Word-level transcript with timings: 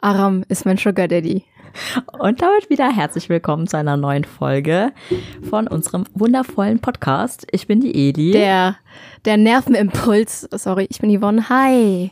Aram 0.00 0.44
ist 0.48 0.64
mein 0.64 0.76
Sugar 0.78 1.08
Daddy. 1.08 1.44
Und 2.18 2.42
damit 2.42 2.68
wieder 2.68 2.90
herzlich 2.90 3.28
willkommen 3.28 3.68
zu 3.68 3.76
einer 3.76 3.96
neuen 3.96 4.24
Folge 4.24 4.92
von 5.48 5.68
unserem 5.68 6.04
wundervollen 6.14 6.80
Podcast. 6.80 7.46
Ich 7.52 7.68
bin 7.68 7.80
die 7.80 7.94
Edi. 7.94 8.32
Der, 8.32 8.76
der 9.24 9.36
Nervenimpuls. 9.36 10.48
Sorry, 10.50 10.88
ich 10.90 10.98
bin 10.98 11.16
Yvonne. 11.16 11.48
Hi. 11.48 12.10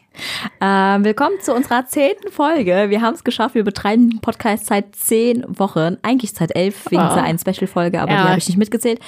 Ähm, 0.61 1.05
willkommen 1.05 1.41
zu 1.41 1.53
unserer 1.55 1.87
zehnten 1.87 2.31
Folge. 2.31 2.87
Wir 2.89 3.03
haben 3.03 3.15
es 3.15 3.25
geschafft. 3.25 3.57
Wir 3.57 3.65
betreiben 3.65 4.11
den 4.11 4.21
Podcast 4.21 4.67
seit 4.67 4.95
zehn 4.95 5.45
Wochen. 5.59 5.97
Eigentlich 6.03 6.33
seit 6.35 6.55
elf 6.55 6.89
wegen 6.91 7.03
Oh. 7.03 7.09
dieser 7.09 7.25
einen 7.25 7.39
Special-Folge, 7.41 8.01
aber 8.01 8.13
Ja. 8.13 8.23
die 8.23 8.29
habe 8.29 8.39
ich 8.39 8.49
nicht 8.49 8.59
mitgezählt. 8.59 9.01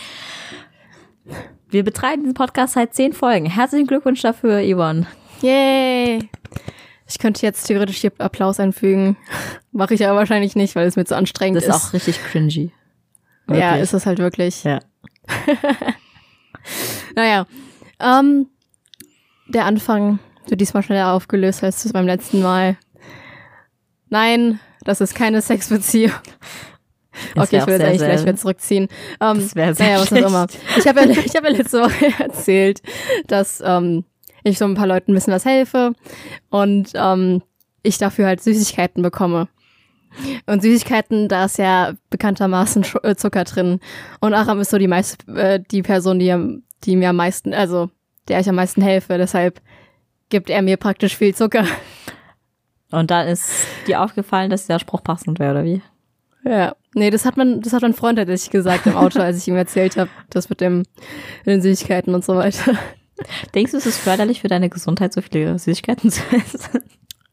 Wir 1.68 1.84
betreiben 1.84 2.22
diesen 2.22 2.34
Podcast 2.34 2.72
seit 2.74 2.92
zehn 2.94 3.12
Folgen. 3.12 3.46
Herzlichen 3.46 3.86
Glückwunsch 3.86 4.22
dafür, 4.22 4.60
Yvonne. 4.62 5.06
Yay. 5.42 6.28
Ich 7.11 7.18
könnte 7.18 7.44
jetzt 7.44 7.64
theoretisch 7.66 7.98
hier 7.98 8.12
Applaus 8.18 8.61
einfügen. 8.61 9.16
Mache 9.72 9.94
ich 9.94 10.07
aber 10.07 10.16
wahrscheinlich 10.18 10.54
nicht, 10.57 10.76
weil 10.76 10.86
es 10.86 10.96
mir 10.96 11.04
zu 11.04 11.16
anstrengend 11.16 11.57
Das 11.57 11.64
ist. 11.68 11.75
ist 11.76 11.89
auch 11.89 11.93
richtig 11.93 12.22
cringy. 12.22 12.71
ja, 13.48 13.54
Wirklich. 13.57 13.82
ist 13.82 13.93
es 13.94 14.07
halt 14.07 14.18
wirklich. 14.18 14.64
Ja. 14.64 14.80
Naja. 17.16 17.46
Ähm, 17.99 18.46
der 19.49 19.64
Anfang 19.64 20.18
wird 20.46 20.61
diesmal 20.61 20.82
schneller 20.82 21.12
aufgelöst 21.12 21.62
als 21.64 21.90
beim 21.93 22.07
letzten 22.07 22.43
Mal. 22.43 22.76
Nein, 24.08 24.61
das 24.85 25.00
ist 25.00 25.14
keine 25.14 25.40
Sexbeziehung. 25.40 26.13
Das 27.35 27.49
Okay, 27.49 27.58
ich 27.58 27.66
will 27.66 27.74
jetzt 27.74 27.85
eigentlich 27.85 27.99
gleich 27.99 28.22
wieder 28.22 28.36
zurückziehen. 28.36 28.88
Ähm, 29.21 29.38
Das 29.40 29.54
wär 29.54 29.74
sehr 29.74 29.86
naja, 29.86 30.00
was 30.00 30.13
auch 30.13 30.16
immer. 30.29 30.46
Ich 30.79 30.86
habe 30.86 31.00
ja, 31.00 31.11
ich 31.11 31.36
hab 31.36 31.44
ja 31.44 31.50
letzte 31.50 31.80
Woche 31.80 32.12
erzählt, 32.22 32.83
dass 33.27 33.62
ähm, 33.64 34.05
ich 34.44 34.58
so 34.58 34.64
ein 34.64 34.75
paar 34.75 34.86
Leuten 34.86 35.12
ein 35.12 35.14
bisschen 35.14 35.33
was 35.33 35.44
helfe 35.44 35.92
und 36.50 36.91
ähm, 36.94 37.42
ich 37.83 37.98
dafür 37.98 38.27
halt 38.27 38.42
Süßigkeiten 38.42 39.03
bekomme. 39.03 39.48
Und 40.46 40.62
Süßigkeiten, 40.62 41.28
da 41.28 41.44
ist 41.44 41.58
ja 41.58 41.92
bekanntermaßen 42.10 42.84
äh, 43.05 43.14
Zucker 43.14 43.44
drin. 43.44 43.78
Und 44.20 44.34
Aram 44.34 44.58
ist 44.61 44.70
so 44.70 44.78
die 44.78 44.88
meist, 44.88 45.28
äh, 45.28 45.61
die 45.70 45.83
Person, 45.83 46.18
die, 46.18 46.33
am- 46.33 46.64
die 46.84 46.96
mir 46.96 47.11
am 47.11 47.16
meisten, 47.16 47.55
also 47.55 47.91
der 48.27 48.41
ich 48.41 48.48
am 48.48 48.56
meisten 48.56 48.83
helfe. 48.83 49.18
Deshalb 49.18 49.61
gibt 50.28 50.50
er 50.50 50.62
mir 50.62 50.77
praktisch 50.78 51.16
viel 51.16 51.33
Zucker. 51.34 51.64
Und 52.91 53.12
dann 53.12 53.28
ist 53.28 53.50
dir 53.86 54.02
aufgefallen, 54.02 54.50
dass 54.50 54.66
der 54.66 54.80
Spruch 54.80 55.02
passend 55.05 55.38
wäre, 55.38 55.52
oder 55.52 55.64
wie? 55.64 55.80
Ja, 56.44 56.74
nee, 56.94 57.11
das 57.11 57.24
hat 57.24 57.36
man, 57.36 57.61
das 57.61 57.72
hat 57.72 57.83
mein 57.83 57.94
Freund 57.94 58.18
tatsächlich 58.18 58.50
gesagt 58.50 58.86
im 58.86 58.96
Auto, 58.96 59.20
als 59.20 59.36
ich 59.38 59.46
ihm 59.46 59.56
erzählt 59.56 59.96
habe, 59.96 60.11
das 60.30 60.48
mit 60.50 60.61
dem 60.61 60.78
mit 60.78 61.46
den 61.46 61.62
Süßigkeiten 61.62 62.14
und 62.14 62.24
so 62.24 62.34
weiter. 62.34 62.74
Denkst 63.54 63.72
du, 63.72 63.78
es 63.78 63.86
ist 63.86 63.98
förderlich 63.98 64.40
für 64.40 64.48
deine 64.48 64.68
Gesundheit, 64.70 65.12
so 65.12 65.20
viele 65.20 65.58
Süßigkeiten 65.58 66.10
zu 66.10 66.22
essen? 66.34 66.80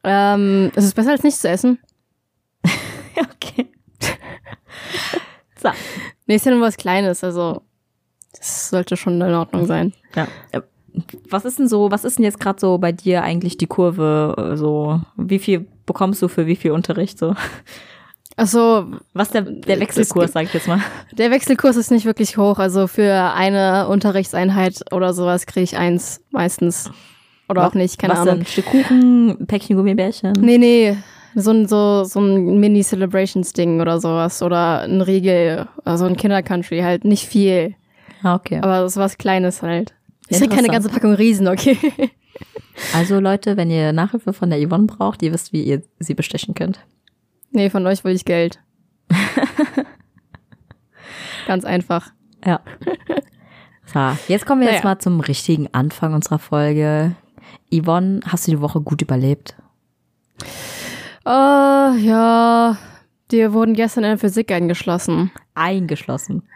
Ähm, 0.04 0.70
es 0.74 0.84
ist 0.84 0.94
besser 0.94 1.10
als 1.12 1.22
nichts 1.22 1.40
zu 1.40 1.48
essen. 1.48 1.78
okay. 3.34 3.68
So, 5.60 5.70
Nee, 6.26 6.36
ist 6.36 6.46
ja 6.46 6.52
nur 6.52 6.60
was 6.60 6.76
Kleines, 6.76 7.24
also 7.24 7.62
das 8.36 8.70
sollte 8.70 8.96
schon 8.96 9.20
in 9.20 9.34
Ordnung 9.34 9.66
sein. 9.66 9.92
ja. 10.14 10.28
Was 11.30 11.44
ist 11.44 11.58
denn 11.60 11.68
so, 11.68 11.90
was 11.92 12.04
ist 12.04 12.18
denn 12.18 12.24
jetzt 12.24 12.40
gerade 12.40 12.58
so 12.58 12.78
bei 12.78 12.90
dir 12.92 13.22
eigentlich 13.22 13.56
die 13.56 13.66
Kurve? 13.66 14.34
äh, 14.52 14.56
So, 14.56 15.00
wie 15.16 15.38
viel 15.38 15.66
bekommst 15.86 16.20
du 16.22 16.28
für 16.28 16.46
wie 16.46 16.56
viel 16.56 16.72
Unterricht? 16.72 17.18
So, 17.18 17.34
Also 18.38 18.86
was 19.14 19.30
der, 19.30 19.42
der 19.42 19.80
Wechselkurs, 19.80 20.32
sag 20.32 20.44
ich 20.44 20.54
jetzt 20.54 20.68
mal. 20.68 20.80
der 21.12 21.32
Wechselkurs 21.32 21.74
ist 21.74 21.90
nicht 21.90 22.04
wirklich 22.04 22.36
hoch, 22.36 22.60
also 22.60 22.86
für 22.86 23.32
eine 23.34 23.88
Unterrichtseinheit 23.88 24.92
oder 24.92 25.12
sowas 25.12 25.44
kriege 25.46 25.64
ich 25.64 25.76
eins 25.76 26.20
meistens. 26.30 26.88
Oder 27.48 27.66
auch 27.66 27.74
nicht, 27.74 27.98
keine 27.98 28.12
was 28.12 28.20
Ahnung. 28.20 28.36
Denn? 28.36 28.46
Stück 28.46 28.66
Kuchen, 28.66 29.30
ein 29.30 29.46
Päckchen 29.48 29.74
Gummibärchen? 29.74 30.34
Nee, 30.40 30.58
nee. 30.58 30.96
So 31.34 31.50
ein, 31.50 31.66
so, 31.66 32.04
so 32.04 32.20
ein 32.20 32.60
Mini-Celebrations-Ding 32.60 33.80
oder 33.80 34.00
sowas. 34.00 34.40
Oder 34.40 34.82
ein 34.82 35.00
Riegel, 35.00 35.66
also 35.84 36.04
ein 36.04 36.16
Kinder-Country, 36.16 36.80
halt 36.80 37.04
nicht 37.04 37.26
viel. 37.26 37.74
Ah, 38.22 38.36
okay. 38.36 38.60
Aber 38.62 38.88
so 38.88 39.00
was 39.00 39.18
Kleines 39.18 39.62
halt. 39.62 39.94
Ich 40.28 40.38
krieg 40.38 40.50
keine 40.50 40.68
ganze 40.68 40.90
Packung 40.90 41.14
Riesen, 41.14 41.48
okay? 41.48 41.76
Also 42.94 43.18
Leute, 43.18 43.56
wenn 43.56 43.70
ihr 43.70 43.92
Nachhilfe 43.92 44.32
von 44.32 44.50
der 44.50 44.64
Yvonne 44.64 44.86
braucht, 44.86 45.22
ihr 45.22 45.32
wisst, 45.32 45.52
wie 45.52 45.62
ihr 45.62 45.82
sie 45.98 46.14
bestechen 46.14 46.54
könnt. 46.54 46.78
Nee, 47.50 47.70
von 47.70 47.86
euch 47.86 48.04
will 48.04 48.14
ich 48.14 48.24
Geld. 48.24 48.60
Ganz 51.46 51.64
einfach. 51.64 52.10
Ja. 52.44 52.60
So, 53.86 54.16
jetzt 54.28 54.44
kommen 54.46 54.60
wir 54.60 54.68
jetzt 54.70 54.84
Naja. 54.84 54.94
mal 54.96 54.98
zum 55.00 55.20
richtigen 55.20 55.72
Anfang 55.72 56.12
unserer 56.14 56.38
Folge. 56.38 57.14
Yvonne, 57.72 58.20
hast 58.26 58.46
du 58.46 58.50
die 58.50 58.60
Woche 58.60 58.80
gut 58.80 59.00
überlebt? 59.02 59.56
Oh, 61.24 61.30
ja. 61.98 62.76
Die 63.30 63.52
wurden 63.52 63.74
gestern 63.74 64.04
in 64.04 64.10
der 64.10 64.18
Physik 64.18 64.50
eingeschlossen. 64.52 65.30
Eingeschlossen. 65.54 66.48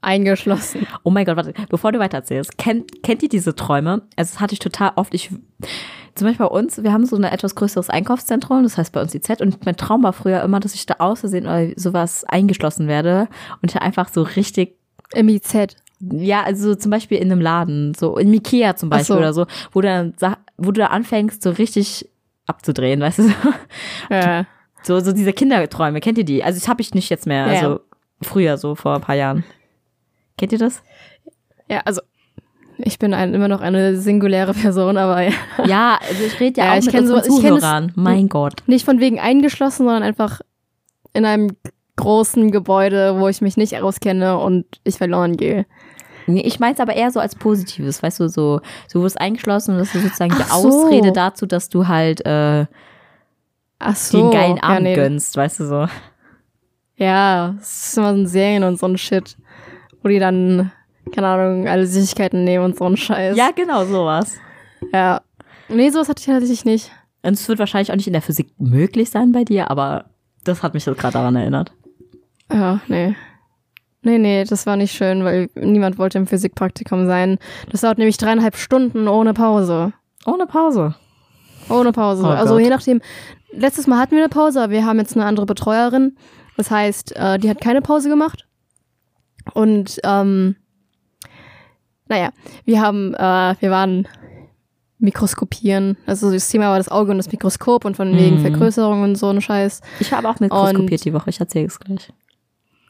Eingeschlossen. 0.00 0.86
Oh 1.04 1.10
mein 1.10 1.24
Gott, 1.24 1.36
warte, 1.36 1.54
bevor 1.68 1.92
du 1.92 1.98
weiter 1.98 2.18
erzählst, 2.18 2.58
kennt, 2.58 3.02
kennt 3.02 3.22
ihr 3.22 3.28
diese 3.28 3.54
Träume? 3.54 4.02
Also, 4.16 4.32
das 4.34 4.40
hatte 4.40 4.52
ich 4.54 4.58
total 4.58 4.92
oft. 4.96 5.14
Ich, 5.14 5.30
zum 6.14 6.26
Beispiel 6.26 6.46
bei 6.46 6.52
uns, 6.52 6.82
wir 6.82 6.92
haben 6.92 7.06
so 7.06 7.16
ein 7.16 7.24
etwas 7.24 7.54
größeres 7.54 7.90
Einkaufszentrum, 7.90 8.62
das 8.62 8.78
heißt 8.78 8.92
bei 8.92 9.00
uns 9.00 9.12
die 9.12 9.20
Z. 9.20 9.40
Und 9.40 9.64
mein 9.66 9.76
Traum 9.76 10.02
war 10.02 10.12
früher 10.12 10.42
immer, 10.42 10.60
dass 10.60 10.74
ich 10.74 10.86
da 10.86 10.96
aus 10.98 11.20
Versehen 11.20 11.46
oder 11.46 11.68
sowas 11.76 12.24
eingeschlossen 12.24 12.88
werde 12.88 13.28
und 13.62 13.70
ich 13.74 13.80
einfach 13.80 14.08
so 14.08 14.22
richtig 14.22 14.76
Im 15.12 15.28
IZ. 15.28 15.76
Ja, 16.00 16.42
also 16.42 16.74
zum 16.74 16.90
Beispiel 16.90 17.18
in 17.18 17.32
einem 17.32 17.40
Laden, 17.40 17.94
so 17.94 18.18
in 18.18 18.32
Ikea 18.34 18.76
zum 18.76 18.90
Beispiel 18.90 19.14
so. 19.14 19.18
oder 19.18 19.32
so, 19.32 19.46
wo 19.72 19.80
du, 19.80 19.88
dann, 19.88 20.14
wo 20.58 20.70
du 20.72 20.80
da 20.80 20.88
anfängst, 20.88 21.42
so 21.42 21.50
richtig 21.50 22.08
abzudrehen, 22.46 23.00
weißt 23.00 23.20
du? 23.20 23.30
Ja. 24.10 24.44
So, 24.82 25.00
so 25.00 25.12
diese 25.12 25.32
Kinderträume, 25.32 26.00
kennt 26.00 26.18
ihr 26.18 26.24
die? 26.24 26.44
Also 26.44 26.60
das 26.60 26.68
habe 26.68 26.80
ich 26.80 26.94
nicht 26.94 27.08
jetzt 27.10 27.26
mehr, 27.26 27.46
Ja. 27.52 27.60
also 27.60 27.80
früher, 28.22 28.56
so 28.58 28.74
vor 28.74 28.94
ein 28.96 29.00
paar 29.00 29.16
Jahren. 29.16 29.42
Kennt 30.38 30.52
ihr 30.52 30.58
das? 30.58 30.82
ja, 31.68 31.80
also 31.84 32.00
ich 32.78 32.98
bin 32.98 33.14
ein, 33.14 33.32
immer 33.32 33.48
noch 33.48 33.60
eine 33.62 33.96
singuläre 33.96 34.52
Person, 34.52 34.96
aber 34.98 35.22
ja. 35.22 35.32
Ja, 35.66 35.98
also 36.08 36.22
ich 36.24 36.38
rede 36.38 36.60
ja, 36.60 36.66
Ja, 36.66 36.72
auch 36.74 36.76
ich 36.78 36.86
mit 36.86 36.94
unseren 36.94 37.22
so- 37.24 37.40
das- 37.40 37.42
Zuhörern. 37.60 37.92
mein 37.96 38.28
Gott. 38.28 38.62
nicht 38.66 38.84
von 38.84 39.00
wegen 39.00 39.18
eingeschlossen, 39.18 39.84
sondern 39.86 40.02
einfach 40.02 40.40
in 41.14 41.24
einem 41.24 41.56
großen 41.96 42.50
Gebäude, 42.50 43.18
wo 43.18 43.28
ich 43.28 43.40
mich 43.40 43.56
nicht 43.56 43.80
auskenne 43.80 44.38
und 44.38 44.66
ich 44.84 44.98
verloren 44.98 45.36
gehe. 45.38 45.64
Nee, 46.26 46.42
ich 46.42 46.60
meine 46.60 46.74
es 46.74 46.80
aber 46.80 46.94
eher 46.94 47.10
so 47.10 47.20
als 47.20 47.34
Positives, 47.36 48.02
weißt 48.02 48.20
du, 48.20 48.28
so, 48.28 48.60
du 48.92 49.02
wirst 49.02 49.18
eingeschlossen 49.18 49.72
und 49.72 49.78
das 49.78 49.94
ist 49.94 50.02
sozusagen 50.02 50.34
die 50.36 50.42
Ach 50.42 50.56
so. 50.58 50.68
Ausrede 50.84 51.12
dazu, 51.12 51.46
dass 51.46 51.68
du 51.70 51.88
halt 51.88 52.26
äh, 52.26 52.66
Ach 53.78 53.96
so. 53.96 54.24
einen 54.24 54.30
geilen 54.32 54.56
ja, 54.56 54.62
Abend 54.64 54.82
nee. 54.82 54.94
gönnst, 54.94 55.36
weißt 55.36 55.60
du 55.60 55.66
so. 55.66 55.86
Ja, 56.96 57.54
es 57.60 57.88
ist 57.88 57.98
immer 57.98 58.12
so 58.14 58.20
ein 58.20 58.26
Serien 58.26 58.64
und 58.64 58.78
so 58.78 58.86
ein 58.86 58.98
Shit, 58.98 59.36
wo 60.02 60.08
die 60.08 60.18
dann, 60.18 60.72
keine 61.14 61.26
Ahnung, 61.28 61.68
alle 61.68 61.86
Süßigkeiten 61.86 62.44
nehmen 62.44 62.64
und 62.64 62.76
so 62.76 62.84
ein 62.84 62.96
Scheiß. 62.96 63.36
Ja, 63.36 63.50
genau, 63.54 63.84
sowas. 63.84 64.36
Ja. 64.92 65.22
Nee, 65.68 65.90
sowas 65.90 66.08
hatte 66.08 66.20
ich 66.20 66.26
tatsächlich 66.26 66.64
nicht. 66.64 66.92
Und 67.22 67.34
es 67.34 67.48
wird 67.48 67.58
wahrscheinlich 67.58 67.90
auch 67.90 67.96
nicht 67.96 68.06
in 68.06 68.12
der 68.12 68.22
Physik 68.22 68.48
möglich 68.58 69.10
sein 69.10 69.32
bei 69.32 69.44
dir, 69.44 69.70
aber 69.70 70.06
das 70.44 70.62
hat 70.62 70.74
mich 70.74 70.84
so 70.84 70.94
gerade 70.94 71.14
daran 71.14 71.34
erinnert. 71.34 71.72
Ja, 72.52 72.80
nee. 72.86 73.16
Nee, 74.02 74.18
nee, 74.18 74.44
das 74.44 74.66
war 74.66 74.76
nicht 74.76 74.94
schön, 74.94 75.24
weil 75.24 75.48
niemand 75.56 75.98
wollte 75.98 76.18
im 76.18 76.28
Physikpraktikum 76.28 77.06
sein. 77.06 77.38
Das 77.72 77.80
dauert 77.80 77.98
nämlich 77.98 78.18
dreieinhalb 78.18 78.56
Stunden 78.56 79.08
ohne 79.08 79.34
Pause. 79.34 79.92
Ohne 80.24 80.46
Pause. 80.46 80.94
Ohne 81.68 81.90
Pause. 81.90 82.22
Oh 82.22 82.28
also 82.28 82.54
Gott. 82.54 82.62
je 82.62 82.68
nachdem. 82.68 83.00
Letztes 83.52 83.88
Mal 83.88 83.98
hatten 83.98 84.12
wir 84.12 84.22
eine 84.22 84.28
Pause, 84.28 84.62
aber 84.62 84.72
wir 84.72 84.86
haben 84.86 84.98
jetzt 84.98 85.16
eine 85.16 85.24
andere 85.24 85.46
Betreuerin. 85.46 86.16
Das 86.56 86.70
heißt, 86.70 87.16
äh, 87.16 87.38
die 87.38 87.50
hat 87.50 87.60
keine 87.60 87.82
Pause 87.82 88.08
gemacht. 88.08 88.46
Und 89.54 90.00
ähm, 90.04 90.56
naja, 92.08 92.30
wir 92.64 92.80
haben, 92.80 93.14
äh, 93.14 93.54
wir 93.60 93.70
waren 93.70 94.06
mikroskopieren. 94.98 95.96
Also 96.06 96.32
das 96.32 96.48
Thema 96.48 96.70
war 96.70 96.78
das 96.78 96.88
Auge 96.88 97.10
und 97.10 97.18
das 97.18 97.30
Mikroskop 97.30 97.84
und 97.84 97.96
von 97.96 98.16
wegen 98.16 98.36
Mhm. 98.36 98.42
Vergrößerung 98.42 99.02
und 99.02 99.16
so 99.16 99.28
ein 99.28 99.40
Scheiß. 99.40 99.80
Ich 100.00 100.12
habe 100.12 100.28
auch 100.28 100.40
mikroskopiert 100.40 101.04
die 101.04 101.12
Woche, 101.12 101.30
ich 101.30 101.40
erzähle 101.40 101.66
es 101.66 101.78
gleich. 101.78 102.10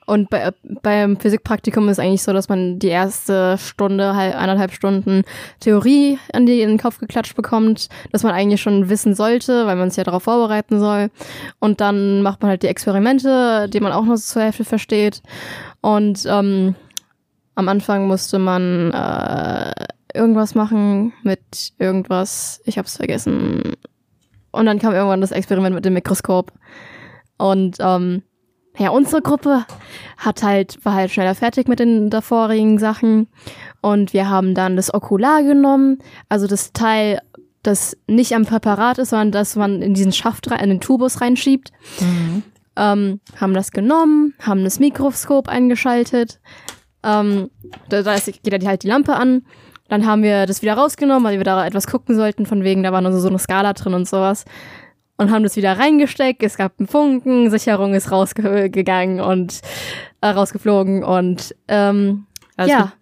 Und 0.07 0.31
bei, 0.31 0.53
beim 0.83 1.17
Physikpraktikum 1.17 1.89
ist 1.89 1.99
eigentlich 1.99 2.23
so, 2.23 2.33
dass 2.33 2.49
man 2.49 2.79
die 2.79 2.87
erste 2.87 3.59
Stunde, 3.59 4.15
halb, 4.15 4.37
eineinhalb 4.37 4.73
Stunden 4.73 5.23
Theorie 5.59 6.21
an 6.33 6.47
die 6.47 6.61
in 6.61 6.69
den 6.69 6.79
Kopf 6.79 6.99
geklatscht 6.99 7.35
bekommt, 7.35 7.89
dass 8.13 8.23
man 8.23 8.33
eigentlich 8.33 8.63
schon 8.63 8.89
wissen 8.89 9.17
sollte, 9.17 9.67
weil 9.67 9.75
man 9.75 9.91
sich 9.91 9.97
ja 9.97 10.05
darauf 10.05 10.23
vorbereiten 10.23 10.79
soll. 10.79 11.11
Und 11.59 11.81
dann 11.81 12.23
macht 12.23 12.41
man 12.41 12.51
halt 12.51 12.63
die 12.63 12.69
Experimente, 12.69 13.69
die 13.69 13.81
man 13.81 13.91
auch 13.91 14.05
nur 14.05 14.17
so 14.17 14.35
zur 14.35 14.43
Hälfte 14.43 14.65
versteht. 14.65 15.23
Und 15.87 16.27
ähm, 16.27 16.75
am 17.55 17.69
Anfang 17.69 18.09
musste 18.09 18.41
man 18.41 18.91
äh, 18.91 19.87
irgendwas 20.13 20.57
machen 20.57 21.13
mit 21.23 21.75
irgendwas. 21.79 22.61
Ich 22.65 22.77
hab's 22.77 22.97
vergessen. 22.97 23.77
Und 24.51 24.67
dann 24.67 24.81
kam 24.81 24.95
irgendwann 24.95 25.21
das 25.21 25.31
Experiment 25.31 25.77
mit 25.77 25.85
dem 25.85 25.93
Mikroskop. 25.93 26.51
Und 27.39 27.77
ähm, 27.79 28.25
ja, 28.77 28.91
unsere 28.91 29.23
Gruppe 29.23 29.65
hat 30.17 30.43
halt, 30.43 30.85
war 30.85 30.95
halt 30.95 31.13
schneller 31.13 31.37
fertig 31.37 31.69
mit 31.69 31.79
den 31.79 32.11
davorigen 32.11 32.81
Sachen. 32.81 33.29
Und 33.81 34.13
wir 34.13 34.29
haben 34.29 34.57
dann 34.57 34.75
das 34.75 34.93
Okular 34.93 35.45
genommen, 35.45 35.99
also 36.29 36.49
das 36.49 36.73
Teil, 36.73 37.21
das 37.63 37.97
nicht 38.09 38.35
am 38.35 38.45
Präparat 38.45 38.99
ist, 38.99 39.11
sondern 39.11 39.31
dass 39.31 39.55
man 39.55 39.83
in 39.83 39.95
diesen 39.95 40.13
Schaft 40.13 40.51
rein, 40.51 40.65
in 40.65 40.71
den 40.71 40.81
Tubus 40.81 41.21
reinschiebt. 41.21 41.71
Mhm. 42.01 42.43
Ähm, 42.77 43.21
haben 43.41 43.55
das 43.55 43.71
genommen, 43.71 44.35
haben 44.41 44.65
das 44.65 44.79
Mikroskop 44.79 45.49
eingeschaltet. 45.49 46.41
Ähm, 47.03 47.51
da, 47.89 48.03
da 48.03 48.15
ist, 48.15 48.27
geht 48.43 48.67
halt 48.67 48.83
die 48.83 48.89
Lampe 48.89 49.15
an. 49.15 49.43
Dann 49.89 50.05
haben 50.05 50.23
wir 50.23 50.47
das 50.47 50.63
wieder 50.63 50.75
rausgenommen, 50.75 51.25
weil 51.25 51.39
wir 51.39 51.45
da 51.45 51.65
etwas 51.65 51.87
gucken 51.87 52.17
sollten, 52.17 52.45
von 52.45 52.65
wegen, 52.65 52.83
da 52.83 52.93
war 52.93 53.01
nur 53.01 53.13
so 53.13 53.29
eine 53.29 53.39
Skala 53.39 53.73
drin 53.73 53.95
und 53.95 54.09
sowas. 54.09 54.45
Und 55.17 55.31
haben 55.31 55.45
das 55.45 55.57
wieder 55.57 55.79
reingesteckt. 55.79 56.43
Es 56.43 56.57
gab 56.57 56.73
einen 56.79 56.89
Funken, 56.89 57.51
Sicherung 57.51 57.95
ist 57.95 58.11
rausgegangen 58.11 59.21
und 59.21 59.61
äh, 60.21 60.27
rausgeflogen. 60.29 61.05
Und 61.05 61.55
ähm, 61.69 62.27
Also 62.57 62.73
ja, 62.73 62.93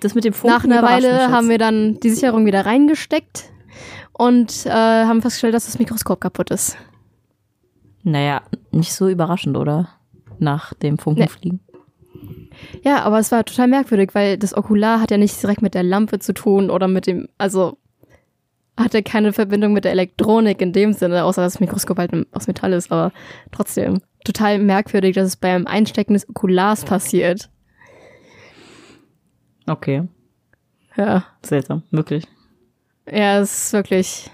Das 0.00 0.14
mit 0.14 0.24
dem 0.24 0.32
Funken 0.32 0.56
nach 0.56 0.64
einer 0.64 0.82
Weile 0.82 1.30
haben 1.30 1.48
wir 1.48 1.58
dann 1.58 2.00
die 2.00 2.10
Sicherung 2.10 2.46
wieder 2.46 2.66
reingesteckt 2.66 3.44
und 4.12 4.66
äh, 4.66 4.70
haben 4.70 5.22
festgestellt, 5.22 5.54
dass 5.54 5.66
das 5.66 5.78
Mikroskop 5.78 6.20
kaputt 6.20 6.50
ist. 6.50 6.76
Naja, 8.02 8.42
nicht 8.72 8.92
so 8.92 9.08
überraschend, 9.08 9.56
oder? 9.56 9.88
Nach 10.38 10.72
dem 10.74 10.98
Funkenfliegen. 10.98 11.60
Ja, 12.82 13.02
aber 13.02 13.18
es 13.18 13.30
war 13.30 13.44
total 13.44 13.68
merkwürdig, 13.68 14.10
weil 14.14 14.38
das 14.38 14.56
Okular 14.56 15.00
hat 15.00 15.10
ja 15.10 15.18
nichts 15.18 15.40
direkt 15.40 15.62
mit 15.62 15.74
der 15.74 15.82
Lampe 15.82 16.18
zu 16.18 16.32
tun 16.32 16.70
oder 16.70 16.88
mit 16.88 17.06
dem, 17.06 17.28
also 17.38 17.76
hatte 18.76 19.02
keine 19.02 19.32
Verbindung 19.32 19.72
mit 19.74 19.84
der 19.84 19.92
Elektronik 19.92 20.60
in 20.62 20.72
dem 20.72 20.92
Sinne, 20.94 21.24
außer 21.24 21.42
dass 21.42 21.54
das 21.54 21.60
Mikroskop 21.60 21.98
halt 21.98 22.12
aus 22.32 22.46
Metall 22.46 22.72
ist, 22.72 22.90
aber 22.90 23.12
trotzdem 23.52 24.00
total 24.24 24.58
merkwürdig, 24.58 25.14
dass 25.14 25.26
es 25.26 25.36
beim 25.36 25.66
Einstecken 25.66 26.14
des 26.14 26.28
Okulars 26.28 26.84
passiert. 26.84 27.50
Okay, 29.66 30.08
Ja. 30.96 31.24
seltsam, 31.42 31.82
wirklich. 31.90 32.26
Ja, 33.10 33.38
es 33.40 33.66
ist 33.66 33.72
wirklich. 33.72 34.30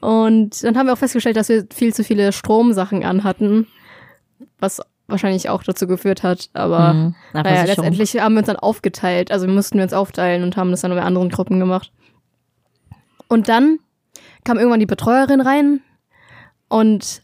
Und 0.00 0.62
dann 0.64 0.76
haben 0.76 0.86
wir 0.86 0.94
auch 0.94 0.98
festgestellt, 0.98 1.36
dass 1.36 1.48
wir 1.48 1.66
viel 1.72 1.94
zu 1.94 2.04
viele 2.04 2.32
Stromsachen 2.32 3.04
anhatten, 3.04 3.66
was 4.58 4.80
wahrscheinlich 5.06 5.48
auch 5.48 5.62
dazu 5.62 5.86
geführt 5.86 6.22
hat. 6.22 6.48
Aber 6.54 6.94
Mhm. 6.94 7.14
Naja, 7.32 7.64
letztendlich 7.64 8.18
haben 8.18 8.34
wir 8.34 8.38
uns 8.38 8.46
dann 8.46 8.56
aufgeteilt. 8.56 9.30
Also 9.30 9.46
mussten 9.46 9.76
wir 9.76 9.84
uns 9.84 9.92
aufteilen 9.92 10.42
und 10.42 10.56
haben 10.56 10.70
das 10.70 10.80
dann 10.80 10.92
bei 10.92 11.02
anderen 11.02 11.28
Gruppen 11.28 11.58
gemacht. 11.58 11.92
Und 13.28 13.48
dann 13.48 13.78
kam 14.44 14.56
irgendwann 14.58 14.80
die 14.80 14.86
Betreuerin 14.86 15.40
rein 15.40 15.80
und 16.68 17.22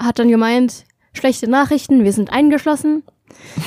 hat 0.00 0.18
dann 0.18 0.28
gemeint, 0.28 0.84
schlechte 1.12 1.48
Nachrichten, 1.48 2.04
wir 2.04 2.12
sind 2.12 2.32
eingeschlossen. 2.32 3.02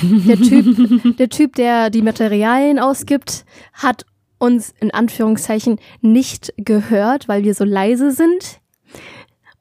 Der 0.01 0.37
Typ, 0.37 1.15
der 1.17 1.29
Typ, 1.29 1.55
der 1.55 1.89
die 1.89 2.01
Materialien 2.01 2.79
ausgibt, 2.79 3.45
hat 3.73 4.05
uns 4.39 4.73
in 4.79 4.91
Anführungszeichen 4.91 5.79
nicht 6.01 6.53
gehört, 6.57 7.27
weil 7.27 7.43
wir 7.43 7.53
so 7.53 7.63
leise 7.63 8.11
sind. 8.11 8.59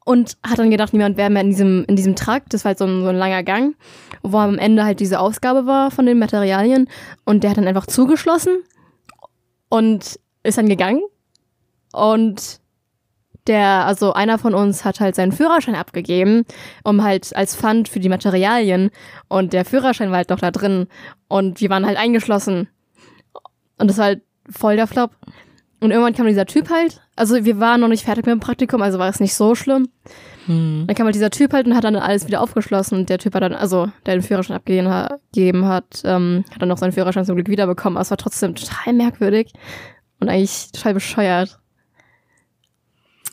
Und 0.05 0.39
hat 0.43 0.59
dann 0.59 0.71
gedacht, 0.71 0.95
niemand 0.95 1.19
wäre 1.19 1.29
mehr 1.29 1.43
in 1.43 1.51
diesem, 1.51 1.85
in 1.85 1.95
diesem 1.95 2.17
Trakt. 2.17 2.55
Das 2.55 2.65
war 2.65 2.71
halt 2.71 2.79
so 2.79 2.87
ein, 2.87 3.03
so 3.03 3.09
ein 3.09 3.17
langer 3.17 3.43
Gang, 3.43 3.75
wo 4.23 4.39
am 4.39 4.57
Ende 4.57 4.85
halt 4.85 5.01
diese 5.01 5.21
Ausgabe 5.21 5.67
war 5.67 5.91
von 5.91 6.07
den 6.07 6.19
Materialien. 6.19 6.89
Und 7.27 7.43
der 7.45 7.51
hat 7.51 7.59
dann 7.59 7.69
einfach 7.69 7.87
zugeschlossen 7.87 8.57
und 9.69 10.19
ist 10.45 10.57
dann 10.57 10.69
gegangen. 10.69 11.03
Und 11.93 12.61
der, 13.49 13.87
also 13.87 14.13
einer 14.13 14.39
von 14.39 14.55
uns 14.55 14.85
hat 14.85 15.01
halt 15.01 15.15
seinen 15.15 15.33
Führerschein 15.33 15.75
abgegeben, 15.75 16.45
um 16.85 17.03
halt 17.03 17.35
als 17.35 17.57
Pfand 17.57 17.89
für 17.89 18.01
die 18.01 18.09
Materialien. 18.09 18.91
Und 19.29 19.53
der 19.53 19.67
Führerschein 19.67 20.11
war 20.11 20.19
halt 20.19 20.31
noch 20.31 20.41
da 20.41 20.51
drin. 20.51 20.87
Und 21.29 21.61
wir 21.61 21.69
waren 21.69 21.85
halt 21.85 21.99
eingeschlossen. 21.99 22.69
Und 23.79 23.89
das 23.89 23.99
war 23.99 24.07
halt 24.07 24.23
voll 24.51 24.77
der 24.77 24.87
Flop. 24.87 25.13
Und 25.81 25.93
irgendwann 25.93 26.15
kam 26.15 26.27
dieser 26.27 26.47
Typ 26.47 26.71
halt. 26.71 27.01
Also 27.15 27.45
wir 27.45 27.61
waren 27.61 27.81
noch 27.81 27.89
nicht 27.89 28.05
fertig 28.05 28.27
mit 28.27 28.33
dem 28.33 28.41
Praktikum, 28.41 28.83
also 28.83 28.99
war 28.99 29.09
es 29.09 29.21
nicht 29.21 29.35
so 29.35 29.55
schlimm. 29.55 29.89
Mhm. 30.49 30.85
Dann 30.89 30.97
kam 30.97 31.05
halt 31.07 31.15
dieser 31.15 31.31
Typ 31.31 31.53
halt 31.53 31.67
und 31.67 31.77
hat 31.77 31.85
dann 31.85 31.95
alles 31.95 32.27
wieder 32.27 32.41
aufgeschlossen. 32.41 32.99
Und 32.99 33.09
der 33.09 33.19
Typ 33.19 33.35
hat 33.35 33.43
dann, 33.45 33.55
also 33.55 33.89
der 34.05 34.15
den 34.17 34.23
Führerschein 34.23 34.57
abgegeben 34.57 34.89
ha- 34.89 35.19
gegeben 35.33 35.67
hat, 35.67 36.03
ähm, 36.05 36.45
hat 36.53 36.61
dann 36.61 36.69
noch 36.69 36.79
seinen 36.79 36.93
Führerschein 36.93 37.25
zum 37.25 37.37
Glück 37.37 37.49
wiederbekommen. 37.49 37.97
Aber 37.97 38.03
es 38.03 38.11
war 38.11 38.17
trotzdem 38.17 38.57
total 38.57 38.93
merkwürdig 38.93 39.53
und 40.19 40.29
eigentlich 40.29 40.73
total 40.73 40.95
bescheuert. 40.95 41.61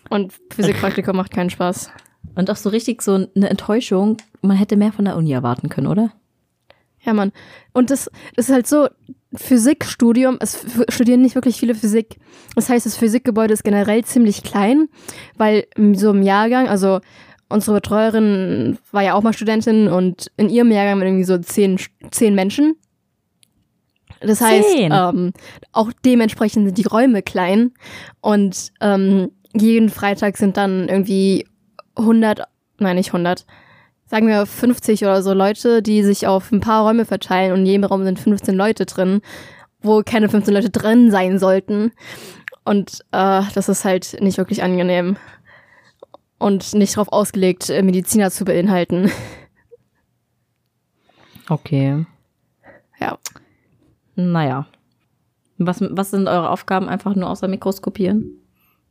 Und 0.09 0.33
Physikpraktikum 0.53 1.15
macht 1.15 1.31
keinen 1.31 1.49
Spaß. 1.49 1.89
Und 2.35 2.51
auch 2.51 2.55
so 2.57 2.69
richtig 2.69 3.01
so 3.01 3.27
eine 3.35 3.49
Enttäuschung. 3.49 4.17
Man 4.41 4.57
hätte 4.57 4.77
mehr 4.77 4.91
von 4.91 5.05
der 5.05 5.15
Uni 5.17 5.31
erwarten 5.31 5.69
können, 5.69 5.87
oder? 5.87 6.11
Ja, 7.01 7.13
Mann. 7.13 7.31
Und 7.73 7.89
das, 7.89 8.09
das 8.35 8.49
ist 8.49 8.53
halt 8.53 8.67
so, 8.67 8.87
Physikstudium, 9.37 10.37
es 10.39 10.65
studieren 10.89 11.21
nicht 11.21 11.35
wirklich 11.35 11.57
viele 11.57 11.75
Physik. 11.75 12.17
Das 12.55 12.69
heißt, 12.69 12.85
das 12.85 12.97
Physikgebäude 12.97 13.53
ist 13.53 13.63
generell 13.63 14.03
ziemlich 14.03 14.43
klein, 14.43 14.87
weil 15.37 15.67
so 15.93 16.11
im 16.11 16.21
Jahrgang, 16.21 16.67
also 16.67 16.99
unsere 17.49 17.75
Betreuerin 17.75 18.77
war 18.91 19.03
ja 19.03 19.13
auch 19.13 19.23
mal 19.23 19.33
Studentin 19.33 19.87
und 19.87 20.31
in 20.37 20.49
ihrem 20.49 20.71
Jahrgang 20.71 20.99
waren 20.99 21.07
irgendwie 21.07 21.23
so 21.23 21.37
zehn, 21.37 21.79
zehn 22.11 22.35
Menschen. 22.35 22.75
Das 24.21 24.41
heißt, 24.41 24.67
ähm, 24.77 25.33
auch 25.71 25.91
dementsprechend 26.05 26.65
sind 26.65 26.77
die 26.77 26.87
Räume 26.87 27.21
klein 27.21 27.71
und 28.21 28.71
ähm, 28.81 29.31
jeden 29.53 29.89
Freitag 29.89 30.37
sind 30.37 30.57
dann 30.57 30.89
irgendwie 30.89 31.45
100, 31.95 32.41
nein, 32.79 32.95
nicht 32.95 33.09
100, 33.09 33.45
sagen 34.05 34.27
wir 34.27 34.45
50 34.45 35.03
oder 35.03 35.21
so 35.21 35.33
Leute, 35.33 35.81
die 35.81 36.03
sich 36.03 36.27
auf 36.27 36.51
ein 36.51 36.61
paar 36.61 36.83
Räume 36.83 37.05
verteilen 37.05 37.53
und 37.53 37.59
in 37.59 37.65
jedem 37.65 37.83
Raum 37.85 38.03
sind 38.03 38.19
15 38.19 38.55
Leute 38.55 38.85
drin, 38.85 39.21
wo 39.81 40.01
keine 40.03 40.29
15 40.29 40.53
Leute 40.53 40.69
drin 40.69 41.11
sein 41.11 41.39
sollten. 41.39 41.91
Und 42.63 43.01
äh, 43.11 43.41
das 43.53 43.69
ist 43.69 43.85
halt 43.85 44.17
nicht 44.21 44.37
wirklich 44.37 44.63
angenehm 44.63 45.17
und 46.37 46.73
nicht 46.73 46.95
darauf 46.95 47.11
ausgelegt, 47.11 47.69
äh, 47.69 47.81
Mediziner 47.81 48.31
zu 48.31 48.45
beinhalten. 48.45 49.11
Okay. 51.47 52.05
Ja. 52.99 53.19
Naja. 54.15 54.67
Was, 55.57 55.77
was 55.81 56.09
sind 56.09 56.27
eure 56.27 56.49
Aufgaben 56.49 56.89
einfach 56.89 57.15
nur 57.15 57.29
außer 57.29 57.47
Mikroskopieren? 57.47 58.41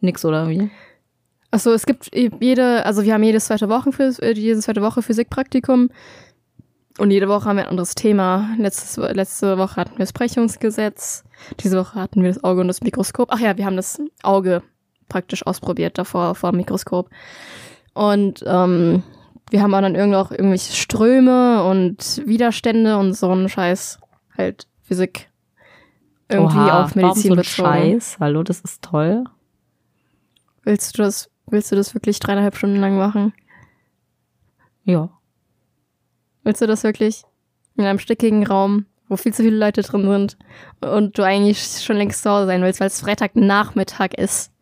Nix 0.01 0.25
oder 0.25 0.49
wie? 0.49 0.71
Also 1.55 1.73
es 1.73 1.87
gibt 1.87 2.11
jede, 2.13 2.85
also 2.85 3.05
wir 3.05 3.15
haben 3.15 3.23
jedes 3.23 3.45
zweite 3.45 3.69
Woche 3.69 3.93
für 3.93 4.13
äh, 4.21 4.33
jede 4.33 4.59
zweite 4.59 4.83
Woche 4.83 5.03
Physikpraktikum 5.03 5.89
und 6.99 7.11
jede 7.13 7.29
Woche 7.29 7.45
haben 7.45 7.59
wir 7.59 7.63
ein 7.63 7.71
anderes 7.71 7.95
Thema. 7.95 8.57
Letztes, 8.59 8.97
letzte 8.97 9.57
Woche 9.57 9.77
hatten 9.77 9.93
wir 9.93 10.01
das 10.01 10.13
Brechungsgesetz, 10.13 11.23
diese 11.61 11.79
Woche 11.79 11.95
hatten 11.95 12.25
wir 12.25 12.29
das 12.31 12.43
Auge 12.43 12.61
und 12.61 12.67
das 12.67 12.81
Mikroskop. 12.81 13.29
Ach 13.31 13.39
ja, 13.39 13.57
wir 13.57 13.67
haben 13.67 13.77
das 13.77 14.03
Auge 14.25 14.65
praktisch 15.09 15.47
ausprobiert 15.47 15.97
davor 15.97 16.35
vor 16.35 16.51
dem 16.51 16.57
Mikroskop. 16.57 17.09
Und 17.93 18.43
ähm, 18.49 19.05
wir 19.49 19.63
haben 19.63 19.75
auch 19.75 19.81
dann 19.81 19.95
irgendwo 19.95 20.19
auch 20.19 20.33
irgendwelche 20.33 20.73
Ströme 20.73 21.63
und 21.63 22.21
Widerstände 22.27 22.99
und 22.99 23.13
so 23.13 23.31
einen 23.31 23.49
Scheiß 23.49 24.01
halt 24.37 24.67
Physik 24.83 25.31
irgendwie 26.29 26.57
Oha, 26.57 26.83
auf 26.83 26.97
Medizin 26.97 27.05
warum 27.05 27.23
so 27.23 27.33
ein 27.33 27.37
bezogen. 27.37 27.69
Scheiß. 27.69 28.17
Hallo, 28.19 28.43
das 28.43 28.59
ist 28.59 28.83
toll. 28.83 29.23
Willst 30.65 30.99
du 30.99 31.03
das, 31.03 31.31
willst 31.47 31.73
du 31.73 31.77
das 31.77 31.95
wirklich 31.95 32.19
dreieinhalb 32.19 32.57
Stunden 32.57 32.81
lang 32.81 32.97
machen? 32.97 33.33
Ja. 34.85 35.11
Willst 36.43 36.61
du 36.61 36.67
das 36.67 36.83
wirklich? 36.83 37.23
In 37.77 37.85
einem 37.85 37.99
stickigen 37.99 38.47
Raum, 38.47 38.87
wo 39.09 39.17
viel 39.17 39.35
zu 39.35 39.43
viele 39.43 39.57
Leute 39.57 39.83
drin 39.83 40.09
sind 40.09 40.37
und 40.81 41.19
du 41.19 41.23
eigentlich 41.23 41.83
schon 41.83 41.97
längst 41.97 42.23
zu 42.23 42.31
Hause 42.31 42.47
sein 42.47 42.63
willst, 42.63 42.81
weil 42.81 42.87
es 42.87 43.01
Freitagnachmittag 43.01 44.15
ist. 44.17 44.53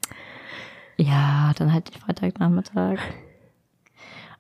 Ja, 0.97 1.53
dann 1.57 1.73
halt 1.73 1.91
Freitagnachmittag. 1.95 2.99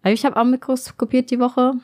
Aber 0.02 0.12
ich 0.12 0.24
habe 0.24 0.36
auch 0.36 0.44
mikroskopiert 0.44 1.30
die 1.30 1.40
Woche. 1.40 1.74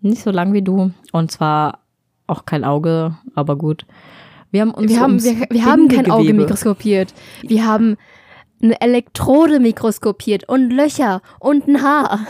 Nicht 0.00 0.22
so 0.22 0.30
lang 0.30 0.52
wie 0.52 0.62
du. 0.62 0.92
Und 1.12 1.30
zwar 1.30 1.80
auch 2.26 2.44
kein 2.46 2.64
Auge, 2.64 3.16
aber 3.34 3.56
gut. 3.56 3.86
Wir 4.50 4.62
haben 4.62 4.72
uns 4.72 4.90
Wir 4.90 5.00
haben, 5.00 5.22
wir, 5.22 5.46
wir 5.50 5.64
haben 5.64 5.88
kein 5.88 6.10
Auge 6.10 6.32
mikroskopiert. 6.32 7.14
Wir 7.42 7.66
haben 7.66 7.96
eine 8.62 8.80
Elektrode 8.80 9.60
mikroskopiert 9.60 10.48
und 10.48 10.70
Löcher 10.70 11.22
und 11.38 11.66
ein 11.68 11.82
Haar, 11.82 12.20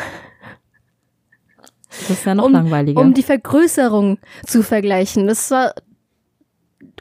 Das 1.88 2.10
ist 2.10 2.24
ja 2.24 2.34
noch 2.34 2.44
um, 2.44 2.52
langweiliger. 2.52 3.00
um 3.00 3.14
die 3.14 3.22
Vergrößerung 3.22 4.18
zu 4.46 4.62
vergleichen. 4.62 5.26
Das 5.26 5.50
war 5.50 5.74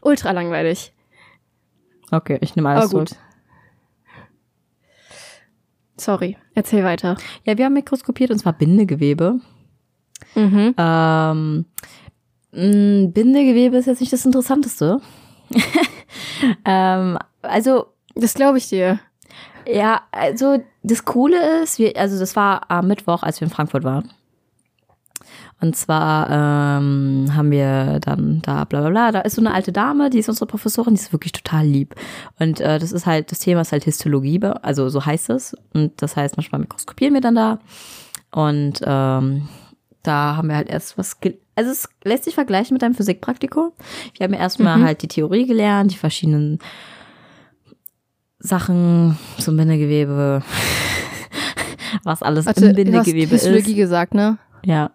ultra 0.02 0.32
langweilig. 0.32 0.94
okay, 2.12 2.38
ich 2.42 2.56
nehme 2.56 2.70
Aber 2.70 2.80
alles 2.80 2.92
gut. 2.92 3.10
zurück. 3.10 3.22
Sorry, 5.98 6.38
erzähl 6.56 6.84
weiter. 6.84 7.18
Ja, 7.44 7.58
wir 7.58 7.66
haben 7.66 7.74
mikroskopiert 7.74 8.32
und 8.32 8.40
zwar 8.40 8.54
Bindegewebe. 8.54 9.40
Mhm. 10.36 10.74
Ähm, 10.78 11.66
Bindegewebe 12.52 13.78
ist 13.78 13.86
jetzt 13.88 14.00
nicht 14.00 14.14
das 14.14 14.26
Interessanteste. 14.26 15.02
ähm, 16.66 17.18
also 17.42 17.88
Das 18.16 18.34
glaube 18.34 18.58
ich 18.60 18.70
dir. 18.70 19.00
Ja, 19.72 20.02
also 20.12 20.64
das 20.84 21.06
Coole 21.06 21.62
ist, 21.62 21.80
wir, 21.80 21.96
also 21.98 22.20
das 22.20 22.36
war 22.36 22.70
am 22.72 22.88
Mittwoch, 22.88 23.24
als 23.24 23.40
wir 23.40 23.48
in 23.48 23.54
Frankfurt 23.54 23.84
waren. 23.84 24.12
Und 25.62 25.76
zwar 25.76 26.30
ähm, 26.30 27.28
haben 27.36 27.52
wir 27.52 28.00
dann 28.00 28.42
da 28.42 28.64
bla 28.64 28.80
bla 28.80 28.90
bla. 28.90 29.12
Da 29.12 29.20
ist 29.22 29.36
so 29.36 29.42
eine 29.42 29.54
alte 29.54 29.74
Dame, 29.74 30.10
die 30.10 30.20
ist 30.20 30.30
unsere 30.30 30.46
Professorin, 30.46 30.96
die 30.96 31.02
ist 31.02 31.12
wirklich 31.12 31.34
total 31.34 31.66
lieb. 31.66 31.96
Und 32.40 32.62
äh, 32.62 32.80
das 32.80 32.94
ist 32.94 33.06
halt, 33.06 33.32
das 33.32 33.40
Thema 33.40 33.62
ist 33.62 33.74
halt 33.74 33.84
Histologie, 33.84 34.40
also 34.62 34.88
so 34.88 35.06
heißt 35.06 35.30
es. 35.32 35.56
Und 35.74 36.02
das 36.02 36.16
heißt, 36.16 36.38
manchmal 36.38 36.62
mikroskopieren 36.62 37.14
wir 37.14 37.22
dann 37.22 37.36
da. 37.36 37.60
Und 38.32 38.80
ähm, 38.86 39.50
da 40.02 40.38
haben 40.38 40.48
wir 40.48 40.56
halt 40.56 40.70
erst 40.70 40.98
was, 40.98 41.18
also 41.56 41.72
es 41.72 41.90
lässt 42.06 42.24
sich 42.24 42.36
vergleichen 42.36 42.74
mit 42.74 42.84
einem 42.84 42.96
Physikpraktikum. 42.96 43.74
Wir 44.18 44.24
haben 44.24 44.34
erstmal 44.34 44.78
mhm. 44.78 44.86
halt 44.86 45.02
die 45.02 45.10
Theorie 45.10 45.46
gelernt, 45.46 45.92
die 45.92 45.98
verschiedenen 45.98 46.60
Sachen 48.40 49.18
zum 49.38 49.58
Bindegewebe, 49.58 50.42
was 52.04 52.24
alles 52.24 52.46
Warte, 52.46 52.68
im 52.68 52.76
Bindegewebe 52.76 53.36
ist. 53.36 53.46
Du 53.46 53.50
hast 53.50 53.56
Histologie 53.56 53.76
gesagt, 53.76 54.14
ne? 54.14 54.38
Ja. 54.64 54.92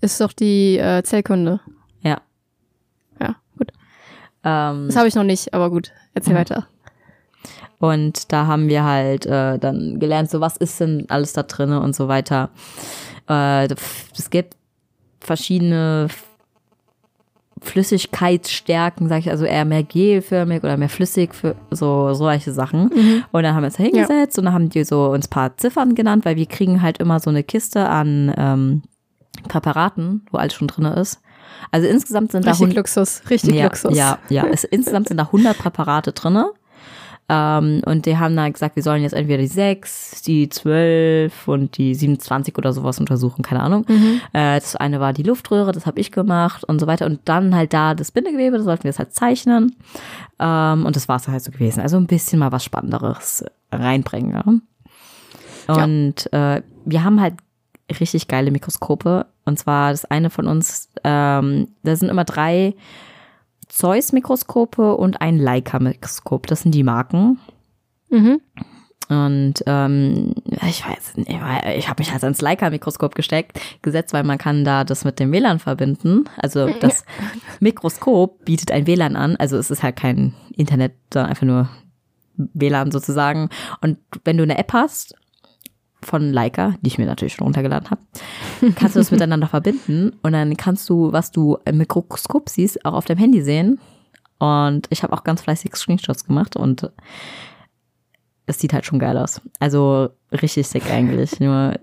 Ist 0.00 0.20
doch 0.20 0.32
die 0.32 0.78
äh, 0.78 1.02
Zellkunde. 1.02 1.60
Ja. 2.02 2.20
Ja, 3.20 3.36
gut. 3.58 3.72
Ähm, 4.44 4.86
das 4.86 4.96
habe 4.96 5.08
ich 5.08 5.14
noch 5.14 5.24
nicht, 5.24 5.52
aber 5.52 5.70
gut, 5.70 5.92
erzähl 6.14 6.34
ja. 6.34 6.40
weiter. 6.40 6.66
Und 7.78 8.30
da 8.32 8.46
haben 8.46 8.68
wir 8.68 8.84
halt 8.84 9.26
äh, 9.26 9.58
dann 9.58 9.98
gelernt, 9.98 10.30
so 10.30 10.40
was 10.40 10.56
ist 10.58 10.80
denn 10.80 11.06
alles 11.08 11.32
da 11.32 11.42
drinne 11.42 11.80
und 11.80 11.96
so 11.96 12.08
weiter. 12.08 12.50
Äh, 13.28 13.68
es 13.72 14.30
gibt 14.30 14.54
verschiedene 15.20 16.08
Flüssigkeitsstärken, 17.62 19.08
sag 19.08 19.18
ich, 19.18 19.30
also 19.30 19.44
eher 19.44 19.64
mehr 19.64 19.82
gelförmig 19.82 20.62
oder 20.62 20.76
mehr 20.76 20.88
flüssig 20.88 21.34
für 21.34 21.56
so 21.70 22.14
solche 22.14 22.52
Sachen. 22.52 22.90
Mhm. 22.94 23.24
Und 23.32 23.42
dann 23.42 23.54
haben 23.54 23.62
wir 23.62 23.66
uns 23.66 23.76
da 23.76 23.82
hingesetzt 23.82 24.36
ja. 24.36 24.40
und 24.40 24.44
dann 24.46 24.54
haben 24.54 24.68
die 24.70 24.84
so 24.84 25.10
uns 25.10 25.28
paar 25.28 25.56
Ziffern 25.56 25.94
genannt, 25.94 26.24
weil 26.24 26.36
wir 26.36 26.46
kriegen 26.46 26.82
halt 26.82 26.98
immer 26.98 27.20
so 27.20 27.30
eine 27.30 27.42
Kiste 27.42 27.88
an 27.88 28.32
ähm, 28.36 28.82
Präparaten, 29.48 30.22
wo 30.30 30.38
alles 30.38 30.54
schon 30.54 30.68
drin 30.68 30.86
ist. 30.86 31.20
Also 31.70 31.86
insgesamt 31.86 32.32
sind 32.32 32.46
richtig 32.46 32.70
da 32.70 32.76
Luxus, 32.76 33.22
richtig 33.28 33.54
ja, 33.54 33.64
Luxus. 33.64 33.96
Ja, 33.96 34.18
ja. 34.28 34.46
Es, 34.46 34.64
insgesamt 34.64 35.08
sind 35.08 35.18
da 35.18 35.24
100 35.24 35.58
Präparate 35.58 36.12
drin. 36.12 36.42
Ähm, 37.32 37.80
und 37.86 38.06
die 38.06 38.18
haben 38.18 38.34
dann 38.34 38.52
gesagt, 38.52 38.74
wir 38.74 38.82
sollen 38.82 39.04
jetzt 39.04 39.12
entweder 39.12 39.38
die 39.38 39.46
6, 39.46 40.22
die 40.22 40.48
12 40.48 41.46
und 41.46 41.78
die 41.78 41.94
27 41.94 42.58
oder 42.58 42.72
sowas 42.72 42.98
untersuchen, 42.98 43.42
keine 43.42 43.60
Ahnung. 43.60 43.84
Mhm. 43.86 44.20
Äh, 44.32 44.58
das 44.58 44.74
eine 44.74 44.98
war 44.98 45.12
die 45.12 45.22
Luftröhre, 45.22 45.70
das 45.70 45.86
habe 45.86 46.00
ich 46.00 46.10
gemacht 46.10 46.64
und 46.64 46.80
so 46.80 46.88
weiter. 46.88 47.06
Und 47.06 47.20
dann 47.26 47.54
halt 47.54 47.72
da 47.72 47.94
das 47.94 48.10
Bindegewebe, 48.10 48.58
da 48.58 48.64
sollten 48.64 48.82
wir 48.82 48.90
es 48.90 48.98
halt 48.98 49.14
zeichnen. 49.14 49.76
Ähm, 50.40 50.84
und 50.84 50.96
das 50.96 51.08
war 51.08 51.16
es 51.16 51.28
halt 51.28 51.40
so 51.40 51.52
gewesen. 51.52 51.80
Also 51.80 51.98
ein 51.98 52.08
bisschen 52.08 52.40
mal 52.40 52.50
was 52.50 52.64
Spannenderes 52.64 53.44
reinbringen. 53.70 54.32
Ja? 55.68 55.74
Und 55.84 56.28
ja. 56.32 56.56
Äh, 56.56 56.62
wir 56.84 57.04
haben 57.04 57.20
halt 57.20 57.34
richtig 58.00 58.26
geile 58.26 58.50
Mikroskope. 58.50 59.26
Und 59.44 59.56
zwar 59.56 59.92
das 59.92 60.04
eine 60.04 60.30
von 60.30 60.48
uns, 60.48 60.88
ähm, 61.04 61.68
da 61.84 61.94
sind 61.94 62.08
immer 62.08 62.24
drei 62.24 62.74
Zeiss-Mikroskope 63.70 64.96
und 64.96 65.20
ein 65.20 65.38
Leica-Mikroskop. 65.38 66.46
Das 66.46 66.62
sind 66.62 66.74
die 66.74 66.82
Marken. 66.82 67.38
Mhm. 68.10 68.40
Und 69.08 69.54
ähm, 69.66 70.34
ich 70.68 70.86
weiß 70.86 71.16
nicht, 71.16 71.30
ich 71.30 71.88
habe 71.88 72.00
mich 72.00 72.12
halt 72.12 72.22
ans 72.22 72.40
Leica-Mikroskop 72.40 73.16
gesteckt, 73.16 73.60
gesetzt, 73.82 74.12
weil 74.12 74.22
man 74.22 74.38
kann 74.38 74.64
da 74.64 74.84
das 74.84 75.04
mit 75.04 75.18
dem 75.18 75.32
WLAN 75.32 75.58
verbinden. 75.58 76.28
Also 76.36 76.68
das 76.80 77.04
Mikroskop 77.58 78.44
bietet 78.44 78.70
ein 78.70 78.86
WLAN 78.86 79.16
an. 79.16 79.34
Also 79.36 79.56
es 79.56 79.70
ist 79.70 79.82
halt 79.82 79.96
kein 79.96 80.34
Internet, 80.56 80.92
sondern 81.12 81.30
einfach 81.30 81.46
nur 81.46 81.68
WLAN 82.36 82.92
sozusagen. 82.92 83.48
Und 83.80 83.98
wenn 84.24 84.36
du 84.36 84.44
eine 84.44 84.58
App 84.58 84.72
hast 84.72 85.16
von 86.02 86.32
Leica, 86.32 86.74
die 86.80 86.88
ich 86.88 86.98
mir 86.98 87.06
natürlich 87.06 87.34
schon 87.34 87.46
runtergeladen 87.46 87.90
habe, 87.90 88.02
kannst 88.76 88.96
du 88.96 89.00
das 89.00 89.10
miteinander 89.10 89.46
verbinden 89.46 90.12
und 90.22 90.32
dann 90.32 90.56
kannst 90.56 90.88
du, 90.88 91.12
was 91.12 91.30
du 91.30 91.58
im 91.64 91.78
Mikroskop 91.78 92.48
siehst, 92.48 92.84
auch 92.84 92.94
auf 92.94 93.04
deinem 93.04 93.18
Handy 93.18 93.42
sehen. 93.42 93.80
Und 94.38 94.86
ich 94.90 95.02
habe 95.02 95.12
auch 95.12 95.24
ganz 95.24 95.42
fleißig 95.42 95.76
Screenshots 95.76 96.26
gemacht 96.26 96.56
und 96.56 96.90
es 98.46 98.58
sieht 98.58 98.72
halt 98.72 98.86
schon 98.86 98.98
geil 98.98 99.16
aus. 99.18 99.40
Also 99.58 100.10
richtig 100.32 100.66
sick 100.66 100.90
eigentlich. 100.90 101.40
Nur 101.40 101.74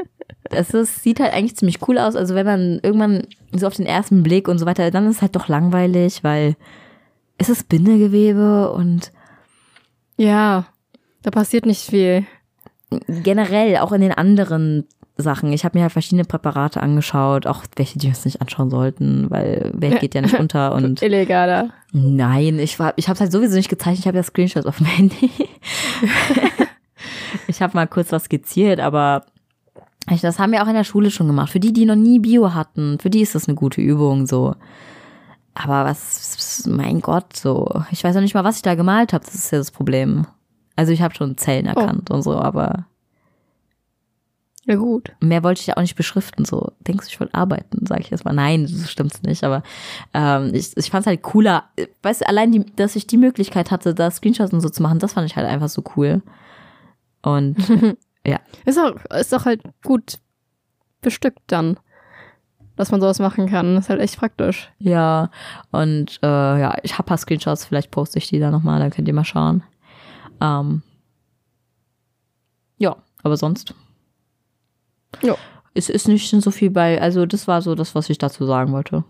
es 0.50 0.74
ist, 0.74 1.04
sieht 1.04 1.20
halt 1.20 1.34
eigentlich 1.34 1.56
ziemlich 1.56 1.88
cool 1.88 1.98
aus. 1.98 2.16
Also 2.16 2.36
wenn 2.36 2.46
man 2.46 2.80
irgendwann 2.82 3.28
so 3.54 3.68
auf 3.68 3.76
den 3.76 3.86
ersten 3.86 4.24
Blick 4.24 4.48
und 4.48 4.58
so 4.58 4.66
weiter, 4.66 4.92
dann 4.92 5.08
ist 5.08 5.18
es 5.18 5.22
halt 5.22 5.36
doch 5.36 5.48
langweilig, 5.48 6.24
weil 6.24 6.56
es 7.38 7.50
ist 7.50 7.70
Bindegewebe 7.70 8.72
und 8.72 9.12
ja, 10.18 10.66
da 11.22 11.32
passiert 11.32 11.66
nicht 11.66 11.90
viel 11.90 12.26
generell 13.08 13.78
auch 13.78 13.92
in 13.92 14.02
den 14.02 14.14
anderen 14.14 14.86
Sachen. 15.18 15.52
Ich 15.54 15.66
habe 15.66 15.78
mir 15.78 15.84
halt 15.84 15.92
verschiedene 15.92 16.26
Präparate 16.26 16.82
angeschaut, 16.82 17.48
auch 17.48 17.64
welche, 17.76 17.98
die 17.98 18.08
wir 18.08 18.10
uns 18.10 18.26
nicht 18.26 18.42
anschauen 18.42 18.70
sollten, 18.70 19.30
weil 19.30 19.72
Welt 19.74 20.00
geht 20.00 20.16
ja 20.16 20.22
nicht 20.22 20.34
unter 20.40 20.74
und 20.74 21.02
illegaler. 21.02 21.70
Nein, 21.92 22.60
ich 22.60 22.80
war, 22.80 22.94
ich 22.96 23.08
habe 23.08 23.16
es 23.16 23.22
halt 23.22 23.32
sowieso 23.32 23.56
nicht 23.56 23.70
gezeigt. 23.70 24.00
Ich 24.00 24.08
habe 24.08 24.18
ja 24.18 24.24
Screenshots 24.24 24.66
auf 24.66 24.78
dem 24.78 24.86
Handy. 24.86 25.32
ich 27.48 27.62
habe 27.62 27.76
mal 27.76 27.88
kurz 27.88 28.12
was 28.12 28.26
skizziert, 28.26 28.80
aber 28.80 29.26
das 30.22 30.40
haben 30.40 30.52
wir 30.52 30.64
auch 30.64 30.68
in 30.68 30.74
der 30.74 30.84
Schule 30.84 31.12
schon 31.12 31.28
gemacht. 31.28 31.52
Für 31.52 31.60
die, 31.60 31.74
die 31.74 31.86
noch 31.86 31.96
nie 31.96 32.20
Bio 32.20 32.54
hatten, 32.54 32.98
für 33.00 33.10
die 33.10 33.22
ist 33.22 33.36
das 33.36 33.48
eine 33.48 33.56
gute 33.56 33.82
Übung 33.82 34.26
so. 34.26 34.56
Aber 35.54 35.86
was, 35.86 36.68
mein 36.68 37.02
Gott, 37.02 37.36
so. 37.36 37.68
Ich 37.92 38.04
weiß 38.04 38.14
noch 38.14 38.22
nicht 38.22 38.36
mal, 38.36 38.44
was 38.44 38.58
ich 38.58 38.62
da 38.62 38.76
gemalt 38.76 39.14
habe. 39.14 39.26
Das 39.26 39.34
ist 39.34 39.52
ja 39.52 39.58
das 39.58 39.72
Problem. 39.72 40.28
Also 40.76 40.92
ich 40.92 41.02
habe 41.02 41.16
schon 41.16 41.36
Zellen 41.38 41.66
oh. 41.66 41.70
erkannt 41.70 42.10
oh. 42.12 42.14
und 42.14 42.22
so, 42.22 42.40
aber. 42.40 42.86
Ja, 44.68 44.76
gut. 44.76 45.14
Mehr 45.22 45.44
wollte 45.44 45.62
ich 45.62 45.68
ja 45.68 45.78
auch 45.78 45.82
nicht 45.82 45.96
beschriften. 45.96 46.44
So, 46.44 46.74
denkst 46.82 47.06
du, 47.06 47.10
ich 47.10 47.20
wollte 47.22 47.34
arbeiten, 47.34 47.86
sage 47.86 48.02
ich 48.02 48.12
erstmal. 48.12 48.34
Nein, 48.36 48.64
das 48.64 48.92
stimmt 48.92 49.24
nicht. 49.24 49.46
Aber 49.46 49.64
ähm, 50.14 50.52
ich, 50.54 50.76
ich 50.76 50.92
fand 50.92 51.04
es 51.04 51.08
halt 51.08 51.22
cooler. 51.22 51.70
Weißt 52.04 52.22
du, 52.22 52.28
allein, 52.28 52.52
die, 52.52 52.66
dass 52.76 52.98
ich 52.98 53.08
die 53.08 53.18
Möglichkeit 53.18 53.72
hatte, 53.72 53.94
da 53.94 54.12
Screenshots 54.12 54.52
und 54.52 54.60
so 54.60 54.70
zu 54.70 54.84
machen, 54.84 55.00
das 55.00 55.14
fand 55.14 55.26
ich 55.26 55.38
halt 55.38 55.48
einfach 55.48 55.70
so 55.70 55.84
cool. 55.96 56.22
Und 57.22 57.56
ja. 58.26 58.42
Ist 58.66 58.78
auch, 58.78 58.96
ist 59.16 59.34
auch 59.34 59.46
halt 59.46 59.62
gut 59.86 60.20
bestückt 61.02 61.44
dann, 61.48 61.80
dass 62.76 62.92
man 62.92 63.00
sowas 63.00 63.20
machen 63.20 63.48
kann. 63.48 63.76
Das 63.76 63.86
ist 63.86 63.90
halt 63.90 64.02
echt 64.02 64.18
praktisch. 64.18 64.70
Ja, 64.80 65.32
und 65.72 66.20
äh, 66.24 66.60
ja, 66.60 66.78
ich 66.84 66.98
habe 66.98 67.08
paar 67.08 67.18
Screenshots, 67.18 67.64
vielleicht 67.64 67.92
poste 67.92 68.18
ich 68.18 68.28
die 68.28 68.40
da 68.40 68.52
nochmal, 68.52 68.82
dann 68.82 68.92
könnt 68.92 69.08
ihr 69.08 69.14
mal 69.14 69.24
schauen. 69.24 69.64
Ähm, 70.42 70.82
ja, 72.78 72.98
aber 73.24 73.38
sonst. 73.38 73.74
Ja. 75.22 75.36
Es 75.74 75.90
ist 75.90 76.08
nicht 76.08 76.30
so 76.30 76.52
viel 76.52 76.72
bei, 76.72 77.00
also 77.02 77.26
das 77.26 77.48
war 77.48 77.62
so 77.62 77.76
das, 77.76 77.94
was 77.94 78.10
ich 78.10 78.18
dazu 78.18 78.46
sagen 78.46 78.72
wollte. 78.72 79.04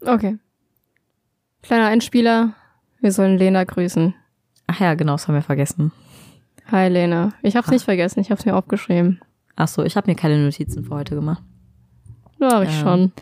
Okay. 0.00 0.38
Kleiner 1.62 1.86
Einspieler, 1.86 2.54
wir 3.00 3.12
sollen 3.12 3.38
Lena 3.38 3.64
grüßen. 3.64 4.14
Ach 4.66 4.80
ja, 4.80 4.94
genau, 4.94 5.12
das 5.12 5.28
haben 5.28 5.34
wir 5.34 5.42
vergessen. 5.42 5.92
Hi 6.70 6.88
Lena. 6.88 7.32
Ich 7.42 7.56
hab's 7.56 7.68
Ach. 7.68 7.72
nicht 7.72 7.84
vergessen, 7.84 8.20
ich 8.20 8.30
hab's 8.30 8.44
mir 8.44 8.56
aufgeschrieben. 8.56 9.20
Ach 9.56 9.68
so, 9.68 9.82
ich 9.84 9.96
habe 9.96 10.10
mir 10.10 10.14
keine 10.14 10.38
Notizen 10.38 10.84
für 10.84 10.94
heute 10.94 11.14
gemacht. 11.14 11.42
Ja, 12.38 12.54
hab 12.54 12.62
ich 12.62 12.70
ähm, 12.70 12.80
schon. 12.80 13.12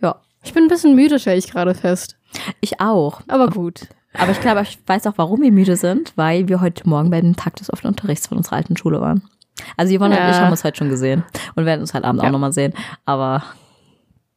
Ja. 0.00 0.20
Ich 0.42 0.52
bin 0.52 0.64
ein 0.64 0.68
bisschen 0.68 0.94
müde, 0.94 1.18
stelle 1.18 1.38
ich 1.38 1.50
gerade 1.50 1.74
fest. 1.74 2.16
Ich 2.60 2.80
auch. 2.80 3.22
Aber 3.28 3.48
gut. 3.48 3.88
Aber 4.12 4.30
ich 4.30 4.40
glaube, 4.40 4.62
ich 4.62 4.78
weiß 4.86 5.06
auch, 5.08 5.14
warum 5.16 5.42
wir 5.42 5.50
müde 5.50 5.76
sind, 5.76 6.12
weil 6.16 6.48
wir 6.48 6.60
heute 6.60 6.88
Morgen 6.88 7.10
bei 7.10 7.20
dem 7.20 7.36
Tag 7.36 7.56
des 7.56 7.72
offenen 7.72 7.94
Unterrichts 7.94 8.28
von 8.28 8.38
unserer 8.38 8.56
alten 8.56 8.76
Schule 8.76 9.00
waren. 9.00 9.28
Also 9.76 9.96
Yvonne 9.96 10.16
ja. 10.16 10.24
und 10.24 10.30
ich 10.30 10.36
haben 10.36 10.50
uns 10.50 10.64
heute 10.64 10.78
schon 10.78 10.88
gesehen 10.88 11.24
und 11.54 11.66
werden 11.66 11.80
uns 11.80 11.94
halt 11.94 12.04
abends 12.04 12.22
ja. 12.22 12.28
auch 12.28 12.32
nochmal 12.32 12.52
sehen. 12.52 12.74
Aber 13.04 13.42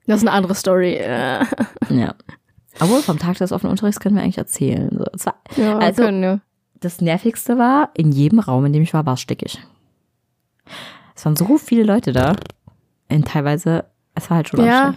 das 0.08 0.22
ist 0.22 0.28
eine 0.28 0.36
andere 0.36 0.56
Story. 0.56 1.00
ja. 1.90 2.16
Obwohl, 2.80 3.02
vom 3.02 3.20
Tag 3.20 3.38
des 3.38 3.52
offenen 3.52 3.72
Unterrichts 3.72 4.00
können 4.00 4.16
wir 4.16 4.24
eigentlich 4.24 4.38
erzählen. 4.38 4.90
So, 4.92 5.26
war, 5.26 5.36
ja, 5.56 5.78
also, 5.78 6.04
können, 6.04 6.24
ja. 6.24 6.40
das 6.80 7.02
Nervigste 7.02 7.58
war, 7.58 7.90
in 7.96 8.12
jedem 8.12 8.40
Raum, 8.40 8.66
in 8.66 8.74
dem 8.74 8.84
ich 8.84 8.94
war, 8.94 9.06
war 9.06 9.14
es 9.14 9.22
stickig. 9.22 9.60
Es 11.16 11.26
waren 11.26 11.36
so 11.36 11.58
viele 11.58 11.84
Leute 11.84 12.14
da. 12.14 12.36
Und 13.10 13.28
teilweise, 13.28 13.86
es 14.16 14.30
war 14.30 14.38
halt 14.38 14.50
schon 14.50 14.64
Ja, 14.64 14.96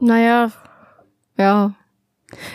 naja, 0.00 0.50
ja. 1.36 1.74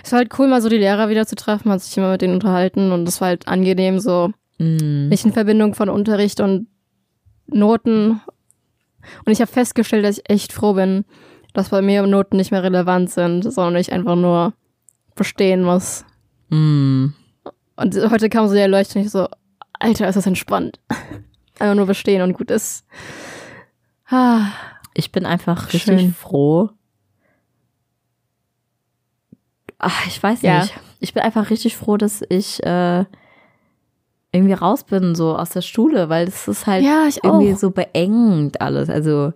Es 0.04 0.12
war 0.12 0.20
halt 0.20 0.38
cool, 0.38 0.48
mal 0.48 0.62
so 0.62 0.70
die 0.70 0.78
Lehrer 0.78 1.10
wieder 1.10 1.26
zu 1.26 1.36
treffen, 1.36 1.68
man 1.68 1.76
hat 1.76 1.82
sich 1.82 1.98
immer 1.98 2.12
mit 2.12 2.22
denen 2.22 2.36
unterhalten 2.36 2.92
und 2.92 3.08
es 3.08 3.22
war 3.22 3.30
halt 3.30 3.48
angenehm, 3.48 4.00
so 4.00 4.32
mm. 4.60 5.08
nicht 5.08 5.26
in 5.26 5.34
Verbindung 5.34 5.74
von 5.74 5.90
Unterricht 5.90 6.42
und 6.42 6.68
Noten. 7.54 8.22
Und 9.26 9.32
ich 9.32 9.42
habe 9.42 9.52
festgestellt, 9.52 10.06
dass 10.06 10.18
ich 10.18 10.30
echt 10.30 10.54
froh 10.54 10.74
bin, 10.74 11.06
dass 11.54 11.70
bei 11.70 11.82
mir 11.82 12.06
Noten 12.08 12.38
nicht 12.38 12.52
mehr 12.52 12.64
relevant 12.64 13.12
sind, 13.12 13.44
sondern 13.44 13.80
ich 13.80 13.92
einfach 13.92 14.16
nur 14.16 14.54
bestehen 15.16 15.64
muss. 15.64 16.06
Mm. 16.50 17.08
Und 17.76 17.96
heute 18.10 18.30
kam 18.30 18.48
so 18.48 18.54
die 18.54 18.60
Erleuchtung, 18.60 19.02
ich 19.02 19.12
so, 19.12 19.28
Alter, 19.80 20.08
ist 20.08 20.16
das 20.16 20.28
entspannt. 20.28 20.80
einfach 21.60 21.76
nur 21.76 21.86
bestehen 21.86 22.22
und 22.22 22.34
gut 22.34 22.52
ist. 22.52 22.86
Ah, 24.10 24.48
ich 24.94 25.12
bin 25.12 25.26
einfach 25.26 25.70
Schön. 25.70 25.96
richtig 25.96 26.16
froh, 26.16 26.70
Ach, 29.84 30.08
ich 30.08 30.22
weiß 30.24 30.42
ja. 30.44 30.62
nicht. 30.62 30.74
Ich 31.00 31.14
bin 31.14 31.24
einfach 31.24 31.50
richtig 31.50 31.76
froh, 31.76 31.98
dass 31.98 32.24
ich 32.30 32.64
äh, 32.64 33.04
irgendwie 34.34 34.54
raus 34.54 34.84
bin, 34.84 35.16
so 35.16 35.38
aus 35.38 35.52
der 35.52 35.62
Schule, 35.62 36.10
weil 36.10 36.26
das 36.26 36.48
ist 36.48 36.66
halt 36.68 36.84
Ja, 36.84 37.06
ich 37.08 37.24
irgendwie 37.24 37.54
auch. 37.54 37.58
so 37.58 37.72
beengend 37.72 38.60
alles. 38.62 38.90
Also 38.90 39.32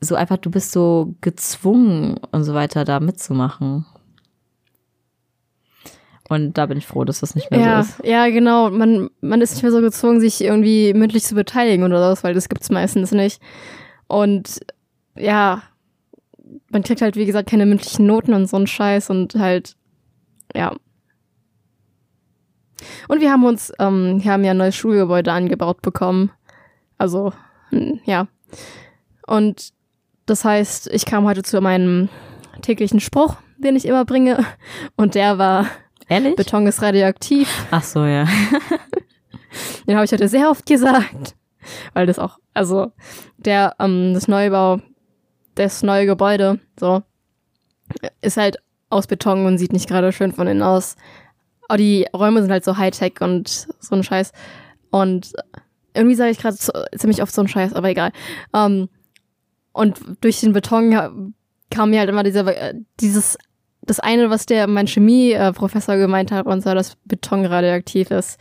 so 0.00 0.14
einfach, 0.14 0.36
du 0.36 0.50
bist 0.50 0.72
so 0.72 1.14
gezwungen 1.20 2.18
und 2.32 2.44
so 2.44 2.54
weiter, 2.54 2.84
da 2.84 3.00
mitzumachen. 3.00 3.84
Und 6.28 6.58
da 6.58 6.66
bin 6.66 6.78
ich 6.78 6.86
froh, 6.86 7.04
dass 7.04 7.20
das 7.20 7.34
nicht 7.34 7.50
mehr 7.50 7.60
Ja, 7.60 7.82
so 7.82 8.02
ist. 8.02 8.04
ja, 8.08 8.28
genau. 8.28 8.70
Man, 8.70 9.10
man 9.20 9.40
ist 9.40 9.52
nicht 9.54 9.62
mehr 9.62 9.70
so 9.72 9.80
gezwungen, 9.80 10.20
sich 10.20 10.42
irgendwie 10.42 10.92
mündlich 10.92 11.22
zu 11.24 11.34
beteiligen 11.36 11.84
oder 11.84 11.98
sowas, 12.02 12.24
weil 12.24 12.34
das 12.34 12.48
gibt's 12.48 12.70
meistens 12.70 13.12
nicht. 13.12 13.40
Und 14.08 14.60
ja, 15.16 15.62
man 16.70 16.82
kriegt 16.82 17.00
halt, 17.00 17.16
wie 17.16 17.26
gesagt, 17.26 17.48
keine 17.48 17.64
mündlichen 17.66 18.06
Noten 18.06 18.34
und 18.34 18.46
so 18.48 18.56
einen 18.56 18.66
Scheiß 18.66 19.10
und 19.10 19.34
halt, 19.36 19.76
ja. 20.54 20.74
Und 23.08 23.20
wir 23.20 23.30
haben 23.30 23.44
uns, 23.44 23.72
ähm, 23.78 24.22
wir 24.22 24.32
haben 24.32 24.44
ja 24.44 24.52
ein 24.52 24.56
neues 24.56 24.76
Schulgebäude 24.76 25.32
angebaut 25.32 25.82
bekommen. 25.82 26.30
Also, 26.98 27.32
ja. 28.04 28.28
Und 29.26 29.72
das 30.26 30.44
heißt, 30.44 30.88
ich 30.88 31.06
kam 31.06 31.24
heute 31.24 31.42
zu 31.42 31.60
meinem 31.60 32.08
täglichen 32.62 33.00
Spruch, 33.00 33.36
den 33.58 33.76
ich 33.76 33.86
immer 33.86 34.04
bringe. 34.04 34.44
Und 34.96 35.14
der 35.14 35.38
war, 35.38 35.66
Ehrlich? 36.08 36.36
Beton 36.36 36.66
ist 36.66 36.82
radioaktiv. 36.82 37.48
Ach 37.70 37.82
so, 37.82 38.04
ja. 38.04 38.26
Den 39.86 39.96
habe 39.96 40.04
ich 40.04 40.12
heute 40.12 40.28
sehr 40.28 40.50
oft 40.50 40.66
gesagt. 40.66 41.34
Weil 41.94 42.06
das 42.06 42.18
auch, 42.18 42.38
also 42.54 42.92
der, 43.38 43.74
ähm, 43.80 44.14
das 44.14 44.28
Neubau, 44.28 44.80
das 45.56 45.82
neue 45.82 46.06
Gebäude, 46.06 46.60
so, 46.78 47.02
ist 48.20 48.36
halt 48.36 48.58
aus 48.88 49.08
Beton 49.08 49.46
und 49.46 49.58
sieht 49.58 49.72
nicht 49.72 49.88
gerade 49.88 50.12
schön 50.12 50.32
von 50.32 50.46
innen 50.46 50.62
aus. 50.62 50.94
Aber 51.68 51.78
die 51.78 52.06
Räume 52.14 52.42
sind 52.42 52.50
halt 52.50 52.64
so 52.64 52.76
Hightech 52.76 53.20
und 53.20 53.48
so 53.80 53.94
ein 53.94 54.02
Scheiß. 54.02 54.32
Und 54.90 55.32
irgendwie 55.94 56.14
sage 56.14 56.30
ich 56.30 56.38
gerade 56.38 56.56
ziemlich 56.96 57.22
oft 57.22 57.34
so 57.34 57.42
ein 57.42 57.48
Scheiß, 57.48 57.72
aber 57.72 57.88
egal. 57.88 58.12
Ähm, 58.54 58.88
und 59.72 60.00
durch 60.20 60.40
den 60.40 60.52
Beton 60.52 61.34
kam 61.70 61.90
mir 61.90 62.00
halt 62.00 62.08
immer 62.08 62.22
dieser, 62.22 62.46
äh, 62.56 62.74
dieses, 63.00 63.36
das 63.82 64.00
eine, 64.00 64.30
was 64.30 64.46
der, 64.46 64.66
mein 64.66 64.86
Chemie-Professor 64.86 65.96
gemeint 65.96 66.32
hat, 66.32 66.46
und 66.46 66.62
zwar, 66.62 66.74
dass 66.74 66.96
Beton 67.04 67.44
radioaktiv 67.44 68.10
ist. 68.10 68.40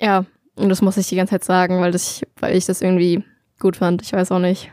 Ja, 0.00 0.24
und 0.56 0.68
das 0.68 0.82
muss 0.82 0.96
ich 0.96 1.08
die 1.08 1.16
ganze 1.16 1.32
Zeit 1.32 1.44
sagen, 1.44 1.80
weil, 1.80 1.92
das, 1.92 2.22
weil 2.40 2.56
ich 2.56 2.66
das 2.66 2.82
irgendwie 2.82 3.24
gut 3.58 3.76
fand. 3.76 4.02
Ich 4.02 4.12
weiß 4.12 4.32
auch 4.32 4.38
nicht. 4.38 4.72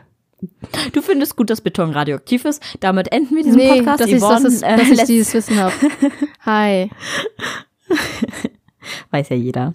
Du 0.92 1.02
findest 1.02 1.36
gut, 1.36 1.50
dass 1.50 1.60
Beton 1.60 1.90
radioaktiv 1.90 2.44
ist. 2.44 2.62
Damit 2.80 3.12
enden 3.12 3.36
wir 3.36 3.42
diesen 3.42 3.58
nee, 3.58 3.78
Podcast. 3.78 4.00
dass 4.00 4.08
ich, 4.08 4.20
Yvonne, 4.20 4.42
dass, 4.42 4.54
es, 4.54 4.62
äh, 4.62 4.76
dass 4.76 4.88
ich 4.88 5.04
dieses 5.04 5.34
Wissen 5.34 5.58
habe. 5.58 5.74
Hi. 6.40 6.90
Weiß 9.10 9.28
ja 9.28 9.36
jeder. 9.36 9.72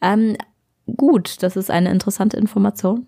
Ähm, 0.00 0.36
gut, 0.96 1.42
das 1.42 1.56
ist 1.56 1.70
eine 1.70 1.90
interessante 1.90 2.36
Information. 2.36 3.06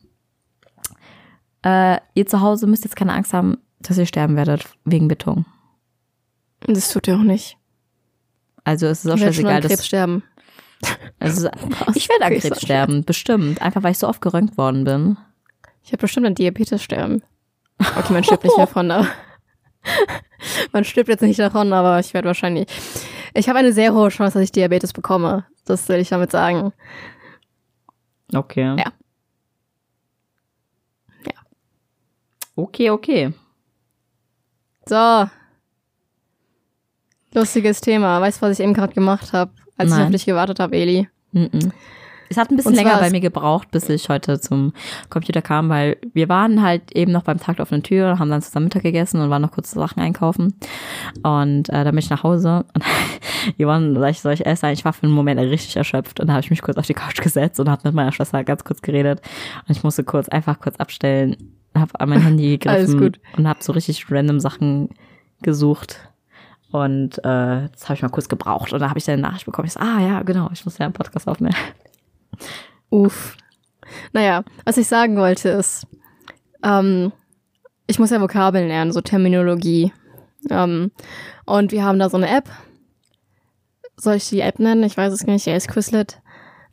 Äh, 1.62 1.98
ihr 2.14 2.26
zu 2.26 2.40
Hause 2.40 2.66
müsst 2.66 2.84
jetzt 2.84 2.96
keine 2.96 3.12
Angst 3.12 3.32
haben, 3.32 3.58
dass 3.80 3.98
ihr 3.98 4.06
sterben 4.06 4.36
werdet 4.36 4.68
wegen 4.84 5.08
Beton. 5.08 5.46
Das 6.60 6.92
tut 6.92 7.06
ja 7.06 7.16
auch 7.16 7.22
nicht. 7.22 7.56
Also 8.64 8.86
es 8.86 9.04
ist 9.04 9.10
auch 9.10 9.16
Ich 9.16 9.22
scheißegal. 9.22 9.54
an 9.54 9.60
Krebs 9.62 9.76
Dass, 9.76 9.86
sterben. 9.86 10.22
also, 11.18 11.48
ich 11.94 12.08
werde 12.08 12.24
an 12.26 12.38
Krebs 12.38 12.60
sterben, 12.60 13.04
bestimmt. 13.04 13.62
Einfach 13.62 13.82
weil 13.82 13.92
ich 13.92 13.98
so 13.98 14.08
oft 14.08 14.20
geröntgt 14.20 14.58
worden 14.58 14.84
bin. 14.84 15.16
Ich 15.88 15.92
habe 15.92 16.02
bestimmt 16.02 16.26
an 16.26 16.34
Diabetes 16.34 16.82
sterben. 16.82 17.22
Okay, 17.78 18.12
man 18.12 18.22
stirbt 18.22 18.44
nicht 18.44 18.58
davon, 18.58 18.90
aber 18.90 19.06
man 20.72 20.84
stirbt 20.84 21.08
jetzt 21.08 21.22
nicht 21.22 21.38
davon, 21.38 21.72
aber 21.72 21.98
ich 21.98 22.12
werde 22.12 22.28
wahrscheinlich. 22.28 22.68
Ich 23.32 23.48
habe 23.48 23.58
eine 23.58 23.72
sehr 23.72 23.94
hohe 23.94 24.10
Chance, 24.10 24.34
dass 24.34 24.44
ich 24.44 24.52
Diabetes 24.52 24.92
bekomme. 24.92 25.46
Das 25.64 25.88
will 25.88 25.96
ich 25.98 26.10
damit 26.10 26.30
sagen. 26.30 26.74
Okay. 28.34 28.76
Ja. 28.76 28.92
Ja. 31.24 31.40
Okay, 32.54 32.90
okay. 32.90 33.32
So. 34.84 35.30
Lustiges 37.32 37.80
Thema. 37.80 38.20
Weißt 38.20 38.42
du, 38.42 38.46
was 38.46 38.58
ich 38.58 38.62
eben 38.62 38.74
gerade 38.74 38.92
gemacht 38.92 39.32
habe, 39.32 39.52
als 39.78 39.90
ich 39.90 39.96
Nein. 39.96 40.04
auf 40.04 40.12
dich 40.12 40.26
gewartet 40.26 40.60
habe, 40.60 40.76
Eli? 40.76 41.08
Mhm. 41.32 41.72
Es 42.30 42.36
hat 42.36 42.50
ein 42.50 42.56
bisschen 42.56 42.74
länger 42.74 42.98
bei 42.98 43.10
mir 43.10 43.20
gebraucht, 43.20 43.70
bis 43.70 43.88
ich 43.88 44.08
heute 44.08 44.40
zum 44.40 44.72
Computer 45.08 45.42
kam, 45.42 45.68
weil 45.68 45.96
wir 46.12 46.28
waren 46.28 46.62
halt 46.62 46.92
eben 46.92 47.12
noch 47.12 47.22
beim 47.22 47.38
Tag 47.38 47.56
der 47.56 47.62
offenen 47.62 47.82
Tür, 47.82 48.18
haben 48.18 48.30
dann 48.30 48.42
zusammen 48.42 48.64
Mittag 48.64 48.82
gegessen 48.82 49.20
und 49.20 49.30
waren 49.30 49.42
noch 49.42 49.52
kurz 49.52 49.70
Sachen 49.70 50.00
einkaufen. 50.00 50.54
Und 51.22 51.68
äh, 51.68 51.84
dann 51.84 51.90
bin 51.90 51.98
ich 51.98 52.10
nach 52.10 52.22
Hause 52.22 52.66
und 52.74 52.84
Johann, 53.56 53.94
soll 53.94 54.08
ich, 54.08 54.20
soll 54.20 54.32
ich 54.32 54.46
essen? 54.46 54.70
Ich 54.70 54.84
war 54.84 54.92
für 54.92 55.04
einen 55.04 55.12
Moment 55.12 55.40
richtig 55.40 55.76
erschöpft 55.76 56.20
und 56.20 56.26
da 56.26 56.34
habe 56.34 56.42
ich 56.42 56.50
mich 56.50 56.62
kurz 56.62 56.76
auf 56.76 56.86
die 56.86 56.94
Couch 56.94 57.20
gesetzt 57.20 57.60
und 57.60 57.68
habe 57.68 57.82
mit 57.84 57.94
meiner 57.94 58.12
Schwester 58.12 58.44
ganz 58.44 58.64
kurz 58.64 58.82
geredet. 58.82 59.20
Und 59.66 59.76
ich 59.76 59.82
musste 59.82 60.04
kurz 60.04 60.28
einfach 60.28 60.60
kurz 60.60 60.76
abstellen, 60.76 61.36
habe 61.74 61.98
an 62.00 62.08
mein 62.08 62.20
Handy 62.20 62.58
gegriffen 62.58 63.16
und 63.36 63.48
habe 63.48 63.62
so 63.62 63.72
richtig 63.72 64.10
random 64.10 64.40
Sachen 64.40 64.90
gesucht. 65.42 66.08
Und 66.70 67.18
äh, 67.18 67.68
das 67.72 67.84
habe 67.84 67.94
ich 67.94 68.02
mal 68.02 68.10
kurz 68.10 68.28
gebraucht. 68.28 68.72
Und 68.72 68.80
da 68.80 68.90
habe 68.90 68.98
ich 68.98 69.04
dann 69.04 69.14
eine 69.14 69.22
Nachricht 69.22 69.46
bekommen. 69.46 69.66
Ich 69.66 69.72
so, 69.72 69.80
ah 69.80 70.00
ja, 70.00 70.22
genau, 70.22 70.50
ich 70.52 70.64
muss 70.64 70.76
ja 70.76 70.84
einen 70.84 70.92
Podcast 70.92 71.26
aufnehmen. 71.26 71.54
Uff. 72.90 73.36
Naja, 74.12 74.44
was 74.64 74.76
ich 74.76 74.86
sagen 74.86 75.16
wollte 75.16 75.48
ist, 75.50 75.86
ähm, 76.62 77.12
ich 77.86 77.98
muss 77.98 78.10
ja 78.10 78.20
Vokabeln 78.20 78.68
lernen, 78.68 78.92
so 78.92 79.00
Terminologie. 79.00 79.92
Ähm, 80.50 80.90
und 81.46 81.72
wir 81.72 81.84
haben 81.84 81.98
da 81.98 82.10
so 82.10 82.16
eine 82.16 82.28
App. 82.28 82.48
Soll 83.96 84.16
ich 84.16 84.28
die 84.28 84.40
App 84.40 84.58
nennen? 84.58 84.84
Ich 84.84 84.96
weiß 84.96 85.12
es 85.12 85.24
gar 85.24 85.32
nicht. 85.32 85.46
Die 85.46 85.52
heißt 85.52 85.68
Quizlet. 85.68 86.20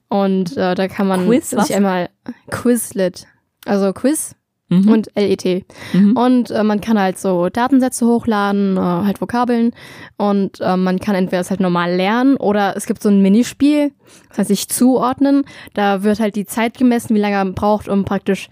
Und 0.10 0.56
äh, 0.58 0.76
da 0.76 0.88
kann 0.88 1.08
man 1.08 1.26
Quiz, 1.26 1.50
sich 1.50 1.60
was? 1.60 1.72
einmal 1.72 2.10
Quizlet, 2.52 3.28
also 3.66 3.92
Quiz 3.94 4.36
Mhm. 4.82 4.90
und 4.92 5.10
LET. 5.16 5.66
Mhm. 5.94 6.18
Und 6.18 6.52
äh, 6.52 6.64
man 6.64 6.82
kann 6.82 7.00
halt 7.00 7.18
so 7.18 7.50
Datensätze 7.50 8.06
hochladen, 8.06 8.78
äh, 8.78 8.80
halt 8.80 9.22
Vokabeln. 9.22 9.72
Und 10.18 10.60
äh, 10.62 10.78
man 10.78 11.00
kann 11.00 11.16
entweder 11.16 11.42
es 11.42 11.50
halt 11.50 11.60
normal 11.60 11.94
lernen 11.96 12.38
oder 12.38 12.76
es 12.76 12.86
gibt 12.86 13.02
so 13.02 13.10
ein 13.10 13.22
Minispiel, 13.22 13.92
das 14.30 14.40
heißt 14.40 14.48
sich 14.50 14.68
zuordnen. 14.70 15.44
Da 15.74 16.04
wird 16.04 16.20
halt 16.20 16.36
die 16.36 16.46
Zeit 16.46 16.78
gemessen, 16.78 17.16
wie 17.16 17.20
lange 17.20 17.38
man 17.38 17.54
braucht, 17.54 17.88
um 17.90 18.06
praktisch 18.06 18.50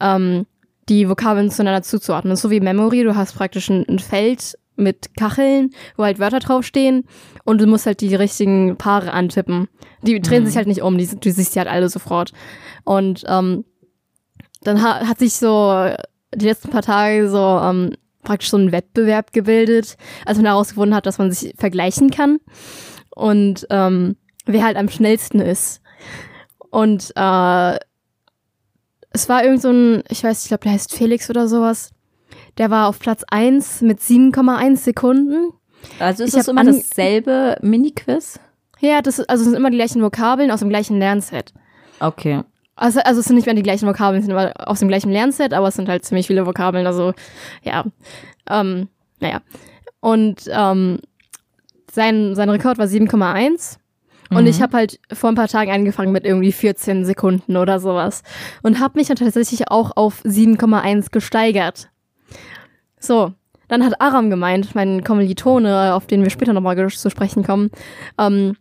ähm, 0.00 0.46
die 0.88 1.08
Vokabeln 1.08 1.50
zueinander 1.50 1.82
zuzuordnen. 1.82 2.36
So 2.36 2.50
wie 2.50 2.60
Memory, 2.60 3.04
du 3.04 3.14
hast 3.16 3.34
praktisch 3.34 3.68
ein, 3.70 3.84
ein 3.88 3.98
Feld 3.98 4.58
mit 4.74 5.14
Kacheln, 5.16 5.70
wo 5.96 6.04
halt 6.04 6.18
Wörter 6.18 6.38
draufstehen 6.38 7.04
und 7.44 7.60
du 7.60 7.66
musst 7.66 7.84
halt 7.86 8.00
die 8.00 8.14
richtigen 8.14 8.76
Paare 8.78 9.12
antippen. 9.12 9.68
Die 10.00 10.18
drehen 10.20 10.42
Mhm. 10.42 10.46
sich 10.46 10.56
halt 10.56 10.66
nicht 10.66 10.82
um, 10.82 10.96
die, 10.98 11.06
du 11.06 11.30
siehst 11.30 11.54
die 11.54 11.58
halt 11.58 11.68
alle 11.68 11.88
sofort. 11.90 12.32
Und 12.84 13.22
ähm, 13.28 13.64
dann 14.64 14.82
ha 14.82 15.06
hat 15.06 15.18
sich 15.18 15.34
so 15.34 15.88
die 16.34 16.46
letzten 16.46 16.70
paar 16.70 16.82
Tage 16.82 17.28
so 17.28 17.38
ähm, 17.62 17.96
praktisch 18.22 18.50
so 18.50 18.56
ein 18.56 18.72
Wettbewerb 18.72 19.32
gebildet, 19.32 19.96
als 20.24 20.38
man 20.38 20.46
herausgefunden 20.46 20.94
hat, 20.94 21.06
dass 21.06 21.18
man 21.18 21.30
sich 21.30 21.54
vergleichen 21.58 22.10
kann 22.10 22.38
und 23.14 23.66
ähm, 23.70 24.16
wer 24.46 24.64
halt 24.64 24.76
am 24.76 24.88
schnellsten 24.88 25.40
ist. 25.40 25.80
Und 26.70 27.12
äh, 27.16 27.78
es 29.10 29.28
war 29.28 29.44
irgend 29.44 29.62
so 29.62 29.70
ein, 29.70 30.02
ich 30.08 30.24
weiß, 30.24 30.42
ich 30.42 30.48
glaube, 30.48 30.64
der 30.64 30.72
heißt 30.72 30.94
Felix 30.94 31.28
oder 31.28 31.48
sowas. 31.48 31.90
Der 32.58 32.70
war 32.70 32.88
auf 32.88 32.98
Platz 32.98 33.24
1 33.30 33.82
mit 33.82 34.00
7,1 34.00 34.76
Sekunden. 34.76 35.52
Also 35.98 36.24
ist 36.24 36.36
hab 36.36 36.48
immer 36.48 36.64
dasselbe 36.64 37.58
Mini-Quiz? 37.60 38.38
Ja, 38.80 39.02
das, 39.02 39.20
also 39.20 39.42
es 39.42 39.48
sind 39.48 39.56
immer 39.56 39.70
die 39.70 39.76
gleichen 39.76 40.02
Vokabeln 40.02 40.50
aus 40.50 40.60
dem 40.60 40.68
gleichen 40.68 40.98
Lernset. 40.98 41.52
Okay. 42.00 42.42
Also, 42.74 43.00
also 43.00 43.20
es 43.20 43.26
sind 43.26 43.36
nicht 43.36 43.46
mehr 43.46 43.54
die 43.54 43.62
gleichen 43.62 43.86
Vokabeln, 43.86 44.20
es 44.20 44.26
sind 44.26 44.34
immer 44.34 44.52
aus 44.56 44.78
dem 44.78 44.88
gleichen 44.88 45.10
Lernset, 45.10 45.52
aber 45.52 45.68
es 45.68 45.74
sind 45.74 45.88
halt 45.88 46.04
ziemlich 46.04 46.26
viele 46.26 46.46
Vokabeln. 46.46 46.86
Also 46.86 47.12
ja, 47.62 47.84
ähm, 48.48 48.88
naja. 49.20 49.40
Und 50.00 50.48
ähm, 50.50 50.98
sein, 51.90 52.34
sein 52.34 52.50
Rekord 52.50 52.78
war 52.78 52.86
7,1. 52.86 53.78
Und 54.30 54.44
Mhm. 54.44 54.48
ich 54.48 54.62
habe 54.62 54.76
halt 54.76 54.98
vor 55.12 55.30
ein 55.30 55.34
paar 55.34 55.48
Tagen 55.48 55.70
angefangen 55.70 56.10
mit 56.10 56.24
irgendwie 56.24 56.52
14 56.52 57.04
Sekunden 57.04 57.56
oder 57.56 57.78
sowas. 57.78 58.22
Und 58.62 58.80
habe 58.80 58.98
mich 58.98 59.08
dann 59.08 59.16
tatsächlich 59.16 59.70
auch 59.70 59.92
auf 59.94 60.22
7,1 60.24 61.10
gesteigert. 61.10 61.90
So, 62.98 63.32
dann 63.68 63.84
hat 63.84 64.00
Aram 64.00 64.30
gemeint, 64.30 64.74
mein 64.74 65.04
Kommilitone, 65.04 65.94
auf 65.94 66.06
den 66.06 66.22
wir 66.22 66.30
später 66.30 66.52
nochmal 66.52 66.88
zu 66.90 67.10
sprechen 67.10 67.44
kommen, 67.44 67.70
ähm, 68.18 68.56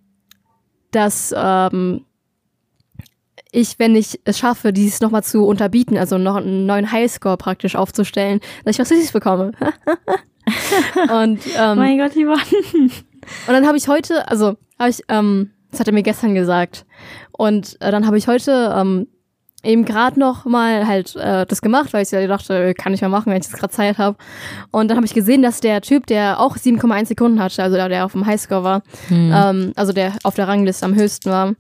dass 0.92 1.34
ähm, 1.36 2.06
ich, 3.52 3.78
wenn 3.80 3.96
ich 3.96 4.20
es 4.24 4.40
schaffe, 4.40 4.72
dies 4.74 5.02
nochmal 5.02 5.24
zu 5.24 5.46
unterbieten, 5.46 5.98
also 5.98 6.18
noch 6.18 6.38
einen 6.38 6.66
neuen 6.66 6.92
Highscore 6.92 7.38
praktisch 7.38 7.76
aufzustellen, 7.76 8.40
dass 8.64 8.76
ich 8.76 8.80
was 8.80 8.90
Süßes 8.90 9.12
bekomme. 9.12 9.52
und, 11.14 11.40
ähm, 11.58 11.78
mein 11.78 11.98
Gott, 11.98 12.14
Yvonne. 12.14 12.42
und 12.74 12.92
dann 13.48 13.68
habe 13.68 13.78
ich 13.78 13.88
heute, 13.88 14.28
also 14.28 14.56
habe 14.80 14.90
ich, 14.90 15.02
ähm, 15.10 15.52
das 15.70 15.80
hat 15.80 15.88
er 15.88 15.94
mir 15.94 16.04
gestern 16.04 16.34
gesagt. 16.36 16.86
Und 17.32 17.78
äh, 17.82 17.92
dann 17.92 18.06
habe 18.08 18.18
ich 18.18 18.28
heute 18.28 18.74
ähm, 18.76 19.08
eben 19.64 19.86
gerade 19.86 20.20
noch 20.20 20.46
mal 20.46 20.88
halt 20.88 21.16
äh, 21.16 21.46
das 21.46 21.62
gemacht, 21.62 21.94
weil 21.94 22.04
ich 22.04 22.12
ja 22.12 22.26
dachte, 22.28 22.74
kann 22.74 22.94
ich 22.94 23.02
mal 23.02 23.10
machen, 23.10 23.32
wenn 23.32 23.40
ich 23.40 23.48
jetzt 23.48 23.58
gerade 23.58 23.74
Zeit 23.74 23.98
habe. 23.98 24.18
Und 24.72 24.88
dann 24.90 24.98
habe 24.98 25.06
ich 25.06 25.14
gesehen, 25.14 25.42
dass 25.42 25.60
der 25.60 25.82
Typ, 25.82 26.08
der 26.08 26.40
auch 26.40 26.58
7,1 26.58 27.08
Sekunden 27.08 27.42
hatte, 27.42 27.62
also 27.64 27.76
der, 27.76 27.90
der 27.90 28.06
auf 28.06 28.14
dem 28.14 28.26
Highscore 28.26 28.64
war, 28.64 28.84
Hm. 29.08 29.32
ähm, 29.34 29.74
also 29.76 29.94
der 29.94 30.14
auf 30.24 30.36
der 30.36 30.48
Rangliste 30.48 30.86
am 30.86 30.96
höchsten 30.96 31.30
war, 31.30 31.54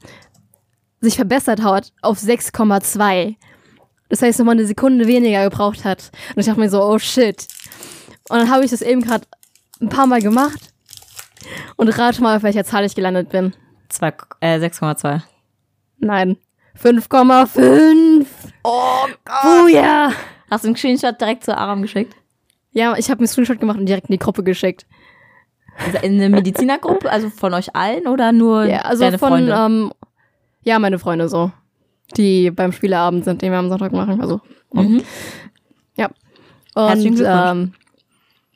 sich 1.01 1.15
verbessert 1.15 1.61
hat 1.61 1.91
auf 2.01 2.19
6,2. 2.19 3.35
Das 4.09 4.21
heißt, 4.21 4.39
nochmal 4.39 4.55
eine 4.55 4.65
Sekunde 4.65 5.07
weniger 5.07 5.43
gebraucht 5.49 5.83
hat. 5.85 6.11
Und 6.35 6.39
ich 6.41 6.45
dachte 6.45 6.59
mir 6.59 6.69
so, 6.69 6.83
oh 6.83 6.99
shit. 6.99 7.47
Und 8.29 8.37
dann 8.39 8.49
habe 8.51 8.63
ich 8.63 8.71
das 8.71 8.81
eben 8.81 9.01
gerade 9.01 9.25
ein 9.81 9.89
paar 9.89 10.05
Mal 10.07 10.21
gemacht. 10.21 10.59
Und 11.75 11.89
rate 11.89 12.21
mal, 12.21 12.37
auf 12.37 12.43
welcher 12.43 12.63
Zahl 12.63 12.85
ich 12.85 12.93
gelandet 12.95 13.29
bin. 13.29 13.53
Zwei, 13.89 14.13
äh, 14.41 14.59
6,2. 14.59 15.21
Nein. 15.99 16.37
5,5. 16.81 18.25
Oh 18.63 19.05
Oh 19.43 19.67
ja. 19.67 20.11
Hast 20.49 20.63
du 20.63 20.67
einen 20.69 20.75
Screenshot 20.77 21.19
direkt 21.19 21.43
zu 21.45 21.57
Aram 21.57 21.81
geschickt? 21.81 22.15
Ja, 22.73 22.95
ich 22.97 23.09
habe 23.09 23.19
einen 23.19 23.27
Screenshot 23.27 23.59
gemacht 23.59 23.79
und 23.79 23.85
direkt 23.85 24.07
in 24.09 24.13
die 24.13 24.19
Gruppe 24.19 24.43
geschickt. 24.43 24.85
Also 25.77 25.97
in 25.99 26.13
eine 26.15 26.29
Medizinergruppe, 26.29 27.09
also 27.09 27.29
von 27.29 27.53
euch 27.53 27.75
allen 27.75 28.07
oder 28.07 28.31
nur 28.31 28.65
Ja, 28.65 28.79
also 28.81 29.03
deine 29.03 29.17
von, 29.17 29.29
Freunde? 29.29 29.53
ähm, 29.53 29.91
ja, 30.63 30.79
meine 30.79 30.99
Freunde 30.99 31.29
so. 31.29 31.51
Die 32.17 32.51
beim 32.51 32.71
Spieleabend 32.73 33.23
sind, 33.23 33.41
den 33.41 33.51
wir 33.51 33.59
am 33.59 33.69
Sonntag 33.69 33.91
machen. 33.93 34.19
Also, 34.21 34.41
mhm. 34.73 35.01
und 36.73 36.87
Herzlichen 36.87 37.15
Glückwunsch. 37.15 37.51
ähm, 37.51 37.73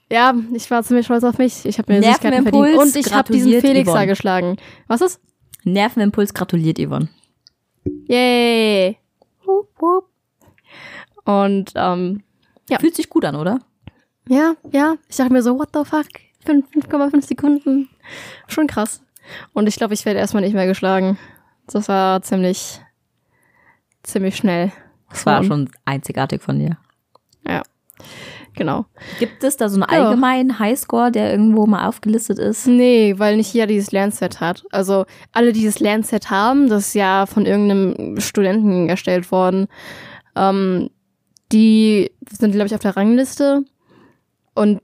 ja, 0.10 0.34
ich 0.54 0.72
war 0.72 0.84
ziemlich 0.84 1.06
stolz 1.06 1.24
auf 1.26 1.38
mich. 1.38 1.66
Ich 1.66 1.78
habe 1.80 1.92
mir 1.92 2.02
Süßigkeiten 2.02 2.44
verdient. 2.44 2.78
Und 2.78 2.96
ich 2.96 3.14
habe 3.14 3.34
diesen 3.34 3.60
Felix 3.60 3.88
da 3.88 3.94
Yvonne. 3.96 4.08
geschlagen. 4.08 4.56
Was 4.88 5.02
ist? 5.02 5.20
Nervenimpuls 5.66 6.34
gratuliert, 6.34 6.80
Yvonne. 6.80 7.10
Yay! 8.08 8.98
Hup, 9.46 9.68
hup. 9.82 10.06
Und 11.26 11.74
ähm, 11.76 12.24
Ja. 12.70 12.80
Fühlt 12.80 12.96
sich 12.96 13.10
gut 13.10 13.26
an, 13.26 13.36
oder? 13.36 13.60
ja, 14.30 14.56
ja, 14.72 14.96
ich 15.10 15.18
dachte 15.18 15.34
mir 15.34 15.44
so, 15.44 15.60
what 15.60 15.70
the 15.74 15.84
fuck? 15.84 16.08
5 16.46 16.66
5,5 16.88 17.22
Sekunden. 17.22 17.90
Schon 18.48 18.68
krass. 18.68 19.04
Und 19.54 19.68
ich 19.68 19.76
glaube, 19.76 19.94
ich 19.94 20.06
werde 20.06 20.20
erstmal 20.20 20.44
nicht 20.44 20.54
mehr 20.54 20.68
geschlagen. 20.68 21.18
Das 21.68 21.88
war 21.88 22.22
ziemlich, 22.22 22.80
ziemlich 24.04 24.36
schnell. 24.36 24.72
Das 25.10 25.26
war 25.26 25.44
Schon. 25.44 25.70
einzigartig 25.86 26.42
von 26.42 26.60
dir. 26.60 26.78
Ja, 27.48 27.62
genau. 28.54 28.86
Gibt 29.20 29.44
es 29.44 29.58
da 29.58 29.70
so 29.70 29.82
einen 29.82 29.92
Ja. 29.92 30.08
allgemeinen 30.08 30.60
Highscore, 30.60 31.12
der 31.12 31.32
irgendwo 31.32 31.66
mal 31.66 31.88
aufgelistet 31.88 32.40
ist? 32.40 32.68
Nee, 32.68 33.16
weil 33.18 33.38
nicht 33.38 33.54
jeder 33.54 33.68
dieses 33.68 33.92
Lernset 33.92 34.40
hat. 34.42 34.66
Also 34.72 35.06
alle, 35.32 35.54
die 35.54 35.60
dieses 35.60 35.80
Lernset 35.80 36.30
haben, 36.30 36.68
das 36.70 36.88
ist 36.88 36.94
ja 36.96 37.26
von 37.26 37.46
irgendeinem 37.46 38.20
Studenten 38.20 38.90
erstellt 38.90 39.32
worden. 39.32 39.68
Ähm, 40.36 40.90
die 41.52 42.12
sind, 42.32 42.52
glaube 42.52 42.68
ich, 42.68 42.74
auf 42.76 42.82
der 42.82 42.98
Rangliste. 42.98 43.64
Und 44.56 44.82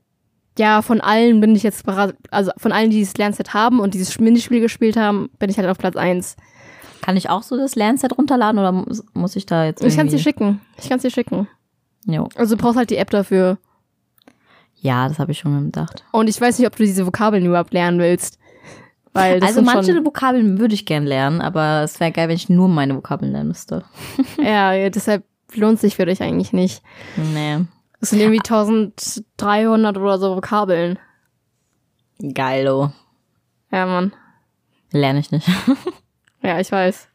ja, 0.58 0.82
von 0.82 1.00
allen 1.00 1.40
bin 1.40 1.56
ich 1.56 1.62
jetzt, 1.62 1.84
also 2.30 2.50
von 2.56 2.72
allen, 2.72 2.90
die 2.90 2.98
dieses 2.98 3.16
Lernset 3.16 3.54
haben 3.54 3.80
und 3.80 3.94
dieses 3.94 4.18
Minispiel 4.20 4.60
gespielt 4.60 4.96
haben, 4.96 5.30
bin 5.38 5.50
ich 5.50 5.58
halt 5.58 5.68
auf 5.68 5.78
Platz 5.78 5.96
1. 5.96 6.36
Kann 7.02 7.16
ich 7.16 7.28
auch 7.28 7.42
so 7.42 7.56
das 7.56 7.74
Lernset 7.74 8.16
runterladen 8.16 8.60
oder 8.60 8.72
muss, 8.72 9.04
muss 9.12 9.36
ich 9.36 9.44
da 9.44 9.64
jetzt 9.66 9.84
Ich 9.84 9.96
kann 9.96 10.08
dir 10.08 10.20
schicken. 10.20 10.60
Ich 10.78 10.88
kann 10.88 11.00
dir 11.00 11.10
schicken. 11.10 11.48
Jo. 12.06 12.28
Also 12.36 12.56
du 12.56 12.62
brauchst 12.62 12.78
halt 12.78 12.90
die 12.90 12.96
App 12.96 13.10
dafür. 13.10 13.58
Ja, 14.76 15.08
das 15.08 15.18
habe 15.18 15.32
ich 15.32 15.40
schon 15.40 15.64
gedacht. 15.64 16.04
Und 16.12 16.28
ich 16.28 16.40
weiß 16.40 16.58
nicht, 16.58 16.66
ob 16.66 16.76
du 16.76 16.84
diese 16.84 17.04
Vokabeln 17.06 17.44
überhaupt 17.44 17.72
lernen 17.72 17.98
willst. 17.98 18.38
Weil 19.12 19.40
das 19.40 19.50
Also 19.50 19.62
manche 19.62 20.04
Vokabeln 20.04 20.58
würde 20.58 20.74
ich 20.74 20.86
gern 20.86 21.04
lernen, 21.04 21.40
aber 21.40 21.82
es 21.82 22.00
wäre 22.00 22.12
geil, 22.12 22.28
wenn 22.28 22.36
ich 22.36 22.48
nur 22.48 22.68
meine 22.68 22.96
Vokabeln 22.96 23.32
lernen 23.32 23.48
müsste. 23.48 23.84
ja, 24.42 24.88
deshalb 24.88 25.24
lohnt 25.54 25.80
sich 25.80 25.96
für 25.96 26.06
dich 26.06 26.22
eigentlich 26.22 26.52
nicht. 26.52 26.82
Nee. 27.16 27.58
Das 28.00 28.10
sind 28.10 28.20
irgendwie 28.20 28.38
1300 28.38 29.96
oder 29.98 30.18
so 30.18 30.36
Vokabeln. 30.36 30.98
Geilo. 32.20 32.92
Ja, 33.72 33.86
Mann. 33.86 34.12
Lerne 34.92 35.18
ich 35.18 35.30
nicht. 35.30 35.48
Ja, 36.42 36.58
ich 36.60 36.70
weiß. 36.72 37.08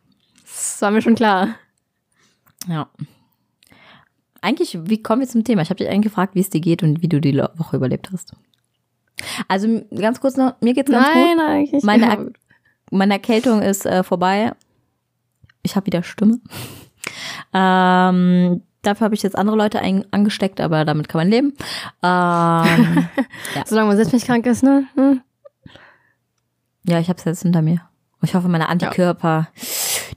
Das 0.44 0.82
war 0.82 0.92
mir 0.92 1.02
schon 1.02 1.16
klar. 1.16 1.56
ja. 2.68 2.90
Eigentlich, 4.40 4.78
wie 4.84 5.02
kommen 5.02 5.22
wir 5.22 5.28
zum 5.28 5.44
Thema? 5.44 5.64
Ich 5.64 5.70
habe 5.70 5.78
dich 5.80 5.90
eigentlich 5.90 6.04
gefragt, 6.14 6.36
wie 6.36 6.40
es 6.40 6.50
dir 6.50 6.62
geht 6.62 6.84
und 6.84 7.02
wie 7.02 7.10
du 7.10 7.20
die 7.20 7.36
Woche 7.56 7.76
überlebt 7.76 8.12
hast. 8.14 8.34
Also 9.48 9.82
ganz 9.94 10.22
kurz 10.22 10.38
noch, 10.38 10.54
mir 10.62 10.74
geht's 10.74 10.92
ganz 10.92 11.08
gut. 11.08 11.16
Nein, 11.16 11.40
eigentlich. 11.40 11.84
Meine, 11.84 12.04
ja, 12.06 12.12
Ak- 12.14 12.40
meine 12.92 13.14
Erkältung 13.16 13.62
ist 13.64 13.86
äh, 13.88 14.04
vorbei. 14.04 14.52
Ich 15.64 15.76
habe 15.76 15.86
wieder 15.88 16.04
Stimme. 16.04 16.40
Ähm, 17.54 18.62
dafür 18.82 19.06
habe 19.06 19.16
ich 19.16 19.24
jetzt 19.24 19.38
andere 19.38 19.56
Leute 19.56 19.82
angesteckt, 20.12 20.60
aber 20.60 20.84
damit 20.86 21.08
kann 21.08 21.20
man 21.20 21.30
leben. 21.30 21.54
Ähm, 22.04 23.08
Solange 23.66 23.88
man 23.88 23.96
selbst 23.96 24.14
nicht 24.14 24.26
krank 24.26 24.46
ist, 24.46 24.62
ne? 24.64 24.86
Hm. 24.96 25.22
ja, 26.84 27.00
ich 27.00 27.08
habe 27.10 27.18
es 27.18 27.24
jetzt 27.26 27.44
hinter 27.44 27.62
mir. 27.62 27.82
Ich 28.28 28.36
hoffe, 28.36 28.50
meine 28.50 28.68
Antikörper, 28.68 29.48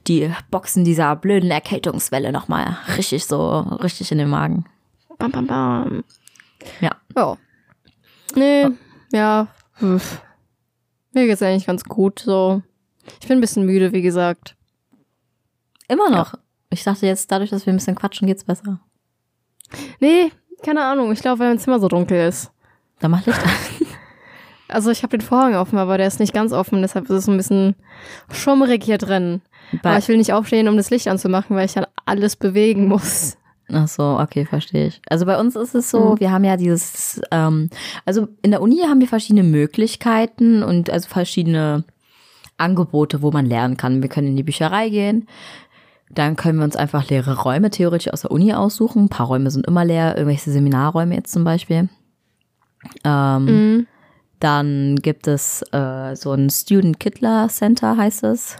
die 0.05 0.29
boxen 0.49 0.83
dieser 0.83 1.15
blöden 1.15 1.49
Erkältungswelle 1.49 2.33
nochmal 2.33 2.77
richtig 2.97 3.25
so, 3.25 3.59
richtig 3.59 4.11
in 4.11 4.17
den 4.17 4.27
Magen. 4.27 4.65
Bam, 5.17 5.31
bam, 5.31 5.47
bam. 5.47 6.03
Ja. 6.81 6.91
Ja. 7.15 7.37
Nee, 8.35 8.67
ja. 9.13 9.47
pf. 9.79 10.21
Mir 11.13 11.25
geht's 11.25 11.41
eigentlich 11.41 11.67
ganz 11.67 11.85
gut, 11.85 12.19
so. 12.19 12.61
Ich 13.21 13.29
bin 13.29 13.37
ein 13.37 13.41
bisschen 13.41 13.65
müde, 13.65 13.93
wie 13.93 14.01
gesagt. 14.01 14.57
Immer 15.87 16.09
noch. 16.09 16.33
Ich 16.69 16.83
dachte 16.83 17.05
jetzt, 17.05 17.31
dadurch, 17.31 17.51
dass 17.51 17.65
wir 17.65 17.71
ein 17.71 17.77
bisschen 17.77 17.95
quatschen, 17.95 18.27
geht's 18.27 18.43
besser. 18.43 18.81
Nee, 20.01 20.33
keine 20.63 20.83
Ahnung. 20.83 21.13
Ich 21.13 21.21
glaube, 21.21 21.39
weil 21.39 21.47
mein 21.47 21.59
Zimmer 21.59 21.79
so 21.79 21.87
dunkel 21.87 22.27
ist. 22.27 22.51
Dann 22.99 23.11
mach 23.11 23.25
Licht 23.25 23.41
an. 23.41 23.80
Also 24.71 24.89
ich 24.91 25.03
habe 25.03 25.17
den 25.17 25.25
Vorhang 25.25 25.55
offen, 25.55 25.77
aber 25.77 25.97
der 25.97 26.07
ist 26.07 26.19
nicht 26.19 26.33
ganz 26.33 26.51
offen, 26.53 26.81
deshalb 26.81 27.05
ist 27.05 27.11
es 27.11 27.27
ein 27.29 27.37
bisschen 27.37 27.75
schummrig 28.31 28.83
hier 28.83 28.97
drin. 28.97 29.41
Aber 29.73 29.81
Bei, 29.83 29.97
ich 29.99 30.07
will 30.07 30.17
nicht 30.17 30.33
aufstehen, 30.33 30.67
um 30.67 30.77
das 30.77 30.89
Licht 30.89 31.07
anzumachen, 31.07 31.55
weil 31.55 31.65
ich 31.65 31.73
dann 31.73 31.85
alles 32.05 32.35
bewegen 32.35 32.87
muss. 32.87 33.37
ach 33.73 33.87
so, 33.87 34.17
okay, 34.19 34.45
verstehe 34.45 34.87
ich. 34.87 35.01
Also 35.09 35.25
bei 35.25 35.39
uns 35.39 35.55
ist 35.55 35.75
es 35.75 35.89
so, 35.91 36.11
Mhm. 36.15 36.19
wir 36.19 36.31
haben 36.31 36.43
ja 36.43 36.57
dieses, 36.57 37.21
ähm, 37.31 37.69
also 38.05 38.27
in 38.41 38.51
der 38.51 38.61
Uni 38.61 38.79
haben 38.87 38.99
wir 38.99 39.07
verschiedene 39.07 39.43
Möglichkeiten 39.43 40.61
und 40.63 40.89
also 40.89 41.07
verschiedene 41.07 41.85
Angebote, 42.57 43.21
wo 43.21 43.31
man 43.31 43.45
lernen 43.45 43.77
kann. 43.77 44.01
Wir 44.01 44.09
können 44.09 44.27
in 44.27 44.35
die 44.35 44.43
Bücherei 44.43 44.89
gehen. 44.89 45.27
Dann 46.09 46.35
können 46.35 46.57
wir 46.59 46.65
uns 46.65 46.75
einfach 46.75 47.07
leere 47.09 47.39
Räume 47.41 47.69
theoretisch 47.69 48.11
aus 48.11 48.21
der 48.23 48.31
Uni 48.31 48.53
aussuchen. 48.53 49.05
Ein 49.05 49.09
paar 49.09 49.27
Räume 49.27 49.49
sind 49.49 49.65
immer 49.65 49.85
leer, 49.85 50.17
irgendwelche 50.17 50.51
Seminarräume 50.51 51.15
jetzt 51.15 51.31
zum 51.31 51.45
Beispiel. 51.45 51.87
Ähm, 53.05 53.45
Mhm. 53.45 53.87
Dann 54.41 54.95
gibt 54.97 55.27
es 55.27 55.61
äh, 55.71 56.15
so 56.15 56.33
ein 56.33 56.49
Student 56.49 56.99
Kittler 56.99 57.47
Center, 57.47 57.95
heißt 57.95 58.23
es. 58.23 58.57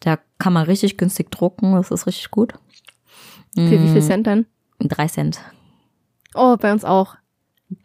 Da 0.00 0.18
kann 0.38 0.52
man 0.54 0.64
richtig 0.64 0.96
günstig 0.96 1.30
drucken, 1.30 1.74
das 1.74 1.90
ist 1.90 2.06
richtig 2.06 2.30
gut. 2.30 2.54
Für 3.54 3.70
wie 3.70 3.76
Mm. 3.76 3.92
viel 3.92 4.02
Cent 4.02 4.26
denn? 4.26 4.46
Drei 4.78 5.08
Cent. 5.08 5.40
Oh, 6.34 6.56
bei 6.56 6.72
uns 6.72 6.84
auch. 6.84 7.16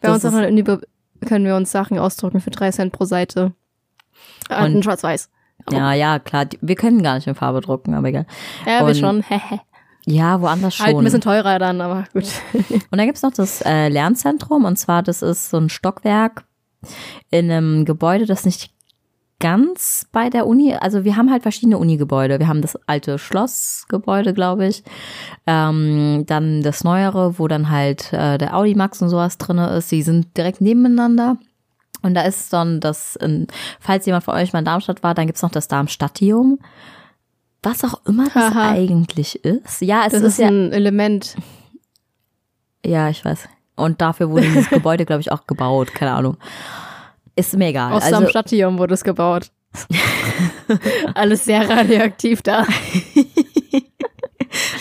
Bei 0.01 0.07
Das 0.09 0.23
uns 0.23 0.33
auch 0.33 0.37
an 0.39 0.55
der 0.55 0.79
können 1.25 1.45
wir 1.45 1.55
uns 1.55 1.71
Sachen 1.71 1.97
ausdrucken 1.97 2.39
für 2.39 2.51
drei 2.51 2.71
Cent 2.71 2.93
pro 2.93 3.05
Seite. 3.05 3.53
Äh, 4.49 4.63
Und- 4.63 4.75
in 4.75 4.83
schwarz-weiß. 4.83 5.29
Ja, 5.71 5.93
ja, 5.93 6.19
klar. 6.19 6.45
Wir 6.61 6.75
können 6.75 7.01
gar 7.01 7.15
nicht 7.15 7.25
in 7.25 7.33
Farbe 7.33 7.61
drucken, 7.61 7.95
aber 7.95 8.07
egal. 8.09 8.27
Ja, 8.67 8.81
wir 8.81 8.87
Und- 8.87 8.97
schon. 8.97 9.21
Hehe. 9.27 9.61
Ja, 10.05 10.39
woanders 10.39 10.75
schon. 10.75 10.85
halt 10.85 10.97
ein 10.97 11.03
bisschen 11.03 11.21
teurer 11.21 11.57
dann, 11.57 11.81
aber 11.81 12.03
gut. 12.13 12.25
Und 12.91 12.97
dann 12.99 13.07
gibt's 13.07 13.23
noch 13.23 13.33
das 13.33 13.61
äh, 13.61 13.87
Lernzentrum. 13.89 14.63
Und 14.63 14.77
zwar, 14.77 15.01
das 15.01 15.23
ist 15.23 15.49
so 15.49 15.57
ein 15.57 15.69
Stockwerk 15.69 16.44
in 17.31 17.51
einem 17.51 17.85
Gebäude, 17.85 18.25
das 18.25 18.45
nicht 18.45 18.71
ganz 19.39 20.07
bei 20.11 20.29
der 20.29 20.47
Uni, 20.47 20.73
also 20.73 21.03
wir 21.03 21.17
haben 21.17 21.29
halt 21.29 21.43
verschiedene 21.43 21.77
Uni-Gebäude. 21.77 22.39
Wir 22.39 22.47
haben 22.47 22.61
das 22.61 22.77
alte 22.87 23.19
Schlossgebäude, 23.19 24.33
glaube 24.33 24.67
ich. 24.67 24.83
Ähm, 25.45 26.23
dann 26.25 26.61
das 26.61 26.83
neuere, 26.83 27.37
wo 27.37 27.47
dann 27.47 27.69
halt 27.69 28.13
äh, 28.13 28.37
der 28.37 28.55
Audimax 28.55 29.01
und 29.01 29.09
sowas 29.09 29.37
drinne 29.37 29.75
ist. 29.75 29.91
Die 29.91 30.03
sind 30.03 30.37
direkt 30.37 30.61
nebeneinander. 30.61 31.37
Und 32.01 32.13
da 32.13 32.21
ist 32.21 32.53
dann 32.53 32.79
das, 32.79 33.15
in, 33.17 33.47
falls 33.79 34.05
jemand 34.05 34.23
von 34.23 34.35
euch 34.35 34.53
mal 34.53 34.59
in 34.59 34.65
Darmstadt 34.65 35.03
war, 35.03 35.13
dann 35.13 35.27
gibt's 35.27 35.41
noch 35.41 35.51
das 35.51 35.67
Darmstadtium. 35.67 36.59
Was 37.63 37.83
auch 37.83 38.05
immer 38.05 38.25
das 38.25 38.53
Haha. 38.53 38.69
eigentlich 38.69 39.43
ist. 39.43 39.81
Ja, 39.81 40.03
es 40.05 40.13
Das 40.13 40.21
ist, 40.21 40.33
ist 40.33 40.39
ja. 40.39 40.47
ein 40.47 40.71
Element. 40.71 41.35
Ja, 42.85 43.09
ich 43.09 43.25
weiß. 43.25 43.49
Und 43.75 44.01
dafür 44.01 44.29
wurde 44.29 44.43
dieses 44.43 44.69
Gebäude, 44.69 45.05
glaube 45.05 45.21
ich, 45.21 45.31
auch 45.31 45.47
gebaut. 45.47 45.93
Keine 45.93 46.13
Ahnung. 46.13 46.37
Ist 47.35 47.55
mir 47.57 47.67
egal. 47.67 47.93
Aus 47.93 48.03
also, 48.03 48.21
dem 48.21 48.29
Stadtium 48.29 48.77
wurde 48.77 48.93
es 48.93 49.03
gebaut. 49.03 49.51
Alles 51.13 51.45
sehr 51.45 51.69
radioaktiv 51.69 52.41
da. 52.41 52.65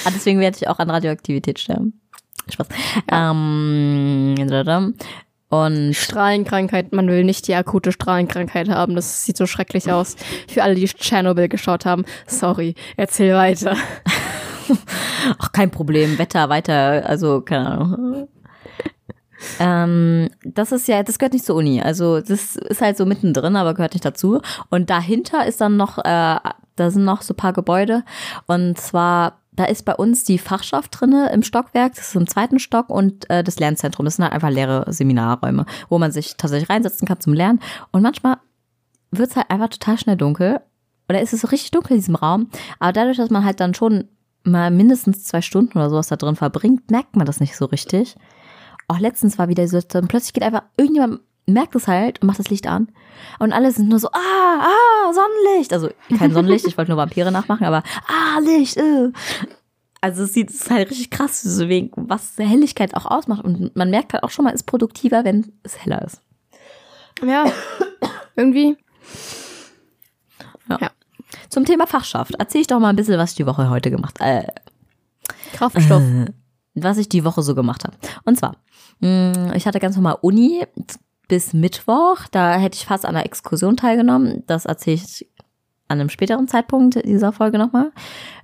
ah, 0.04 0.10
deswegen 0.14 0.38
werde 0.38 0.56
ich 0.60 0.68
auch 0.68 0.78
an 0.78 0.90
Radioaktivität 0.90 1.58
sterben. 1.58 2.00
Spaß. 2.48 2.68
Ähm, 3.10 4.34
und 5.48 5.94
Strahlenkrankheit, 5.94 6.92
man 6.92 7.08
will 7.08 7.24
nicht 7.24 7.48
die 7.48 7.54
akute 7.54 7.92
Strahlenkrankheit 7.92 8.68
haben. 8.68 8.94
Das 8.94 9.24
sieht 9.24 9.36
so 9.36 9.46
schrecklich 9.46 9.90
aus. 9.90 10.16
Für 10.48 10.62
alle, 10.62 10.74
die 10.74 10.84
Tschernobyl 10.84 11.48
geschaut 11.48 11.86
haben, 11.86 12.04
sorry, 12.26 12.74
erzähl 12.96 13.34
weiter. 13.34 13.76
Ach, 15.38 15.52
kein 15.52 15.70
Problem, 15.70 16.18
Wetter 16.18 16.48
weiter, 16.48 17.08
also 17.08 17.40
keine 17.40 17.70
Ahnung. 17.70 18.28
Ähm, 19.58 20.28
das 20.44 20.72
ist 20.72 20.88
ja, 20.88 21.02
das 21.02 21.18
gehört 21.18 21.32
nicht 21.32 21.44
zur 21.44 21.56
Uni. 21.56 21.80
Also 21.80 22.20
das 22.20 22.56
ist 22.56 22.80
halt 22.80 22.96
so 22.96 23.06
mittendrin, 23.06 23.56
aber 23.56 23.74
gehört 23.74 23.94
nicht 23.94 24.04
dazu. 24.04 24.40
Und 24.70 24.90
dahinter 24.90 25.46
ist 25.46 25.60
dann 25.60 25.76
noch, 25.76 25.98
äh, 25.98 26.02
da 26.76 26.90
sind 26.90 27.04
noch 27.04 27.22
so 27.22 27.34
paar 27.34 27.52
Gebäude. 27.52 28.04
Und 28.46 28.78
zwar, 28.78 29.40
da 29.52 29.64
ist 29.64 29.84
bei 29.84 29.94
uns 29.94 30.24
die 30.24 30.38
Fachschaft 30.38 31.00
drinne 31.00 31.30
im 31.32 31.42
Stockwerk, 31.42 31.94
das 31.94 32.08
ist 32.08 32.16
im 32.16 32.26
zweiten 32.26 32.58
Stock 32.58 32.90
und 32.90 33.28
äh, 33.30 33.44
das 33.44 33.58
Lernzentrum. 33.58 34.04
Das 34.04 34.16
sind 34.16 34.24
halt 34.24 34.34
einfach 34.34 34.50
leere 34.50 34.84
Seminarräume, 34.92 35.66
wo 35.88 35.98
man 35.98 36.12
sich 36.12 36.36
tatsächlich 36.36 36.70
reinsetzen 36.70 37.06
kann 37.06 37.20
zum 37.20 37.32
Lernen. 37.32 37.60
Und 37.92 38.02
manchmal 38.02 38.38
wird 39.10 39.30
es 39.30 39.36
halt 39.36 39.50
einfach 39.50 39.68
total 39.68 39.98
schnell 39.98 40.16
dunkel. 40.16 40.60
Oder 41.08 41.20
ist 41.20 41.32
es 41.32 41.42
so 41.42 41.48
richtig 41.48 41.70
dunkel 41.70 41.92
in 41.92 41.98
diesem 41.98 42.16
Raum. 42.16 42.48
Aber 42.78 42.92
dadurch, 42.92 43.18
dass 43.18 43.30
man 43.30 43.44
halt 43.44 43.60
dann 43.60 43.74
schon 43.74 44.08
mal 44.44 44.70
mindestens 44.70 45.24
zwei 45.24 45.40
Stunden 45.40 45.78
oder 45.78 45.90
sowas 45.90 46.08
da 46.08 46.16
drin 46.16 46.36
verbringt, 46.36 46.90
merkt 46.90 47.16
man 47.16 47.26
das 47.26 47.40
nicht 47.40 47.56
so 47.56 47.66
richtig. 47.66 48.16
Auch 48.94 49.00
letztens 49.00 49.38
war 49.38 49.48
wieder 49.48 49.66
so, 49.66 49.80
dann 49.80 50.06
plötzlich 50.08 50.34
geht 50.34 50.44
einfach 50.44 50.62
irgendjemand 50.76 51.20
merkt 51.46 51.74
es 51.74 51.88
halt 51.88 52.20
und 52.20 52.26
macht 52.26 52.38
das 52.38 52.48
Licht 52.48 52.66
an. 52.66 52.88
Und 53.38 53.52
alle 53.52 53.70
sind 53.72 53.88
nur 53.88 53.98
so, 53.98 54.08
ah, 54.08 54.60
ah, 54.60 55.12
Sonnenlicht. 55.12 55.72
Also 55.72 55.90
kein 56.16 56.32
Sonnenlicht, 56.32 56.66
ich 56.66 56.78
wollte 56.78 56.90
nur 56.90 56.98
Vampire 56.98 57.30
nachmachen, 57.30 57.66
aber 57.66 57.82
ah, 58.06 58.38
Licht. 58.40 58.76
Äh. 58.76 59.10
Also 60.00 60.24
es 60.24 60.32
sieht 60.32 60.50
es 60.50 60.62
ist 60.62 60.70
halt 60.70 60.90
richtig 60.90 61.10
krass, 61.10 61.42
deswegen, 61.42 61.90
was 61.96 62.38
Helligkeit 62.38 62.94
auch 62.94 63.06
ausmacht. 63.06 63.44
Und 63.44 63.74
man 63.74 63.90
merkt 63.90 64.12
halt 64.12 64.22
auch 64.22 64.30
schon 64.30 64.44
mal, 64.44 64.52
ist 64.52 64.64
produktiver, 64.64 65.24
wenn 65.24 65.52
es 65.62 65.84
heller 65.84 66.02
ist. 66.02 66.20
Ja, 67.22 67.46
irgendwie. 68.36 68.76
Ja. 70.68 70.78
ja. 70.80 70.90
Zum 71.48 71.64
Thema 71.64 71.86
Fachschaft. 71.86 72.34
Erzähl 72.38 72.62
ich 72.62 72.66
doch 72.66 72.80
mal 72.80 72.90
ein 72.90 72.96
bisschen, 72.96 73.18
was 73.18 73.30
ich 73.30 73.36
die 73.36 73.46
Woche 73.46 73.70
heute 73.70 73.90
gemacht 73.90 74.16
äh, 74.20 74.46
Kraftstoff. 75.52 76.02
Äh, 76.02 76.26
was 76.74 76.98
ich 76.98 77.08
die 77.08 77.24
Woche 77.24 77.42
so 77.42 77.54
gemacht 77.54 77.84
habe. 77.84 77.96
Und 78.24 78.38
zwar, 78.38 78.56
mh, 79.00 79.54
ich 79.54 79.66
hatte 79.66 79.80
ganz 79.80 79.96
normal 79.96 80.18
Uni 80.20 80.64
bis 81.28 81.52
Mittwoch. 81.52 82.26
Da 82.30 82.54
hätte 82.54 82.76
ich 82.76 82.86
fast 82.86 83.04
an 83.04 83.16
einer 83.16 83.26
Exkursion 83.26 83.76
teilgenommen. 83.76 84.42
Das 84.46 84.66
erzähle 84.66 84.96
ich 84.96 85.26
an 85.88 86.00
einem 86.00 86.08
späteren 86.08 86.48
Zeitpunkt 86.48 87.04
dieser 87.04 87.32
Folge 87.32 87.58
nochmal. 87.58 87.92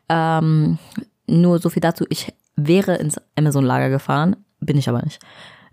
Ähm, 0.09 0.79
nur 1.27 1.59
so 1.59 1.71
viel 1.71 1.81
dazu. 1.81 2.05
Ich 2.09 2.33
wäre 2.57 2.97
ins 2.97 3.21
Amazon-Lager 3.37 3.91
gefahren, 3.91 4.37
bin 4.61 4.77
ich 4.77 4.89
aber 4.89 5.03
nicht. 5.03 5.21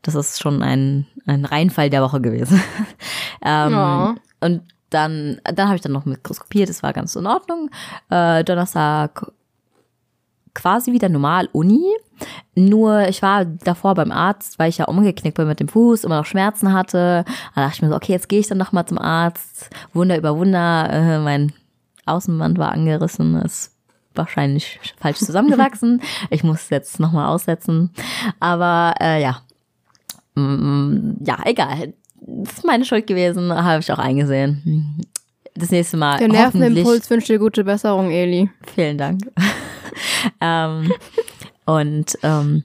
Das 0.01 0.15
ist 0.15 0.41
schon 0.41 0.61
ein, 0.61 1.07
ein 1.25 1.45
Reinfall 1.45 1.89
der 1.89 2.01
Woche 2.01 2.21
gewesen. 2.21 2.61
ähm, 3.41 3.71
ja. 3.71 4.15
Und 4.39 4.61
dann, 4.89 5.41
dann 5.43 5.67
habe 5.67 5.75
ich 5.75 5.81
dann 5.81 5.91
noch 5.91 6.05
mikroskopiert, 6.05 6.69
das 6.69 6.83
war 6.83 6.93
ganz 6.93 7.15
in 7.15 7.27
Ordnung. 7.27 7.69
Äh, 8.09 8.43
Donnerstag 8.43 9.31
quasi 10.57 10.91
wieder 10.91 11.07
normal 11.07 11.49
Uni. 11.53 11.85
Nur 12.55 13.07
ich 13.07 13.21
war 13.21 13.45
davor 13.45 13.93
beim 13.93 14.11
Arzt, 14.11 14.57
weil 14.57 14.69
ich 14.69 14.79
ja 14.79 14.85
umgeknickt 14.85 15.37
bin 15.37 15.47
mit 15.47 15.59
dem 15.59 15.67
Fuß, 15.67 16.03
immer 16.03 16.17
noch 16.17 16.25
Schmerzen 16.25 16.73
hatte. 16.73 17.23
Da 17.53 17.61
dachte 17.61 17.75
ich 17.75 17.81
mir 17.83 17.89
so, 17.89 17.95
okay, 17.95 18.11
jetzt 18.11 18.27
gehe 18.27 18.39
ich 18.39 18.47
dann 18.47 18.57
noch 18.57 18.71
mal 18.71 18.87
zum 18.87 18.97
Arzt. 18.97 19.69
Wunder 19.93 20.17
über 20.17 20.35
Wunder, 20.35 20.89
äh, 20.91 21.19
mein 21.19 21.53
Außenwand 22.07 22.57
war 22.57 22.71
angerissen, 22.71 23.35
ist 23.35 23.75
wahrscheinlich 24.15 24.79
falsch 24.97 25.19
zusammengewachsen. 25.19 26.01
ich 26.31 26.43
muss 26.43 26.71
jetzt 26.71 26.99
noch 26.99 27.11
mal 27.11 27.27
aussetzen. 27.27 27.91
Aber 28.39 28.95
äh, 28.99 29.21
ja, 29.21 29.41
mm, 30.33 31.17
ja, 31.23 31.37
egal. 31.45 31.93
Das 32.19 32.53
ist 32.53 32.65
meine 32.65 32.83
Schuld 32.83 33.05
gewesen, 33.05 33.53
habe 33.53 33.79
ich 33.79 33.91
auch 33.91 33.99
eingesehen. 33.99 35.05
Das 35.57 35.71
nächste 35.71 35.97
Mal. 35.97 36.19
Der 36.19 36.27
Nervenimpuls 36.27 37.09
wünscht 37.09 37.29
dir 37.29 37.39
gute 37.39 37.63
Besserung, 37.63 38.11
Eli. 38.11 38.49
Vielen 38.75 38.97
Dank. 38.97 39.21
ähm, 40.41 40.93
und 41.65 42.17
ähm, 42.23 42.63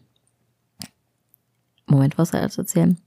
Moment, 1.87 2.19
was 2.19 2.31
soll 2.31 2.41
ich 2.41 2.45
jetzt 2.45 2.59
erzählen? 2.59 2.99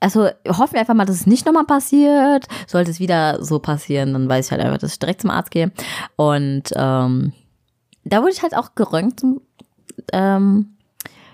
Also 0.00 0.28
hoffen 0.46 0.74
wir 0.74 0.80
einfach 0.80 0.94
mal, 0.94 1.06
dass 1.06 1.16
es 1.16 1.26
nicht 1.26 1.46
nochmal 1.46 1.64
passiert. 1.64 2.46
Sollte 2.66 2.90
es 2.90 3.00
wieder 3.00 3.42
so 3.42 3.58
passieren, 3.58 4.12
dann 4.12 4.28
weiß 4.28 4.46
ich 4.46 4.52
halt 4.52 4.60
einfach, 4.60 4.78
dass 4.78 4.92
ich 4.92 4.98
direkt 4.98 5.22
zum 5.22 5.30
Arzt 5.30 5.50
gehe. 5.50 5.72
Und 6.16 6.64
ähm, 6.76 7.32
da 8.04 8.20
wurde 8.20 8.32
ich 8.32 8.42
halt 8.42 8.54
auch 8.54 8.74
gerönt. 8.74 9.22
Ähm, 10.12 10.76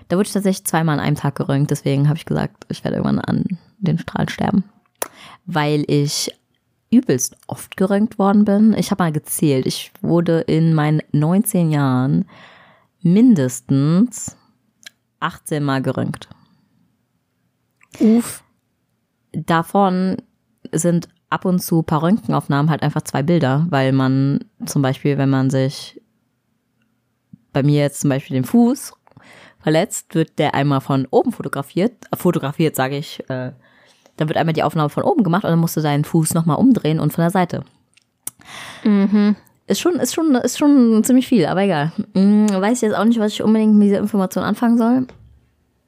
da 0.07 0.17
wurde 0.17 0.27
ich 0.27 0.33
tatsächlich 0.33 0.65
zweimal 0.65 0.99
an 0.99 1.05
einem 1.05 1.15
Tag 1.17 1.35
gerönt. 1.35 1.71
Deswegen 1.71 2.07
habe 2.07 2.17
ich 2.17 2.25
gesagt, 2.25 2.65
ich 2.69 2.83
werde 2.83 2.97
irgendwann 2.97 3.19
an 3.19 3.45
den 3.79 3.97
Strahlen 3.97 4.29
sterben. 4.29 4.63
Weil 5.45 5.83
ich 5.87 6.31
übelst 6.91 7.37
oft 7.47 7.77
gerönt 7.77 8.19
worden 8.19 8.45
bin. 8.45 8.73
Ich 8.77 8.91
habe 8.91 9.03
mal 9.03 9.11
gezählt. 9.11 9.65
Ich 9.65 9.91
wurde 10.01 10.41
in 10.41 10.73
meinen 10.73 11.01
19 11.11 11.71
Jahren 11.71 12.25
mindestens 13.01 14.37
18 15.19 15.63
Mal 15.63 15.81
gerönt. 15.81 16.29
Uff. 17.99 18.43
Davon 19.31 20.17
sind 20.71 21.07
ab 21.29 21.45
und 21.45 21.59
zu 21.59 21.81
paar 21.81 22.03
Röntgenaufnahmen 22.03 22.69
halt 22.69 22.83
einfach 22.83 23.01
zwei 23.01 23.23
Bilder, 23.23 23.65
weil 23.69 23.93
man 23.93 24.43
zum 24.65 24.81
Beispiel, 24.81 25.17
wenn 25.17 25.29
man 25.29 25.49
sich 25.49 26.01
bei 27.53 27.63
mir 27.63 27.81
jetzt 27.81 28.01
zum 28.01 28.09
Beispiel 28.09 28.35
den 28.35 28.43
Fuß 28.43 28.93
verletzt, 29.59 30.15
wird 30.15 30.39
der 30.39 30.53
einmal 30.53 30.81
von 30.81 31.07
oben 31.11 31.31
fotografiert, 31.31 31.93
äh, 32.11 32.17
fotografiert 32.17 32.75
sage 32.75 32.97
ich, 32.97 33.27
äh, 33.29 33.51
dann 34.21 34.29
wird 34.29 34.37
einmal 34.37 34.53
die 34.53 34.63
Aufnahme 34.63 34.89
von 34.89 35.03
oben 35.03 35.23
gemacht 35.23 35.43
und 35.43 35.49
dann 35.49 35.59
musst 35.59 35.75
du 35.75 35.81
deinen 35.81 36.05
Fuß 36.05 36.33
nochmal 36.33 36.57
umdrehen 36.57 36.99
und 36.99 37.11
von 37.11 37.23
der 37.23 37.31
Seite. 37.31 37.63
Mhm. 38.83 39.35
Ist 39.67 39.79
schon, 39.79 39.95
ist 39.95 40.13
schon, 40.13 40.35
ist 40.35 40.57
schon 40.57 41.03
ziemlich 41.03 41.27
viel, 41.27 41.45
aber 41.45 41.61
egal. 41.61 41.91
Hm, 42.13 42.49
weiß 42.49 42.77
ich 42.77 42.81
jetzt 42.81 42.95
auch 42.95 43.05
nicht, 43.05 43.19
was 43.19 43.33
ich 43.33 43.43
unbedingt 43.43 43.75
mit 43.75 43.87
dieser 43.87 43.99
Information 43.99 44.43
anfangen 44.43 44.77
soll. 44.77 45.07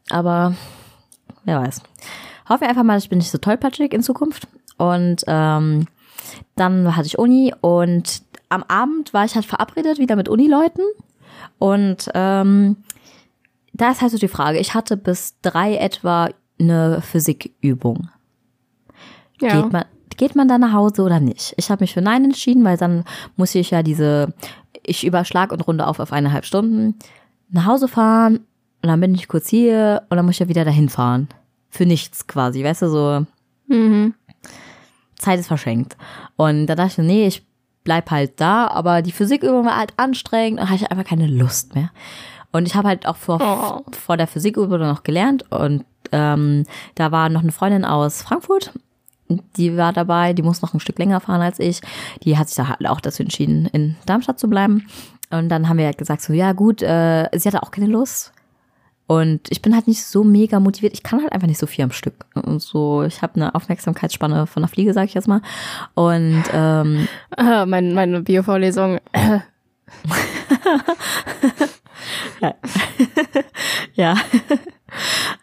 Aber 0.10 0.56
wer 1.44 1.62
weiß. 1.62 1.82
Hoffen 2.50 2.62
wir 2.62 2.70
einfach 2.70 2.84
mal, 2.84 2.98
ich 2.98 3.10
bin 3.10 3.20
nicht 3.20 3.32
so 3.32 3.38
tollpatschig 3.38 3.94
in 3.94 4.04
Zukunft. 4.04 4.48
Und 4.78 5.24
ähm, 5.28 5.88
dann 6.56 6.96
hatte 6.96 7.08
ich 7.08 7.20
Uni 7.20 7.54
und 7.62 8.24
am 8.50 8.64
Abend 8.68 9.14
war 9.14 9.26
ich 9.26 9.36
halt 9.36 9.46
verabredet 9.46 10.00
wieder 10.00 10.16
mit 10.16 10.30
Unileuten. 10.30 10.86
Und 11.60 12.10
ähm, 12.14 12.78
da 13.74 13.92
ist 13.92 14.02
halt 14.02 14.12
so 14.12 14.18
die 14.18 14.28
Frage, 14.28 14.60
ich 14.60 14.74
hatte 14.74 14.98
bis 14.98 15.36
drei 15.42 15.76
etwa 15.76 16.30
eine 16.60 17.02
Physikübung. 17.02 18.10
Ja. 19.44 19.62
Geht 19.62 19.74
man, 19.74 19.86
geht 20.18 20.36
man 20.36 20.48
da 20.48 20.58
nach 20.58 20.74
Hause 20.74 21.04
oder 21.04 21.20
nicht? 21.20 21.54
Ich 21.58 21.70
habe 21.70 21.84
mich 21.84 21.94
für 21.94 22.02
Nein 22.02 22.26
entschieden, 22.26 22.64
weil 22.64 22.78
dann 22.78 23.04
muss 23.36 23.56
ich 23.56 23.72
ja 23.72 23.84
diese, 23.84 24.34
ich 24.86 25.06
überschlag 25.06 25.52
und 25.52 25.68
runde 25.68 25.88
auf 25.88 26.00
auf 26.00 26.14
eineinhalb 26.14 26.46
Stunden, 26.46 26.96
nach 27.50 27.66
Hause 27.66 27.88
fahren 27.88 28.38
und 28.82 28.90
dann 28.90 29.00
bin 29.00 29.16
ich 29.16 29.28
kurz 29.28 29.48
hier 29.48 30.04
und 30.10 30.18
dann 30.18 30.26
muss 30.26 30.36
ich 30.36 30.40
ja 30.40 30.50
wieder 30.50 30.66
dahin 30.66 30.90
fahren. 30.90 31.30
Für 31.70 31.86
nichts 31.86 32.28
quasi, 32.28 32.64
weißt 32.64 32.84
du, 32.84 32.90
so. 32.90 33.26
Mhm. 33.68 34.14
Zeit 35.18 35.40
ist 35.40 35.48
verschenkt. 35.48 35.96
Und 36.36 36.68
da 36.68 36.76
dachte 36.76 37.02
ich, 37.02 37.08
nee, 37.08 37.28
ich 37.28 37.46
bleib 37.84 38.12
halt 38.12 38.40
da, 38.40 38.68
aber 38.68 39.02
die 39.02 39.12
Physikübung 39.12 39.66
war 39.66 39.78
halt 39.78 39.94
anstrengend 39.98 40.60
und 40.60 40.70
hatte 40.70 40.92
einfach 40.92 41.06
keine 41.06 41.28
Lust 41.28 41.76
mehr. 41.76 41.90
Und 42.52 42.68
ich 42.68 42.76
habe 42.76 42.90
halt 42.90 43.08
auch 43.08 43.16
vor, 43.16 43.40
oh. 43.42 43.92
vor 43.92 44.18
der 44.18 44.28
Physikübung 44.28 44.80
noch 44.80 45.04
gelernt 45.04 45.52
und 45.52 45.86
ähm, 46.12 46.66
da 46.96 47.12
war 47.12 47.30
noch 47.30 47.42
eine 47.42 47.52
Freundin 47.52 47.86
aus 47.86 48.22
Frankfurt 48.22 48.72
die 49.58 49.78
war 49.78 49.94
dabei, 49.94 50.34
die 50.34 50.44
muss 50.44 50.62
noch 50.62 50.74
ein 50.74 50.80
Stück 50.80 51.00
länger 51.00 51.20
fahren 51.20 51.42
als 51.42 51.60
ich. 51.60 51.82
Die 52.24 52.38
hat 52.38 52.50
sich 52.50 52.58
da 52.58 52.68
halt 52.68 52.88
auch 52.88 53.02
dazu 53.02 53.24
entschieden, 53.24 53.66
in 53.68 53.96
Darmstadt 54.06 54.40
zu 54.40 54.50
bleiben. 54.50 54.88
Und 55.30 55.50
dann 55.50 55.68
haben 55.68 55.78
wir 55.78 55.86
halt 55.86 55.98
gesagt, 55.98 56.22
so, 56.22 56.34
ja 56.34 56.54
gut, 56.54 56.82
äh, 56.82 57.28
sie 57.34 57.48
hatte 57.48 57.64
auch 57.64 57.72
keine 57.72 57.88
Lust. 57.88 58.32
Und 59.08 59.42
ich 59.50 59.62
bin 59.62 59.76
halt 59.76 59.88
nicht 59.88 60.06
so 60.06 60.24
mega 60.24 60.60
motiviert. 60.60 60.94
Ich 60.94 61.04
kann 61.04 61.22
halt 61.22 61.34
einfach 61.34 61.48
nicht 61.48 61.60
so 61.60 61.68
viel 61.68 61.84
am 61.84 61.92
Stück. 61.92 62.26
Und 62.36 62.62
so, 62.62 63.04
ich 63.04 63.22
habe 63.22 63.36
eine 63.36 63.54
Aufmerksamkeitsspanne 63.54 64.48
von 64.48 64.64
der 64.64 64.70
Fliege, 64.70 64.94
sag 64.94 65.06
ich 65.06 65.14
jetzt 65.14 65.28
mal. 65.28 65.42
Und 65.94 66.44
ähm, 66.54 67.08
ah, 67.36 67.66
mein, 67.66 67.94
meine 67.94 68.22
Bio-Vorlesung. 68.22 69.00
ja. 72.42 72.56
ja. 73.94 74.18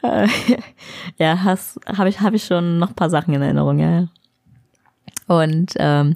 Äh, 0.02 0.28
ja, 1.18 1.42
habe 1.42 2.08
ich, 2.08 2.20
hab 2.20 2.34
ich 2.34 2.44
schon 2.44 2.78
noch 2.78 2.88
ein 2.88 2.94
paar 2.94 3.10
Sachen 3.10 3.34
in 3.34 3.42
Erinnerung, 3.42 3.78
ja. 3.78 4.08
Und 5.26 5.74
ähm, 5.76 6.14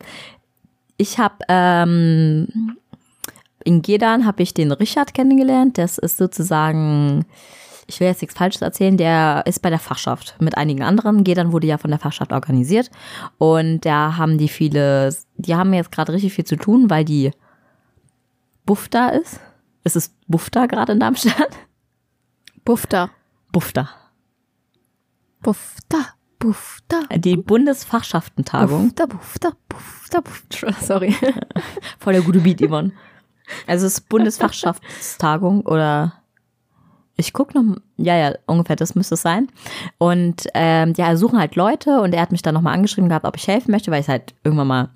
ich 0.97 1.19
habe 1.19 1.37
ähm, 1.49 2.77
in 3.65 3.83
Gedan 3.83 4.27
habe 4.27 4.43
ich 4.43 4.55
den 4.55 4.73
Richard 4.73 5.15
kennengelernt. 5.15 5.79
Das 5.79 5.99
ist 5.99 6.19
sozusagen, 6.19 7.25
ich 7.87 7.99
will 7.99 8.09
jetzt 8.09 8.23
nichts 8.23 8.37
Falsches 8.37 8.63
erzählen, 8.63 8.97
der 8.97 9.43
ist 9.47 9.63
bei 9.63 9.71
der 9.71 9.79
Fachschaft 9.79 10.37
mit 10.41 10.57
einigen 10.57 10.83
anderen. 10.83 11.25
Gedan 11.25 11.53
wurde 11.53 11.67
ja 11.67 11.79
von 11.79 11.91
der 11.91 11.99
Fachschaft 11.99 12.33
organisiert. 12.33 12.91
Und 13.39 13.81
da 13.87 14.17
haben 14.17 14.39
die 14.39 14.49
viele, 14.49 15.15
die 15.37 15.55
haben 15.55 15.73
jetzt 15.73 15.93
gerade 15.93 16.13
richtig 16.13 16.35
viel 16.35 16.45
zu 16.45 16.57
tun, 16.57 16.91
weil 16.91 17.05
die 17.05 17.31
Bufta 18.67 19.09
ist. 19.09 19.41
Ist 19.83 19.97
es 19.97 20.15
Bufta 20.29 20.67
gerade 20.67 20.93
in 20.93 21.01
Darmstadt? 21.01 21.57
Bufta. 22.65 23.11
Bufta. 23.55 23.89
Bufta. 25.41 26.15
Bufta. 26.41 27.03
Die 27.15 27.37
Bundesfachschaftentagung. 27.37 28.89
Bufta, 28.89 29.07
Bufta, 29.07 29.53
Bufta, 29.69 30.21
Bufta. 30.21 30.73
Sorry. 30.81 31.15
Voll 32.01 32.15
der 32.15 32.23
gute 32.23 32.41
Beat, 32.41 32.61
Yvonne. 32.61 32.91
Also 33.69 33.87
es 33.87 33.99
ist 33.99 34.09
Bundesfachschaftstagung 34.09 35.61
oder 35.61 36.15
ich 37.15 37.33
gucke 37.33 37.57
noch, 37.57 37.77
ja, 37.97 38.17
ja, 38.17 38.35
ungefähr, 38.47 38.75
das 38.75 38.97
müsste 38.97 39.15
es 39.15 39.23
sein. 39.23 39.47
Und 39.99 40.49
ähm, 40.55 40.95
ja, 40.97 41.17
suchen 41.17 41.39
halt 41.39 41.55
Leute 41.55 42.01
und 42.01 42.13
er 42.13 42.23
hat 42.23 42.33
mich 42.33 42.43
dann 42.43 42.55
nochmal 42.55 42.75
angeschrieben 42.75 43.09
gehabt, 43.09 43.25
ob 43.25 43.37
ich 43.37 43.47
helfen 43.47 43.71
möchte, 43.71 43.93
weil 43.93 44.01
ich 44.01 44.09
halt 44.09 44.35
irgendwann 44.43 44.67
mal 44.67 44.89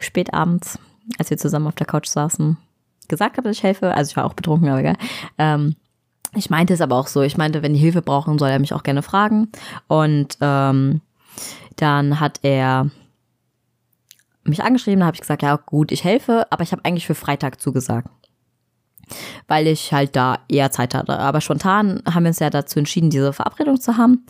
spät 0.00 0.34
abends, 0.34 0.78
als 1.18 1.30
wir 1.30 1.38
zusammen 1.38 1.68
auf 1.68 1.76
der 1.76 1.86
Couch 1.86 2.08
saßen, 2.08 2.58
gesagt 3.08 3.38
habe, 3.38 3.48
dass 3.48 3.56
ich 3.56 3.62
helfe. 3.62 3.94
Also 3.94 4.10
ich 4.10 4.16
war 4.18 4.26
auch 4.26 4.34
betrunken, 4.34 4.68
aber 4.68 4.80
egal. 4.80 4.96
Ähm, 5.38 5.76
ich 6.36 6.50
meinte 6.50 6.74
es 6.74 6.80
aber 6.80 6.96
auch 6.96 7.06
so. 7.06 7.22
Ich 7.22 7.36
meinte, 7.36 7.62
wenn 7.62 7.74
die 7.74 7.80
Hilfe 7.80 8.02
brauchen, 8.02 8.38
soll 8.38 8.50
er 8.50 8.58
mich 8.58 8.74
auch 8.74 8.82
gerne 8.82 9.02
fragen. 9.02 9.48
Und 9.88 10.36
ähm, 10.40 11.00
dann 11.76 12.20
hat 12.20 12.40
er 12.42 12.90
mich 14.44 14.62
angeschrieben, 14.62 15.00
da 15.00 15.06
habe 15.06 15.14
ich 15.14 15.22
gesagt, 15.22 15.42
ja 15.42 15.56
gut, 15.56 15.90
ich 15.90 16.04
helfe, 16.04 16.46
aber 16.50 16.62
ich 16.62 16.72
habe 16.72 16.84
eigentlich 16.84 17.06
für 17.06 17.14
Freitag 17.14 17.60
zugesagt. 17.60 18.08
Weil 19.48 19.66
ich 19.66 19.92
halt 19.92 20.16
da 20.16 20.38
eher 20.48 20.70
Zeit 20.70 20.94
hatte. 20.94 21.18
Aber 21.18 21.40
spontan 21.40 22.02
haben 22.06 22.24
wir 22.24 22.28
uns 22.28 22.38
ja 22.38 22.50
dazu 22.50 22.78
entschieden, 22.78 23.10
diese 23.10 23.32
Verabredung 23.32 23.80
zu 23.80 23.96
haben. 23.96 24.24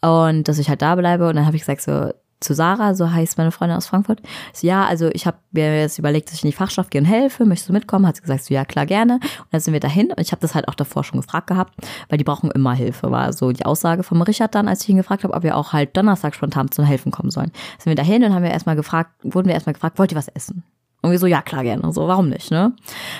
Und 0.00 0.48
dass 0.48 0.58
ich 0.58 0.68
halt 0.68 0.82
da 0.82 0.94
bleibe. 0.94 1.28
Und 1.28 1.36
dann 1.36 1.46
habe 1.46 1.56
ich 1.56 1.62
gesagt, 1.62 1.82
so, 1.82 2.12
zu 2.40 2.54
Sarah, 2.54 2.94
so 2.94 3.10
heißt 3.10 3.38
meine 3.38 3.50
Freundin 3.50 3.76
aus 3.76 3.86
Frankfurt. 3.86 4.20
So, 4.52 4.66
ja, 4.66 4.86
also 4.86 5.08
ich 5.12 5.26
habe 5.26 5.38
mir 5.52 5.80
jetzt 5.80 5.98
überlegt, 5.98 6.28
dass 6.28 6.36
ich 6.36 6.44
in 6.44 6.50
die 6.50 6.56
Fachschaft 6.56 6.90
gehe 6.90 7.00
und 7.00 7.06
helfe. 7.06 7.44
Möchtest 7.44 7.68
du 7.68 7.72
mitkommen? 7.72 8.06
Hat 8.06 8.16
sie 8.16 8.22
gesagt, 8.22 8.44
so 8.44 8.54
ja, 8.54 8.64
klar, 8.64 8.86
gerne. 8.86 9.14
Und 9.14 9.46
dann 9.50 9.60
sind 9.60 9.72
wir 9.72 9.80
dahin. 9.80 10.10
Und 10.10 10.20
ich 10.20 10.32
habe 10.32 10.40
das 10.40 10.54
halt 10.54 10.68
auch 10.68 10.74
davor 10.74 11.04
schon 11.04 11.20
gefragt 11.20 11.48
gehabt, 11.48 11.74
weil 12.08 12.18
die 12.18 12.24
brauchen 12.24 12.50
immer 12.50 12.74
Hilfe, 12.74 13.10
war 13.10 13.32
so 13.32 13.52
die 13.52 13.66
Aussage 13.66 14.02
vom 14.02 14.22
Richard 14.22 14.54
dann, 14.54 14.68
als 14.68 14.82
ich 14.82 14.88
ihn 14.88 14.96
gefragt 14.96 15.24
habe, 15.24 15.34
ob 15.34 15.42
wir 15.42 15.56
auch 15.56 15.72
halt 15.72 15.96
Donnerstag 15.96 16.34
spontan 16.34 16.70
zum 16.70 16.84
Helfen 16.84 17.10
kommen 17.10 17.30
sollen. 17.30 17.50
Sind 17.78 17.90
wir 17.90 17.96
dahin 17.96 18.22
und 18.24 18.34
haben 18.34 18.42
wir 18.42 18.50
erstmal 18.50 18.76
gefragt, 18.76 19.12
wurden 19.22 19.48
wir 19.48 19.54
erstmal 19.54 19.74
gefragt, 19.74 19.98
wollt 19.98 20.12
ihr 20.12 20.18
was 20.18 20.28
essen? 20.28 20.62
Und 21.00 21.12
wir 21.12 21.18
so, 21.18 21.26
ja, 21.26 21.42
klar, 21.42 21.62
gerne. 21.62 21.92
So, 21.92 22.08
warum 22.08 22.28
nicht, 22.28 22.50
ne? 22.50 22.72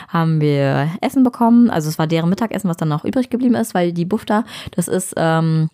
Haben 0.09 0.41
wir 0.41 0.91
Essen 1.01 1.23
bekommen. 1.23 1.71
Also 1.71 1.89
es 1.89 1.99
war 1.99 2.09
deren 2.09 2.29
Mittagessen, 2.29 2.69
was 2.69 2.77
dann 2.77 2.89
noch 2.89 3.05
übrig 3.05 3.31
geblieben 3.31 3.55
ist, 3.55 3.73
weil 3.75 3.93
die 3.93 4.05
Bufta, 4.05 4.45
das 4.73 4.89
ist, 4.89 5.15
ähm, 5.17 5.71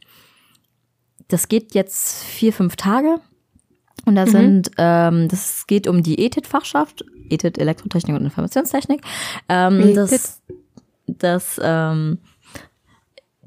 das 1.28 1.48
geht 1.48 1.74
jetzt 1.74 2.22
vier, 2.24 2.52
fünf 2.52 2.76
Tage. 2.76 3.20
Und 4.04 4.16
da 4.16 4.26
mhm. 4.26 4.30
sind, 4.30 4.70
ähm, 4.78 5.28
das 5.28 5.66
geht 5.66 5.87
um 5.87 6.02
die 6.02 6.24
ETIT-Fachschaft, 6.24 7.04
ETIT 7.30 7.59
Elektrotechnik 7.59 8.16
und 8.16 8.24
Informationstechnik. 8.24 9.00
Ähm, 9.48 9.80
ETIT. 9.80 9.96
Das, 9.96 10.42
das 11.07 11.61
ähm, 11.62 12.18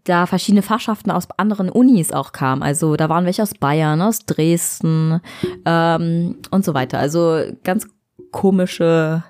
da 0.08 0.26
verschiedene 0.26 0.62
Fachschaften 0.62 1.12
aus 1.12 1.28
anderen 1.38 1.70
Unis 1.70 2.12
auch 2.12 2.32
kamen. 2.32 2.64
Also 2.64 2.96
da 2.96 3.10
waren 3.10 3.26
welche 3.26 3.44
aus 3.44 3.54
Bayern, 3.54 4.02
aus 4.02 4.20
Dresden 4.26 5.22
ähm, 5.66 6.38
und 6.50 6.66
so 6.66 6.74
weiter. 6.74 7.00
Also 7.00 7.42
ganz 7.64 7.88
komische 8.32 9.24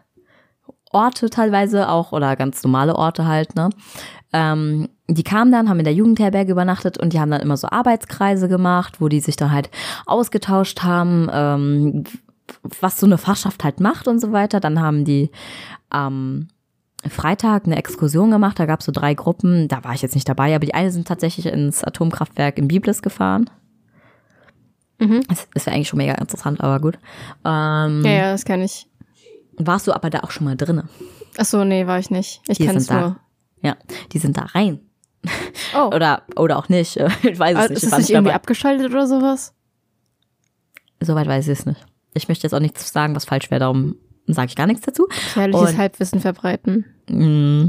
Orte 0.92 1.30
teilweise 1.30 1.90
auch 1.90 2.12
oder 2.12 2.36
ganz 2.36 2.64
normale 2.64 2.96
Orte 2.96 3.26
halt, 3.26 3.56
ne? 3.56 3.70
Ähm, 4.34 4.90
die 5.08 5.24
kamen 5.24 5.52
dann, 5.52 5.70
haben 5.70 5.80
in 5.80 5.86
der 5.86 5.94
Jugendherberge 5.94 6.52
übernachtet 6.52 6.98
und 6.98 7.14
die 7.14 7.20
haben 7.20 7.32
dann 7.32 7.42
immer 7.42 7.58
so 7.58 7.70
Arbeitskreise 7.70 8.48
gemacht, 8.48 9.00
wo 9.00 9.08
die 9.08 9.22
sich 9.22 9.38
dann 9.38 9.52
halt 9.52 9.70
ausgetauscht 10.06 10.84
haben, 10.84 11.30
ähm, 11.32 12.04
was 12.80 13.00
so 13.00 13.06
eine 13.06 13.18
Fachschaft 13.18 13.64
halt 13.64 13.80
macht 13.80 14.08
und 14.08 14.20
so 14.20 14.32
weiter. 14.32 14.60
Dann 14.60 14.82
haben 14.82 15.06
die 15.06 15.32
am 15.90 16.50
Freitag 17.08 17.66
eine 17.66 17.78
Exkursion 17.78 18.32
gemacht, 18.32 18.60
da 18.60 18.66
gab 18.66 18.82
es 18.82 18.86
so 18.86 18.92
drei 18.92 19.14
Gruppen, 19.14 19.68
da 19.68 19.84
war 19.84 19.94
ich 19.94 20.02
jetzt 20.02 20.16
nicht 20.16 20.28
dabei, 20.28 20.56
aber 20.56 20.66
die 20.66 20.74
eine 20.74 20.92
sind 20.92 21.08
tatsächlich 21.08 21.46
ins 21.46 21.84
Atomkraftwerk 21.84 22.58
in 22.58 22.68
Biblis 22.68 23.02
gefahren. 23.02 23.50
Mhm. 25.00 25.22
Das, 25.28 25.48
das 25.54 25.66
wäre 25.66 25.76
eigentlich 25.76 25.88
schon 25.88 25.98
mega 25.98 26.16
interessant, 26.16 26.60
aber 26.60 26.80
gut. 26.80 26.98
Ähm, 27.46 28.04
ja, 28.04 28.12
ja, 28.12 28.32
das 28.32 28.46
kann 28.46 28.62
ich. 28.62 28.88
Warst 29.58 29.88
du 29.88 29.94
aber 29.94 30.10
da 30.10 30.20
auch 30.22 30.32
schon 30.32 30.46
mal 30.46 30.56
drinne? 30.56 30.90
Ach 31.38 31.46
so, 31.46 31.64
nee, 31.64 31.88
war 31.88 32.00
ich 32.00 32.10
nicht. 32.10 32.42
Ich 32.48 32.58
kenne 32.58 32.80
es 32.80 32.90
nur. 32.90 33.18
Ja, 33.62 33.76
die 34.12 34.20
sind 34.20 34.38
da 34.38 34.44
rein. 34.44 34.80
Oh. 35.76 35.88
oder, 35.94 36.24
oder 36.36 36.58
auch 36.58 36.70
nicht. 36.70 36.98
Ich 37.24 37.40
weiß 37.40 37.56
es 37.56 37.62
also 37.62 37.74
nicht. 37.74 37.84
Ist 37.84 37.92
es 37.92 37.98
nicht 37.98 38.10
irgendwie 38.10 38.34
abgeschaltet 38.34 38.92
oder 38.92 39.08
sowas? 39.08 39.54
Soweit 41.00 41.28
weiß 41.28 41.48
ich 41.48 41.60
es 41.60 41.66
nicht. 41.66 41.86
Ich 42.14 42.28
möchte 42.28 42.44
jetzt 42.44 42.54
auch 42.54 42.60
nichts 42.60 42.92
sagen, 42.92 43.16
was 43.16 43.26
falsch 43.26 43.52
wäre, 43.52 43.60
darum 43.60 43.96
sage 44.26 44.48
ich 44.50 44.56
gar 44.56 44.68
nichts 44.68 44.86
dazu. 44.86 45.08
Gefährliches 45.08 45.72
und, 45.72 45.78
Halbwissen 45.78 46.20
verbreiten. 46.20 46.86
Mm. 47.08 47.68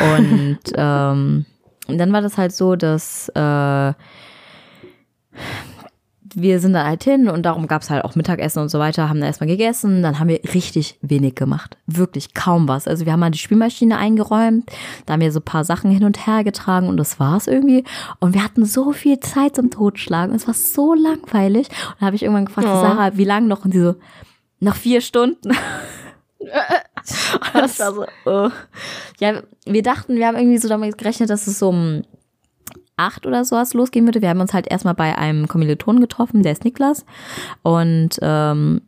Und 0.00 0.58
ähm, 0.74 1.46
dann 1.88 2.12
war 2.12 2.22
das 2.22 2.38
halt 2.38 2.52
so, 2.52 2.76
dass 2.76 3.28
äh, 3.30 3.92
wir 6.34 6.60
sind 6.60 6.72
dann 6.72 6.86
halt 6.86 7.04
hin 7.04 7.28
und 7.28 7.44
darum 7.44 7.66
gab 7.66 7.82
es 7.82 7.90
halt 7.90 8.04
auch 8.04 8.14
Mittagessen 8.14 8.60
und 8.60 8.68
so 8.68 8.78
weiter, 8.78 9.08
haben 9.08 9.20
dann 9.20 9.26
erstmal 9.26 9.48
gegessen, 9.48 10.02
dann 10.02 10.18
haben 10.18 10.28
wir 10.28 10.40
richtig 10.54 10.98
wenig 11.02 11.34
gemacht. 11.34 11.76
Wirklich 11.86 12.34
kaum 12.34 12.68
was. 12.68 12.88
Also 12.88 13.06
wir 13.06 13.12
haben 13.12 13.20
mal 13.20 13.30
die 13.30 13.38
Spielmaschine 13.38 13.98
eingeräumt, 13.98 14.70
da 15.06 15.14
haben 15.14 15.20
wir 15.20 15.32
so 15.32 15.40
ein 15.40 15.44
paar 15.44 15.64
Sachen 15.64 15.90
hin 15.90 16.04
und 16.04 16.26
her 16.26 16.44
getragen 16.44 16.88
und 16.88 16.96
das 16.96 17.20
war's 17.20 17.46
irgendwie. 17.46 17.84
Und 18.20 18.34
wir 18.34 18.44
hatten 18.44 18.64
so 18.64 18.92
viel 18.92 19.20
Zeit 19.20 19.56
zum 19.56 19.70
Totschlagen 19.70 20.32
und 20.32 20.36
es 20.36 20.46
war 20.46 20.54
so 20.54 20.94
langweilig. 20.94 21.68
Und 21.68 21.96
da 22.00 22.06
habe 22.06 22.16
ich 22.16 22.22
irgendwann 22.22 22.46
gefragt, 22.46 22.68
oh. 22.68 22.80
Sarah, 22.80 23.16
wie 23.16 23.24
lange 23.24 23.46
noch? 23.46 23.64
Und 23.64 23.72
sie 23.72 23.80
so, 23.80 23.94
noch 24.60 24.76
vier 24.76 25.00
Stunden. 25.00 25.52
das 27.52 27.78
war 27.78 27.92
so, 27.92 28.06
oh. 28.26 28.50
Ja, 29.20 29.42
wir 29.64 29.82
dachten, 29.82 30.16
wir 30.16 30.26
haben 30.26 30.36
irgendwie 30.36 30.58
so 30.58 30.68
damit 30.68 30.98
gerechnet, 30.98 31.30
dass 31.30 31.46
es 31.46 31.58
so 31.58 31.68
um 31.68 32.02
acht 33.02 33.26
oder 33.26 33.44
sowas 33.44 33.74
losgehen 33.74 34.06
würde. 34.06 34.22
Wir 34.22 34.28
haben 34.28 34.40
uns 34.40 34.54
halt 34.54 34.70
erstmal 34.70 34.94
bei 34.94 35.16
einem 35.18 35.48
Kommilitonen 35.48 36.00
getroffen, 36.00 36.42
der 36.42 36.52
ist 36.52 36.64
Niklas. 36.64 37.04
Und 37.62 38.18
ähm, 38.22 38.82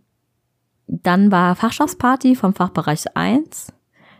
dann 0.86 1.32
war 1.32 1.56
Fachschaftsparty 1.56 2.36
vom 2.36 2.54
Fachbereich 2.54 3.04
1. 3.14 3.72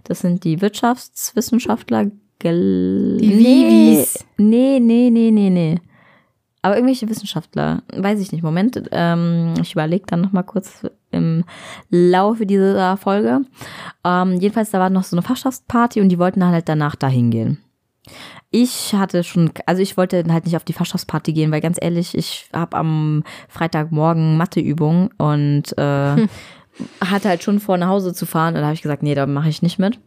Das 0.04 0.20
sind 0.20 0.44
die 0.44 0.60
Wirtschaftswissenschaftler. 0.60 2.10
Gel 2.40 3.16
die 3.18 3.38
Vivis. 3.38 4.24
Nee, 4.36 4.80
nee, 4.80 5.10
nee, 5.10 5.30
nee, 5.30 5.50
nee. 5.50 5.80
Aber 6.62 6.76
irgendwelche 6.76 7.08
Wissenschaftler, 7.08 7.82
weiß 7.94 8.20
ich 8.20 8.32
nicht. 8.32 8.42
Moment, 8.42 8.88
ähm, 8.90 9.52
ich 9.60 9.72
überlege 9.72 10.06
dann 10.06 10.22
nochmal 10.22 10.44
kurz 10.44 10.86
im 11.10 11.44
Laufe 11.90 12.46
dieser 12.46 12.96
Folge. 12.96 13.42
Ähm, 14.02 14.40
jedenfalls, 14.40 14.70
da 14.70 14.80
war 14.80 14.90
noch 14.90 15.04
so 15.04 15.14
eine 15.14 15.22
Fachschaftsparty 15.22 16.00
und 16.00 16.08
die 16.08 16.18
wollten 16.18 16.44
halt 16.44 16.68
danach 16.68 16.96
dahin 16.96 17.30
gehen. 17.30 17.58
Ich 18.56 18.94
hatte 18.94 19.24
schon, 19.24 19.50
also 19.66 19.82
ich 19.82 19.96
wollte 19.96 20.22
halt 20.28 20.44
nicht 20.44 20.54
auf 20.54 20.62
die 20.62 20.74
Fachschaftsparty 20.74 21.32
gehen, 21.32 21.50
weil 21.50 21.60
ganz 21.60 21.76
ehrlich, 21.80 22.16
ich 22.16 22.48
habe 22.52 22.76
am 22.76 23.24
Freitagmorgen 23.48 24.36
Matheübung 24.36 25.10
und 25.18 25.76
äh, 25.76 26.14
hm. 26.14 26.28
hatte 27.00 27.30
halt 27.30 27.42
schon 27.42 27.58
vor, 27.58 27.78
nach 27.78 27.88
Hause 27.88 28.14
zu 28.14 28.26
fahren. 28.26 28.54
Und 28.54 28.60
da 28.60 28.66
habe 28.66 28.74
ich 28.74 28.82
gesagt, 28.82 29.02
nee, 29.02 29.16
da 29.16 29.26
mache 29.26 29.48
ich 29.48 29.60
nicht 29.60 29.80
mit. 29.80 29.98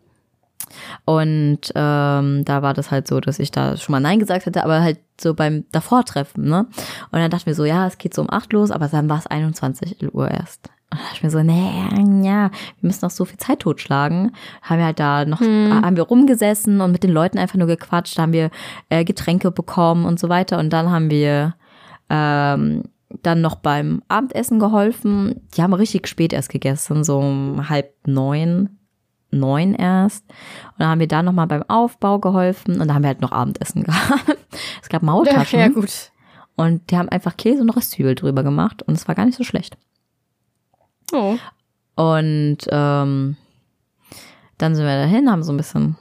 Und 1.03 1.59
ähm, 1.75 2.45
da 2.45 2.61
war 2.61 2.73
das 2.73 2.89
halt 2.89 3.09
so, 3.09 3.19
dass 3.19 3.39
ich 3.39 3.51
da 3.51 3.75
schon 3.75 3.91
mal 3.91 3.99
Nein 3.99 4.19
gesagt 4.19 4.45
hatte, 4.45 4.63
aber 4.63 4.79
halt 4.79 4.99
so 5.19 5.33
beim 5.33 5.65
Davortreffen, 5.73 6.45
ne? 6.45 6.67
Und 7.11 7.19
dann 7.19 7.29
dachten 7.29 7.47
wir 7.47 7.55
so, 7.55 7.65
ja, 7.65 7.85
es 7.85 7.97
geht 7.97 8.13
so 8.13 8.21
um 8.21 8.29
acht 8.29 8.53
los, 8.53 8.71
aber 8.71 8.87
dann 8.87 9.09
war 9.09 9.19
es 9.19 9.27
21 9.27 10.13
Uhr 10.13 10.31
erst. 10.31 10.69
Und 10.97 11.03
da 11.03 11.03
dachte 11.03 11.17
ich 11.17 11.23
mir 11.23 11.29
so, 11.29 11.43
nee, 11.43 12.25
ja, 12.27 12.49
wir 12.49 12.87
müssen 12.87 13.05
noch 13.05 13.11
so 13.11 13.25
viel 13.25 13.37
Zeit 13.37 13.59
totschlagen. 13.59 14.31
Haben 14.61 14.77
wir 14.79 14.85
halt 14.85 14.99
da 14.99 15.25
noch, 15.25 15.39
hm. 15.39 15.81
haben 15.83 15.95
wir 15.95 16.03
rumgesessen 16.03 16.81
und 16.81 16.91
mit 16.91 17.03
den 17.03 17.11
Leuten 17.11 17.37
einfach 17.37 17.57
nur 17.57 17.67
gequatscht, 17.67 18.17
haben 18.17 18.33
wir 18.33 18.49
äh, 18.89 19.03
Getränke 19.03 19.51
bekommen 19.51 20.05
und 20.05 20.19
so 20.19 20.29
weiter. 20.29 20.57
Und 20.57 20.71
dann 20.71 20.89
haben 20.89 21.11
wir 21.11 21.55
ähm, 22.09 22.83
dann 23.21 23.41
noch 23.41 23.55
beim 23.55 24.01
Abendessen 24.07 24.59
geholfen. 24.59 25.47
Die 25.55 25.61
haben 25.61 25.73
richtig 25.73 26.07
spät 26.07 26.33
erst 26.33 26.49
gegessen, 26.49 27.03
so 27.03 27.19
um 27.19 27.69
halb 27.69 27.93
neun, 28.07 28.79
neun 29.29 29.75
erst. 29.75 30.25
Und 30.27 30.79
dann 30.79 30.89
haben 30.89 30.99
wir 30.99 31.07
da 31.07 31.21
nochmal 31.21 31.47
beim 31.47 31.63
Aufbau 31.67 32.19
geholfen 32.19 32.73
und 32.73 32.87
dann 32.87 32.93
haben 32.93 33.03
wir 33.03 33.09
halt 33.09 33.21
noch 33.21 33.31
Abendessen 33.31 33.83
gehabt. 33.83 34.37
es 34.81 34.89
gab 34.89 35.03
Maultaschen. 35.03 35.59
Ja, 35.59 35.67
ja, 35.67 35.71
gut. 35.71 36.11
Und 36.55 36.89
die 36.89 36.97
haben 36.97 37.09
einfach 37.09 37.37
Käse 37.37 37.61
und 37.61 37.69
Röstzwiebel 37.69 38.15
drüber 38.15 38.41
gemacht 38.41 38.81
und 38.81 38.95
es 38.95 39.07
war 39.07 39.13
gar 39.13 39.25
nicht 39.25 39.37
so 39.37 39.43
schlecht. 39.43 39.77
Oh. 41.11 41.37
Und 41.95 42.57
ähm, 42.69 43.37
dann 44.57 44.75
sind 44.75 44.85
wir 44.85 44.95
dahin, 44.95 45.31
haben 45.31 45.43
so 45.43 45.51
ein 45.51 45.57
bisschen 45.57 45.95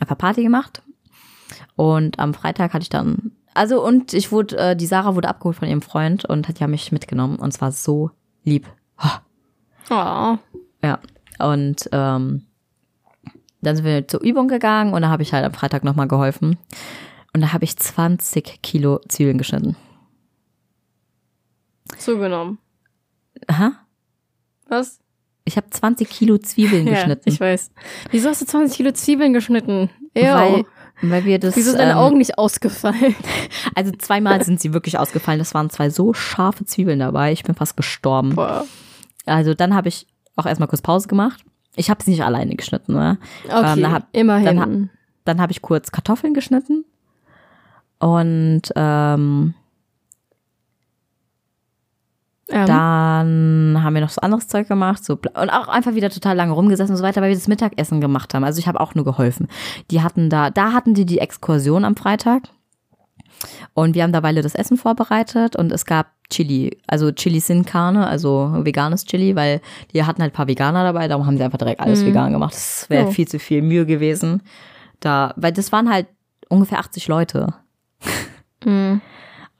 einfach 0.00 0.18
Party 0.18 0.42
gemacht. 0.42 0.82
Und 1.76 2.18
am 2.18 2.34
Freitag 2.34 2.72
hatte 2.72 2.82
ich 2.82 2.88
dann, 2.88 3.32
also 3.54 3.84
und 3.84 4.12
ich 4.12 4.32
wurde, 4.32 4.56
äh, 4.58 4.76
die 4.76 4.86
Sarah 4.86 5.14
wurde 5.14 5.28
abgeholt 5.28 5.56
von 5.56 5.68
ihrem 5.68 5.82
Freund 5.82 6.24
und 6.24 6.48
hat 6.48 6.60
ja 6.60 6.66
mich 6.66 6.92
mitgenommen 6.92 7.36
und 7.36 7.52
es 7.52 7.60
war 7.60 7.72
so 7.72 8.10
lieb. 8.44 8.66
Oh. 9.02 9.18
oh. 9.90 10.38
Ja. 10.82 10.98
Und 11.38 11.88
ähm, 11.92 12.46
dann 13.60 13.76
sind 13.76 13.84
wir 13.84 14.06
zur 14.06 14.20
Übung 14.20 14.48
gegangen 14.48 14.92
und 14.92 15.02
da 15.02 15.08
habe 15.08 15.22
ich 15.22 15.32
halt 15.32 15.44
am 15.44 15.52
Freitag 15.52 15.84
nochmal 15.84 16.08
geholfen. 16.08 16.58
Und 17.32 17.40
da 17.42 17.52
habe 17.52 17.64
ich 17.64 17.76
20 17.76 18.62
Kilo 18.62 19.00
Zwiebeln 19.08 19.38
geschnitten. 19.38 19.76
Zugenommen. 21.96 22.58
Aha. 23.46 23.72
Was? 24.68 25.00
Ich 25.44 25.56
habe 25.56 25.70
20 25.70 26.08
Kilo 26.08 26.38
Zwiebeln 26.38 26.86
ja, 26.86 26.94
geschnitten. 26.94 27.22
Ich 27.28 27.40
weiß. 27.40 27.70
Wieso 28.10 28.28
hast 28.28 28.42
du 28.42 28.46
20 28.46 28.76
Kilo 28.76 28.92
Zwiebeln 28.92 29.32
geschnitten? 29.32 29.88
Ew. 30.14 30.22
Weil, 30.34 30.64
weil 31.02 31.24
wir 31.24 31.38
das. 31.38 31.56
Wieso 31.56 31.70
sind 31.70 31.78
deine 31.80 31.92
ähm, 31.92 31.98
Augen 31.98 32.18
nicht 32.18 32.38
ausgefallen? 32.38 33.14
Also 33.74 33.92
zweimal 33.92 34.42
sind 34.44 34.60
sie 34.60 34.72
wirklich 34.72 34.98
ausgefallen. 34.98 35.38
Das 35.38 35.54
waren 35.54 35.70
zwei 35.70 35.88
so 35.90 36.12
scharfe 36.12 36.64
Zwiebeln 36.64 36.98
dabei. 36.98 37.30
Ich 37.32 37.44
bin 37.44 37.54
fast 37.54 37.76
gestorben. 37.76 38.34
Boah. 38.34 38.64
Also 39.24 39.54
dann 39.54 39.74
habe 39.74 39.88
ich 39.88 40.06
auch 40.34 40.46
erstmal 40.46 40.68
kurz 40.68 40.82
Pause 40.82 41.06
gemacht. 41.06 41.44
Ich 41.76 41.90
habe 41.90 42.00
es 42.00 42.06
nicht 42.08 42.24
alleine 42.24 42.56
geschnitten, 42.56 42.94
ne? 42.94 43.18
Okay, 43.46 43.74
Ähm, 43.74 43.82
da 43.82 43.92
hab- 43.92 44.08
immerhin. 44.12 44.56
dann 44.56 44.90
Dann 45.24 45.40
habe 45.40 45.52
ich 45.52 45.62
kurz 45.62 45.92
Kartoffeln 45.92 46.34
geschnitten 46.34 46.84
und 48.00 48.62
ähm, 48.74 49.54
ähm, 52.50 52.66
dann 52.66 53.82
haben 53.82 53.94
wir 53.94 54.00
noch 54.00 54.08
so 54.10 54.20
anderes 54.20 54.48
Zeug 54.48 54.68
gemacht 54.68 55.04
so, 55.04 55.14
und 55.14 55.50
auch 55.50 55.68
einfach 55.68 55.94
wieder 55.94 56.10
total 56.10 56.36
lange 56.36 56.52
rumgesessen 56.52 56.92
und 56.94 56.96
so 56.98 57.04
weiter, 57.04 57.20
weil 57.20 57.28
wir 57.28 57.36
das 57.36 57.48
Mittagessen 57.48 58.00
gemacht 58.00 58.32
haben. 58.34 58.44
Also 58.44 58.58
ich 58.58 58.66
habe 58.66 58.80
auch 58.80 58.94
nur 58.94 59.04
geholfen. 59.04 59.48
Die 59.90 60.02
hatten 60.02 60.30
da, 60.30 60.50
da 60.50 60.72
hatten 60.72 60.94
die 60.94 61.04
die 61.06 61.18
Exkursion 61.18 61.84
am 61.84 61.96
Freitag 61.96 62.42
und 63.74 63.94
wir 63.94 64.02
haben 64.02 64.12
da 64.12 64.22
Weile 64.22 64.42
das 64.42 64.54
Essen 64.54 64.76
vorbereitet 64.76 65.56
und 65.56 65.70
es 65.72 65.84
gab 65.84 66.08
Chili, 66.30 66.78
also 66.86 67.12
Chili 67.12 67.40
sin 67.40 67.64
Carne, 67.64 68.06
also 68.06 68.50
veganes 68.62 69.04
Chili, 69.04 69.34
weil 69.36 69.60
die 69.92 70.04
hatten 70.04 70.20
halt 70.22 70.32
ein 70.32 70.36
paar 70.36 70.48
Veganer 70.48 70.82
dabei, 70.84 71.08
darum 71.08 71.26
haben 71.26 71.36
sie 71.38 71.44
einfach 71.44 71.58
direkt 71.58 71.80
alles 71.80 72.04
vegan 72.04 72.32
gemacht. 72.32 72.54
Das 72.54 72.86
wäre 72.90 73.06
Oh. 73.06 73.10
viel 73.10 73.28
zu 73.28 73.38
viel 73.38 73.62
Mühe 73.62 73.86
gewesen. 73.86 74.42
Da, 75.00 75.32
weil 75.36 75.52
das 75.52 75.70
waren 75.72 75.90
halt 75.90 76.06
ungefähr 76.48 76.80
80 76.80 77.08
Leute. 77.08 77.54
mh. 78.64 79.00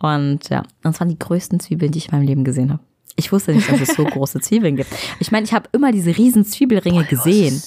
Und 0.01 0.49
ja, 0.49 0.63
das 0.83 1.01
waren 1.01 1.09
die 1.09 1.19
größten 1.19 1.61
Zwiebeln, 1.61 1.91
die 1.93 1.99
ich 1.99 2.09
in 2.09 2.13
meinem 2.17 2.27
Leben 2.27 2.45
gesehen 2.45 2.73
habe. 2.73 2.83
Ich 3.17 3.33
wusste 3.33 3.53
nicht, 3.53 3.71
dass 3.71 3.81
es 3.81 3.95
so 3.97 4.05
große 4.05 4.41
Zwiebeln 4.41 4.77
gibt. 4.77 4.91
Ich 5.19 5.33
meine, 5.33 5.45
ich 5.45 5.53
habe 5.53 5.69
immer 5.73 5.91
diese 5.91 6.17
riesen 6.17 6.45
Zwiebelringe 6.45 7.05
gesehen. 7.05 7.61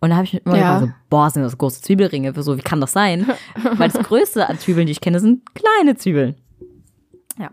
Und 0.00 0.10
da 0.10 0.16
habe 0.16 0.26
ich 0.26 0.34
mir 0.34 0.40
immer 0.44 0.58
Ja. 0.58 0.78
gedacht, 0.80 0.94
so, 0.94 1.06
boah, 1.10 1.30
sind 1.30 1.42
das 1.42 1.56
große 1.56 1.80
Zwiebelringe? 1.82 2.34
So, 2.42 2.56
wie 2.56 2.62
kann 2.62 2.80
das 2.80 2.92
sein? 2.92 3.26
Weil 3.76 3.88
das 3.90 4.02
Größte 4.06 4.48
an 4.48 4.58
Zwiebeln, 4.58 4.86
die 4.86 4.92
ich 4.92 5.00
kenne, 5.00 5.20
sind 5.20 5.42
kleine 5.54 5.96
Zwiebeln. 5.96 6.36
Ja. 7.38 7.50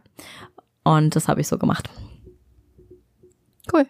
Und 0.84 1.16
das 1.16 1.28
habe 1.28 1.41
ich 1.41 1.48
so 1.48 1.58
gemacht. 1.58 1.89
Cool. 3.74 3.86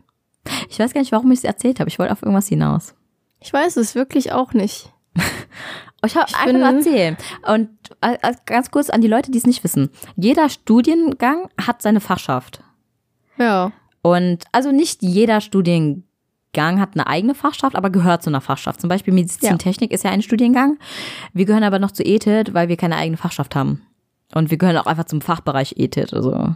Ich 0.69 0.77
weiß 0.79 0.93
gar 0.93 1.01
nicht, 1.01 1.11
warum 1.11 1.31
ich 1.31 1.39
es 1.39 1.43
erzählt 1.43 1.79
habe. 1.79 1.89
Ich 1.89 1.97
wollte 1.99 2.11
auf 2.13 2.21
irgendwas 2.21 2.47
hinaus. 2.47 2.93
Ich 3.39 3.51
weiß 3.51 3.77
es 3.77 3.95
wirklich 3.95 4.31
auch 4.31 4.53
nicht. 4.53 4.93
Ich 6.05 6.15
habe 6.15 6.27
einfach 6.35 6.53
nur 6.53 6.61
erzählen. 6.63 7.17
Und 7.47 7.69
äh, 8.01 8.17
äh, 8.21 8.33
ganz 8.45 8.71
kurz 8.71 8.89
an 8.89 9.01
die 9.01 9.07
Leute, 9.07 9.31
die 9.31 9.37
es 9.37 9.45
nicht 9.45 9.63
wissen. 9.63 9.89
Jeder 10.15 10.49
Studiengang 10.49 11.49
hat 11.59 11.81
seine 11.81 11.99
Fachschaft. 12.01 12.61
Ja. 13.37 13.71
Und 14.01 14.43
also 14.51 14.71
nicht 14.71 15.01
jeder 15.01 15.41
Studiengang 15.41 16.79
hat 16.79 16.89
eine 16.93 17.07
eigene 17.07 17.35
Fachschaft, 17.35 17.75
aber 17.75 17.89
gehört 17.89 18.23
zu 18.23 18.29
einer 18.29 18.41
Fachschaft. 18.41 18.79
Zum 18.81 18.87
Beispiel 18.89 19.13
Medizintechnik 19.13 19.91
ist 19.91 20.03
ja 20.03 20.11
ein 20.11 20.21
Studiengang. 20.21 20.77
Wir 21.33 21.45
gehören 21.45 21.63
aber 21.63 21.79
noch 21.79 21.91
zu 21.91 22.03
ETIT, 22.05 22.53
weil 22.53 22.69
wir 22.69 22.77
keine 22.77 22.95
eigene 22.97 23.17
Fachschaft 23.17 23.55
haben. 23.55 23.81
Und 24.33 24.51
wir 24.51 24.57
gehören 24.57 24.77
auch 24.77 24.85
einfach 24.85 25.05
zum 25.05 25.21
Fachbereich 25.21 25.75
ETIT. 25.77 26.13
Also. 26.13 26.55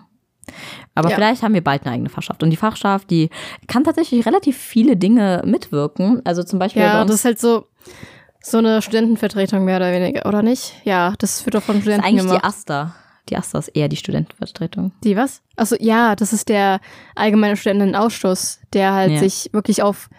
Aber 0.96 1.10
Ja. 1.10 1.16
vielleicht 1.16 1.44
haben 1.44 1.54
wir 1.54 1.64
bald 1.64 1.84
eine 1.86 1.94
eigene 1.94 2.10
Fachschaft. 2.10 2.42
Und 2.44 2.50
die 2.50 2.58
Fachschaft, 2.58 3.10
die 3.12 3.30
kann 3.68 3.84
tatsächlich 3.84 4.26
relativ 4.26 4.58
viele 4.58 4.98
Dinge 4.98 5.42
mitwirken. 5.46 6.22
Also 6.26 6.44
zum 6.44 6.60
Beispiel 6.60 6.82
bei 6.82 6.88
Ja, 6.90 7.02
uns 7.02 7.12
das 7.12 7.20
ist 7.20 7.26
halt 7.26 7.40
so, 7.40 7.68
so 8.42 8.58
eine 8.58 8.82
Studentenvertretung 8.82 9.66
mehr 9.66 9.78
oder 9.78 9.92
weniger, 9.92 10.26
oder 10.28 10.42
nicht? 10.42 10.74
Ja, 10.86 11.14
das 11.20 11.46
wird 11.46 11.56
doch 11.56 11.64
von 11.64 11.78
ist 11.78 11.82
Studenten 11.84 12.06
eigentlich 12.06 12.22
die 12.24 12.28
gemacht. 12.30 12.46
AStA. 12.46 12.96
Die 13.30 13.38
AStA 13.38 13.60
ist 13.60 13.68
eher 13.70 13.90
die 13.90 13.96
Studentenvertretung. 13.98 14.92
Die 15.04 15.16
was? 15.16 15.42
Also 15.56 15.76
ja, 15.80 16.16
das 16.16 16.34
ist 16.34 16.50
der 16.50 16.80
allgemeine 17.16 17.58
Studentenausschuss, 17.58 18.60
der 18.74 18.94
halt 18.94 19.12
Ja. 19.12 19.18
sich 19.20 19.50
wirklich 19.54 19.84
auf 19.84 20.10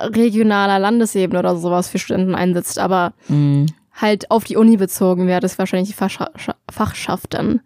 regionaler 0.00 0.78
Landesebene 0.78 1.38
oder 1.40 1.56
sowas 1.56 1.88
für 1.88 1.98
Studenten 1.98 2.34
einsetzt, 2.34 2.78
aber 2.78 3.12
Mhm. 3.28 3.66
halt 3.92 4.30
auf 4.30 4.44
die 4.44 4.56
Uni 4.56 4.76
bezogen 4.76 5.26
wäre 5.26 5.40
das 5.40 5.58
wahrscheinlich 5.58 5.88
die 5.90 5.94
Fachscha 5.96 6.30
Fachschaft 6.70 7.34
dann. 7.34 7.60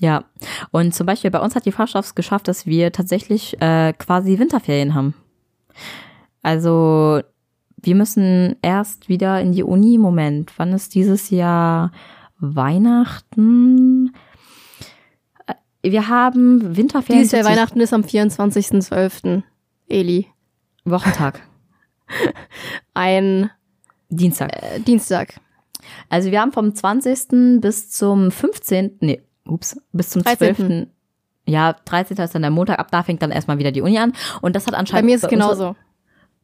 Ja, 0.00 0.24
und 0.72 0.94
zum 0.94 1.06
Beispiel 1.06 1.30
bei 1.30 1.40
uns 1.40 1.54
hat 1.54 1.64
die 1.64 1.72
Fachschaft 1.72 2.08
es 2.08 2.14
geschafft, 2.14 2.48
dass 2.48 2.66
wir 2.66 2.92
tatsächlich 2.92 3.60
äh, 3.60 3.92
quasi 3.94 4.38
Winterferien 4.38 4.94
haben. 4.94 5.14
Also 6.42 7.20
wir 7.80 7.94
müssen 7.94 8.56
erst 8.62 9.08
wieder 9.08 9.40
in 9.40 9.52
die 9.52 9.62
Uni. 9.62 9.98
Moment, 9.98 10.52
wann 10.58 10.72
ist 10.72 10.94
dieses 10.94 11.30
Jahr 11.30 11.92
Weihnachten? 12.38 14.12
Äh, 15.46 15.54
Wir 15.82 16.08
haben 16.08 16.76
Winterferien. 16.76 17.22
Dieses 17.22 17.32
Jahr 17.38 17.44
Weihnachten 17.50 17.80
ist 17.80 17.92
am 17.94 18.02
24.12. 18.02 19.42
Eli. 19.88 20.26
Wochentag, 20.84 21.40
Ein 22.94 23.50
Dienstag. 24.08 24.52
äh, 24.54 24.80
Dienstag. 24.80 25.40
Also 26.08 26.30
wir 26.30 26.40
haben 26.40 26.52
vom 26.52 26.74
20. 26.74 27.60
bis 27.60 27.90
zum 27.90 28.30
15. 28.30 28.96
Nee, 29.00 29.22
ups, 29.46 29.80
bis 29.92 30.10
zum 30.10 30.22
13.. 30.22 30.54
12. 30.56 30.86
Ja, 31.46 31.74
13. 31.84 32.16
ist 32.18 32.34
dann 32.34 32.42
der 32.42 32.50
Montag. 32.50 32.78
Ab 32.78 32.90
da 32.90 33.02
fängt 33.02 33.22
dann 33.22 33.30
erstmal 33.30 33.58
wieder 33.58 33.72
die 33.72 33.82
Uni 33.82 33.98
an. 33.98 34.12
Und 34.40 34.56
das 34.56 34.66
hat 34.66 34.72
Bei 34.72 34.78
anscheinend 34.78 35.06
mir 35.06 35.16
ist 35.16 35.20
es 35.24 35.24
uns- 35.24 35.30
genauso. 35.32 35.76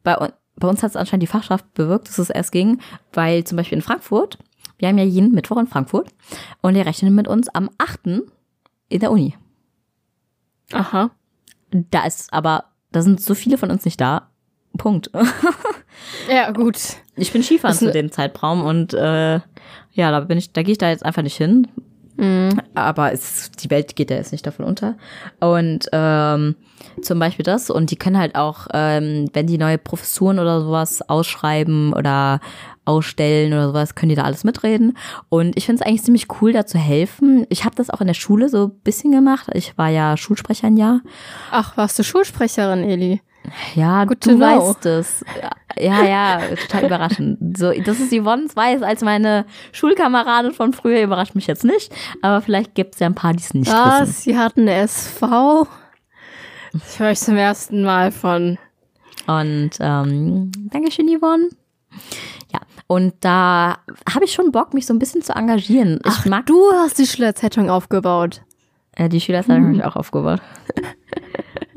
bei, 0.03 0.19
un- 0.19 0.33
bei 0.57 0.67
uns 0.67 0.83
hat 0.83 0.91
es 0.91 0.95
anscheinend 0.95 1.23
die 1.23 1.27
Fachschaft 1.27 1.73
bewirkt, 1.73 2.07
dass 2.07 2.17
es 2.17 2.29
erst 2.29 2.51
ging, 2.51 2.79
weil 3.13 3.43
zum 3.43 3.57
Beispiel 3.57 3.77
in 3.77 3.81
Frankfurt, 3.81 4.37
wir 4.77 4.87
haben 4.87 4.97
ja 4.97 5.03
jeden 5.03 5.31
Mittwoch 5.31 5.57
in 5.57 5.67
Frankfurt 5.67 6.09
und 6.61 6.73
der 6.73 6.85
rechnet 6.85 7.13
mit 7.13 7.27
uns 7.27 7.49
am 7.49 7.69
8. 7.77 8.23
in 8.89 8.99
der 8.99 9.11
Uni. 9.11 9.35
Aha. 10.71 11.11
Da 11.71 12.05
ist 12.05 12.31
aber, 12.33 12.65
da 12.91 13.01
sind 13.01 13.21
so 13.21 13.35
viele 13.35 13.57
von 13.57 13.71
uns 13.71 13.85
nicht 13.85 13.99
da. 13.99 14.29
Punkt. 14.77 15.09
Ja, 16.29 16.51
gut. 16.51 16.77
Ich 17.15 17.31
bin 17.31 17.43
Skifahren 17.43 17.75
zu 17.75 17.91
dem 17.91 18.11
Zeitraum 18.11 18.63
und 18.63 18.93
äh, 18.93 19.35
ja, 19.93 20.11
da 20.11 20.19
bin 20.19 20.37
ich, 20.37 20.51
da 20.51 20.63
gehe 20.63 20.73
ich 20.73 20.77
da 20.77 20.89
jetzt 20.89 21.05
einfach 21.05 21.21
nicht 21.21 21.37
hin. 21.37 21.67
Mhm. 22.17 22.61
Aber 22.73 23.11
es, 23.11 23.51
die 23.51 23.69
Welt 23.69 23.95
geht 23.95 24.09
ja 24.09 24.17
jetzt 24.17 24.31
nicht 24.31 24.45
davon 24.45 24.65
unter. 24.65 24.95
Und 25.39 25.87
ähm, 25.91 26.55
zum 27.01 27.19
Beispiel 27.19 27.43
das. 27.43 27.69
Und 27.69 27.91
die 27.91 27.97
können 27.97 28.17
halt 28.17 28.35
auch, 28.35 28.67
ähm, 28.73 29.29
wenn 29.33 29.47
die 29.47 29.57
neue 29.57 29.77
Professuren 29.77 30.39
oder 30.39 30.61
sowas 30.61 31.01
ausschreiben 31.07 31.93
oder 31.93 32.39
ausstellen 32.85 33.53
oder 33.53 33.67
sowas, 33.67 33.95
können 33.95 34.09
die 34.09 34.15
da 34.15 34.23
alles 34.23 34.43
mitreden. 34.43 34.97
Und 35.29 35.57
ich 35.57 35.65
finde 35.65 35.81
es 35.81 35.87
eigentlich 35.87 36.03
ziemlich 36.03 36.27
cool, 36.41 36.53
da 36.53 36.65
zu 36.65 36.77
helfen. 36.77 37.45
Ich 37.49 37.65
habe 37.65 37.75
das 37.75 37.89
auch 37.89 38.01
in 38.01 38.07
der 38.07 38.13
Schule 38.13 38.47
so 38.49 38.67
ein 38.67 38.79
bisschen 38.83 39.11
gemacht. 39.11 39.47
Ich 39.53 39.77
war 39.77 39.89
ja 39.89 40.15
Schulsprecher 40.17 40.67
ein 40.67 40.77
Jahr. 40.77 41.01
Ach, 41.51 41.75
warst 41.77 41.97
du 41.99 42.03
Schulsprecherin, 42.03 42.83
Eli? 42.83 43.21
Ja, 43.75 44.05
Good 44.05 44.25
du 44.25 44.39
weißt 44.39 44.85
es. 44.85 45.23
Ja, 45.77 46.03
ja, 46.03 46.39
total 46.55 46.85
überraschend. 46.85 47.57
So, 47.57 47.71
dass 47.71 47.99
es 47.99 48.09
Yvonne 48.11 48.47
weiß 48.53 48.81
als 48.81 49.01
meine 49.01 49.45
Schulkameradin 49.71 50.53
von 50.53 50.73
früher, 50.73 51.01
überrascht 51.03 51.35
mich 51.35 51.47
jetzt 51.47 51.63
nicht. 51.65 51.93
Aber 52.21 52.41
vielleicht 52.41 52.75
gibt 52.75 52.93
es 52.95 52.99
ja 52.99 53.07
ein 53.07 53.15
paar, 53.15 53.33
die 53.33 53.43
es 53.43 53.53
nicht 53.53 53.67
wissen. 53.67 53.77
Was? 53.83 54.23
Sie 54.23 54.37
hatten 54.37 54.61
eine 54.61 54.73
SV? 54.75 55.67
Das 56.73 56.99
höre 56.99 57.11
ich 57.11 57.19
zum 57.19 57.37
ersten 57.37 57.83
Mal 57.83 58.11
von. 58.11 58.57
Und 59.27 59.71
ähm, 59.79 60.51
Dankeschön, 60.71 61.07
Yvonne. 61.07 61.49
Ja, 62.53 62.59
und 62.87 63.13
da 63.21 63.77
habe 64.13 64.25
ich 64.25 64.33
schon 64.33 64.51
Bock, 64.51 64.73
mich 64.73 64.85
so 64.85 64.93
ein 64.93 64.99
bisschen 64.99 65.21
zu 65.21 65.33
engagieren. 65.33 65.99
Ich 66.05 66.11
Ach, 66.11 66.25
mag 66.25 66.45
du 66.45 66.71
hast 66.73 66.99
die 66.99 67.07
Schülerzeitung 67.07 67.69
aufgebaut. 67.69 68.41
äh, 68.95 69.09
die 69.09 69.19
Schülerzeitung 69.21 69.65
habe 69.65 69.75
ich 69.75 69.83
auch 69.83 69.95
aufgebaut. 69.95 70.41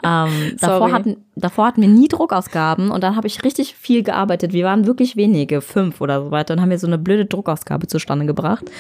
ähm, 0.05 0.57
davor, 0.61 0.93
hatten, 0.93 1.25
davor 1.37 1.67
hatten 1.67 1.81
wir 1.81 1.89
nie 1.89 2.09
Druckausgaben 2.09 2.91
und 2.91 3.03
dann 3.03 3.17
habe 3.17 3.27
ich 3.27 3.45
richtig 3.45 3.75
viel 3.75 4.03
gearbeitet. 4.03 4.53
Wir 4.53 4.65
waren 4.65 4.87
wirklich 4.87 5.17
wenige, 5.17 5.61
fünf 5.61 6.01
oder 6.01 6.25
so 6.25 6.31
weiter, 6.31 6.55
und 6.55 6.61
haben 6.61 6.71
wir 6.71 6.79
so 6.79 6.87
eine 6.87 6.99
blöde 6.99 7.27
Druckausgabe 7.27 7.87
zustande 7.87 8.27
gebracht. 8.27 8.71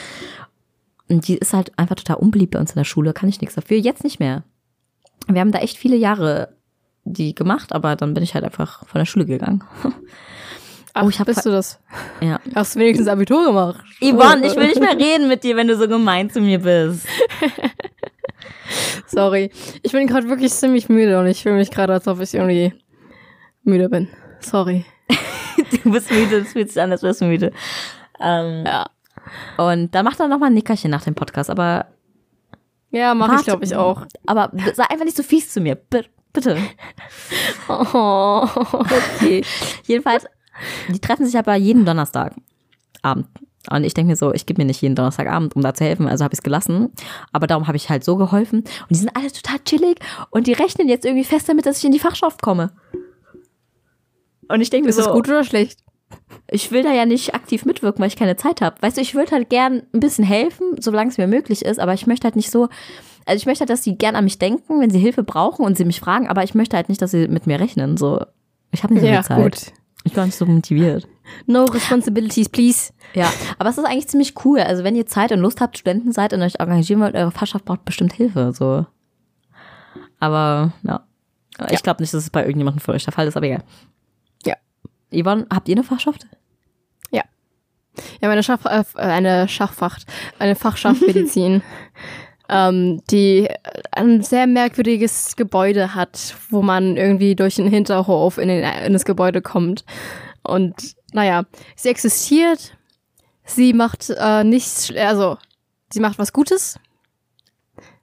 Und 1.08 1.26
die 1.26 1.38
ist 1.38 1.52
halt 1.54 1.72
einfach 1.78 1.96
total 1.96 2.16
unbeliebt 2.16 2.52
bei 2.52 2.60
uns 2.60 2.72
in 2.72 2.78
der 2.78 2.84
Schule, 2.84 3.12
kann 3.12 3.28
ich 3.28 3.40
nichts 3.40 3.54
dafür. 3.54 3.78
Jetzt 3.78 4.04
nicht 4.04 4.20
mehr. 4.20 4.42
Wir 5.26 5.40
haben 5.40 5.52
da 5.52 5.58
echt 5.58 5.76
viele 5.76 5.96
Jahre 5.96 6.50
die 7.04 7.34
gemacht, 7.34 7.72
aber 7.72 7.96
dann 7.96 8.14
bin 8.14 8.22
ich 8.22 8.34
halt 8.34 8.44
einfach 8.44 8.86
von 8.86 8.98
der 8.98 9.06
Schule 9.06 9.24
gegangen. 9.24 9.64
Ach, 10.94 11.04
Oh, 11.04 11.08
ich 11.08 11.20
hab 11.20 11.26
bist 11.26 11.46
du 11.46 11.50
das? 11.50 11.78
Ja. 12.20 12.40
Hast 12.54 12.74
du 12.74 12.80
wenigstens 12.80 13.08
Abitur 13.08 13.44
gemacht? 13.46 13.84
Yvonne, 14.00 14.46
ich 14.46 14.56
will 14.56 14.66
nicht 14.68 14.80
mehr 14.80 14.98
reden 14.98 15.28
mit 15.28 15.44
dir, 15.44 15.54
wenn 15.54 15.68
du 15.68 15.76
so 15.76 15.86
gemein 15.86 16.28
zu 16.28 16.40
mir 16.40 16.58
bist. 16.58 17.06
Sorry. 19.06 19.50
Ich 19.82 19.92
bin 19.92 20.06
gerade 20.06 20.28
wirklich 20.28 20.52
ziemlich 20.52 20.88
müde 20.88 21.18
und 21.18 21.26
ich 21.26 21.42
fühle 21.42 21.56
mich 21.56 21.70
gerade, 21.70 21.92
als 21.92 22.06
ob 22.08 22.20
ich 22.20 22.34
irgendwie 22.34 22.72
müde 23.64 23.88
bin. 23.88 24.08
Sorry. 24.40 24.84
Du 25.84 25.90
bist 25.90 26.10
müde, 26.10 26.36
es 26.38 26.52
fühlt 26.52 26.68
sich 26.68 26.80
an, 26.80 26.92
als 26.92 27.02
wärst 27.02 27.20
du 27.20 27.24
müde. 27.24 27.52
Ähm, 28.20 28.64
Ja. 28.64 28.86
Und 29.58 29.94
dann 29.94 30.04
macht 30.04 30.20
er 30.20 30.28
nochmal 30.28 30.50
ein 30.50 30.54
Nickerchen 30.54 30.90
nach 30.90 31.02
dem 31.02 31.14
Podcast, 31.16 31.50
aber, 31.50 31.86
Ja, 32.90 33.12
mache 33.14 33.36
ich, 33.36 33.42
glaube 33.44 33.64
ich, 33.64 33.74
auch. 33.74 34.06
aber 34.26 34.50
sei 34.74 34.84
einfach 34.88 35.04
nicht 35.04 35.16
so 35.16 35.22
fies 35.24 35.52
zu 35.52 35.60
mir. 35.60 35.74
B 35.74 36.02
bitte. 36.32 36.56
Oh, 37.68 38.46
okay. 38.72 39.44
Jedenfalls, 39.84 40.26
die 40.88 41.00
treffen 41.00 41.26
sich 41.26 41.36
aber 41.36 41.54
jeden 41.56 41.84
Donnerstagabend. 41.84 43.26
Und 43.70 43.84
ich 43.84 43.94
denke 43.94 44.10
mir 44.10 44.16
so, 44.16 44.32
ich 44.32 44.46
gebe 44.46 44.60
mir 44.60 44.66
nicht 44.66 44.80
jeden 44.82 44.94
Donnerstagabend, 44.94 45.54
um 45.56 45.62
da 45.62 45.74
zu 45.74 45.84
helfen, 45.84 46.08
also 46.08 46.24
habe 46.24 46.34
ich 46.34 46.38
es 46.38 46.42
gelassen. 46.42 46.90
Aber 47.32 47.46
darum 47.46 47.66
habe 47.66 47.76
ich 47.76 47.90
halt 47.90 48.04
so 48.04 48.16
geholfen. 48.16 48.60
Und 48.60 48.90
die 48.90 48.96
sind 48.96 49.14
alle 49.16 49.30
total 49.32 49.58
chillig 49.64 49.98
und 50.30 50.46
die 50.46 50.52
rechnen 50.52 50.88
jetzt 50.88 51.04
irgendwie 51.04 51.24
fest 51.24 51.48
damit, 51.48 51.66
dass 51.66 51.78
ich 51.78 51.84
in 51.84 51.92
die 51.92 51.98
Fachschaft 51.98 52.42
komme. 52.42 52.70
Und 54.48 54.60
ich 54.60 54.70
denke 54.70 54.84
mir 54.86 54.90
Ist 54.90 54.98
das 54.98 55.06
so, 55.06 55.12
gut 55.12 55.28
oder 55.28 55.44
schlecht? 55.44 55.80
ich 56.50 56.72
will 56.72 56.82
da 56.82 56.92
ja 56.92 57.04
nicht 57.04 57.34
aktiv 57.34 57.66
mitwirken, 57.66 58.00
weil 58.00 58.08
ich 58.08 58.16
keine 58.16 58.36
Zeit 58.36 58.62
habe. 58.62 58.76
Weißt 58.80 58.96
du, 58.96 59.02
ich 59.02 59.14
würde 59.14 59.32
halt 59.32 59.50
gern 59.50 59.82
ein 59.92 60.00
bisschen 60.00 60.24
helfen, 60.24 60.76
solange 60.80 61.10
es 61.10 61.18
mir 61.18 61.26
möglich 61.26 61.62
ist, 61.64 61.78
aber 61.78 61.92
ich 61.92 62.06
möchte 62.06 62.24
halt 62.24 62.36
nicht 62.36 62.50
so, 62.50 62.68
also 63.26 63.36
ich 63.36 63.44
möchte 63.44 63.60
halt, 63.60 63.70
dass 63.70 63.84
sie 63.84 63.96
gern 63.96 64.16
an 64.16 64.24
mich 64.24 64.38
denken, 64.38 64.80
wenn 64.80 64.88
sie 64.90 64.98
Hilfe 64.98 65.22
brauchen 65.22 65.66
und 65.66 65.76
sie 65.76 65.84
mich 65.84 66.00
fragen, 66.00 66.26
aber 66.28 66.44
ich 66.44 66.54
möchte 66.54 66.76
halt 66.76 66.88
nicht, 66.88 67.02
dass 67.02 67.10
sie 67.10 67.28
mit 67.28 67.46
mir 67.46 67.60
rechnen, 67.60 67.98
so. 67.98 68.24
Ich 68.70 68.82
habe 68.82 68.94
nicht 68.94 69.02
so 69.02 69.06
Ja, 69.08 69.22
viel 69.22 69.28
Zeit. 69.28 69.42
gut. 69.42 69.72
Ich 70.04 70.12
bin 70.14 70.22
auch 70.22 70.26
nicht 70.26 70.36
so 70.38 70.46
motiviert. 70.46 71.06
No 71.46 71.64
responsibilities, 71.64 72.48
please. 72.48 72.92
Ja, 73.14 73.30
aber 73.58 73.70
es 73.70 73.78
ist 73.78 73.84
eigentlich 73.84 74.08
ziemlich 74.08 74.34
cool. 74.44 74.60
Also 74.60 74.84
wenn 74.84 74.96
ihr 74.96 75.06
Zeit 75.06 75.32
und 75.32 75.40
Lust 75.40 75.60
habt, 75.60 75.78
Studenten 75.78 76.12
seid 76.12 76.32
und 76.32 76.42
euch 76.42 76.56
engagieren 76.58 77.02
wollt, 77.02 77.14
eure 77.14 77.30
Fachschaft 77.30 77.64
braucht 77.64 77.84
bestimmt 77.84 78.12
Hilfe. 78.12 78.52
So. 78.52 78.86
Aber 80.20 80.72
ja, 80.82 81.06
ich 81.70 81.82
glaube 81.82 82.02
nicht, 82.02 82.12
dass 82.12 82.22
es 82.22 82.30
bei 82.30 82.40
irgendjemandem 82.40 82.80
von 82.80 82.94
euch 82.94 83.04
der 83.04 83.12
Fall 83.12 83.26
ist, 83.26 83.36
aber 83.36 83.46
egal. 83.46 83.64
Ja. 84.44 84.54
Yvonne, 85.12 85.46
habt 85.50 85.68
ihr 85.68 85.76
eine 85.76 85.84
Fachschaft? 85.84 86.26
Ja, 88.20 88.28
meine 88.28 88.42
Schach, 88.42 88.64
äh, 88.64 88.84
eine 88.96 89.48
Schachfacht, 89.48 90.06
eine 90.38 90.54
Fachschaft 90.54 91.02
Medizin, 91.06 91.62
ähm, 92.48 93.02
die 93.10 93.48
ein 93.92 94.22
sehr 94.22 94.46
merkwürdiges 94.46 95.36
Gebäude 95.36 95.94
hat, 95.94 96.34
wo 96.50 96.62
man 96.62 96.96
irgendwie 96.96 97.36
durch 97.36 97.56
den 97.56 97.68
Hinterhof 97.68 98.38
in, 98.38 98.48
den, 98.48 98.64
in 98.64 98.92
das 98.92 99.04
Gebäude 99.04 99.42
kommt. 99.42 99.84
Und 100.42 100.96
naja, 101.12 101.44
sie 101.76 101.88
existiert, 101.88 102.76
sie 103.44 103.72
macht 103.72 104.10
äh, 104.10 104.44
nichts, 104.44 104.92
also 104.94 105.38
sie 105.90 106.00
macht 106.00 106.18
was 106.18 106.32
Gutes. 106.32 106.78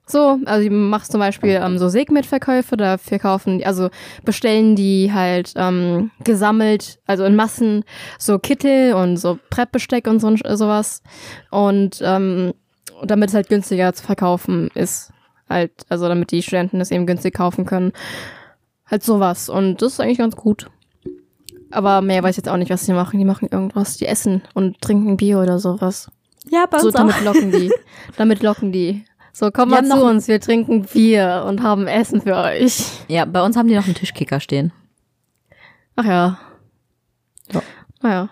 So, 0.08 0.38
also 0.44 0.62
sie 0.62 0.70
macht 0.70 1.10
zum 1.10 1.18
Beispiel 1.18 1.60
ähm, 1.60 1.78
so 1.78 1.88
Segmentverkäufe, 1.88 2.76
da 2.76 2.96
verkaufen, 2.96 3.60
also 3.64 3.90
bestellen 4.24 4.76
die 4.76 5.12
halt 5.12 5.52
ähm, 5.56 6.12
gesammelt, 6.22 7.00
also 7.06 7.24
in 7.24 7.34
Massen 7.34 7.84
so 8.16 8.38
Kittel 8.38 8.94
und 8.94 9.16
so 9.16 9.36
Prep-Besteck 9.50 10.06
und 10.06 10.20
so 10.20 10.36
sowas. 10.54 11.02
Und 11.50 12.00
ähm, 12.04 12.52
damit 13.02 13.30
es 13.30 13.34
halt 13.34 13.48
günstiger 13.48 13.92
zu 13.92 14.04
verkaufen 14.04 14.70
ist. 14.74 15.12
Halt, 15.48 15.72
also 15.88 16.08
damit 16.08 16.30
die 16.30 16.42
Studenten 16.42 16.78
das 16.78 16.90
eben 16.90 17.06
günstig 17.06 17.34
kaufen 17.34 17.66
können. 17.66 17.92
Halt 18.86 19.02
sowas. 19.02 19.48
Und 19.48 19.82
das 19.82 19.94
ist 19.94 20.00
eigentlich 20.00 20.18
ganz 20.18 20.36
gut. 20.36 20.70
Aber 21.76 22.00
mehr 22.00 22.22
weiß 22.22 22.30
ich 22.32 22.36
jetzt 22.38 22.48
auch 22.48 22.56
nicht, 22.56 22.70
was 22.70 22.86
die 22.86 22.92
machen. 22.92 23.18
Die 23.18 23.24
machen 23.26 23.48
irgendwas. 23.50 23.98
Die 23.98 24.06
essen 24.06 24.42
und 24.54 24.80
trinken 24.80 25.16
Bier 25.18 25.38
oder 25.40 25.58
sowas. 25.58 26.10
Ja, 26.48 26.64
bei 26.70 26.78
So, 26.78 26.90
damit 26.90 27.22
locken 27.22 27.50
die. 27.52 27.70
damit 28.16 28.42
locken 28.42 28.72
die. 28.72 29.04
So, 29.32 29.50
komm 29.50 29.68
mal 29.68 29.84
zu 29.84 30.02
uns, 30.02 30.28
wir 30.28 30.40
trinken 30.40 30.84
Bier 30.84 31.44
und 31.46 31.62
haben 31.62 31.86
Essen 31.86 32.22
für 32.22 32.34
euch. 32.36 32.90
Ja, 33.08 33.26
bei 33.26 33.42
uns 33.44 33.56
haben 33.56 33.68
die 33.68 33.74
noch 33.74 33.84
einen 33.84 33.94
Tischkicker 33.94 34.40
stehen. 34.40 34.72
Ach 35.96 36.04
ja. 36.06 36.38
Ja. 37.52 37.62
Naja. 38.00 38.30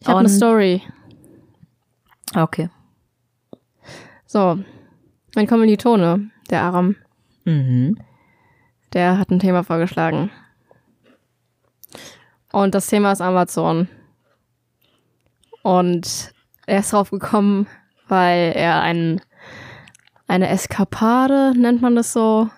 Ich 0.00 0.08
habe 0.08 0.18
eine 0.18 0.28
Story. 0.28 0.82
Ah, 2.34 2.42
Okay. 2.42 2.68
So. 4.26 4.58
Mein 5.36 5.46
Kommilitone, 5.46 6.30
der 6.50 6.62
Aram, 6.62 6.96
Mhm. 7.44 7.98
der 8.92 9.18
hat 9.18 9.30
ein 9.30 9.38
Thema 9.38 9.62
vorgeschlagen. 9.62 10.30
Und 12.52 12.74
das 12.74 12.86
Thema 12.88 13.12
ist 13.12 13.20
Amazon. 13.20 13.88
Und 15.62 16.32
er 16.66 16.80
ist 16.80 16.92
drauf 16.92 17.10
gekommen, 17.10 17.66
weil 18.08 18.52
er 18.54 18.80
ein, 18.80 19.20
eine 20.26 20.48
Eskapade, 20.48 21.52
nennt 21.56 21.82
man 21.82 21.94
das 21.94 22.12
so, 22.12 22.48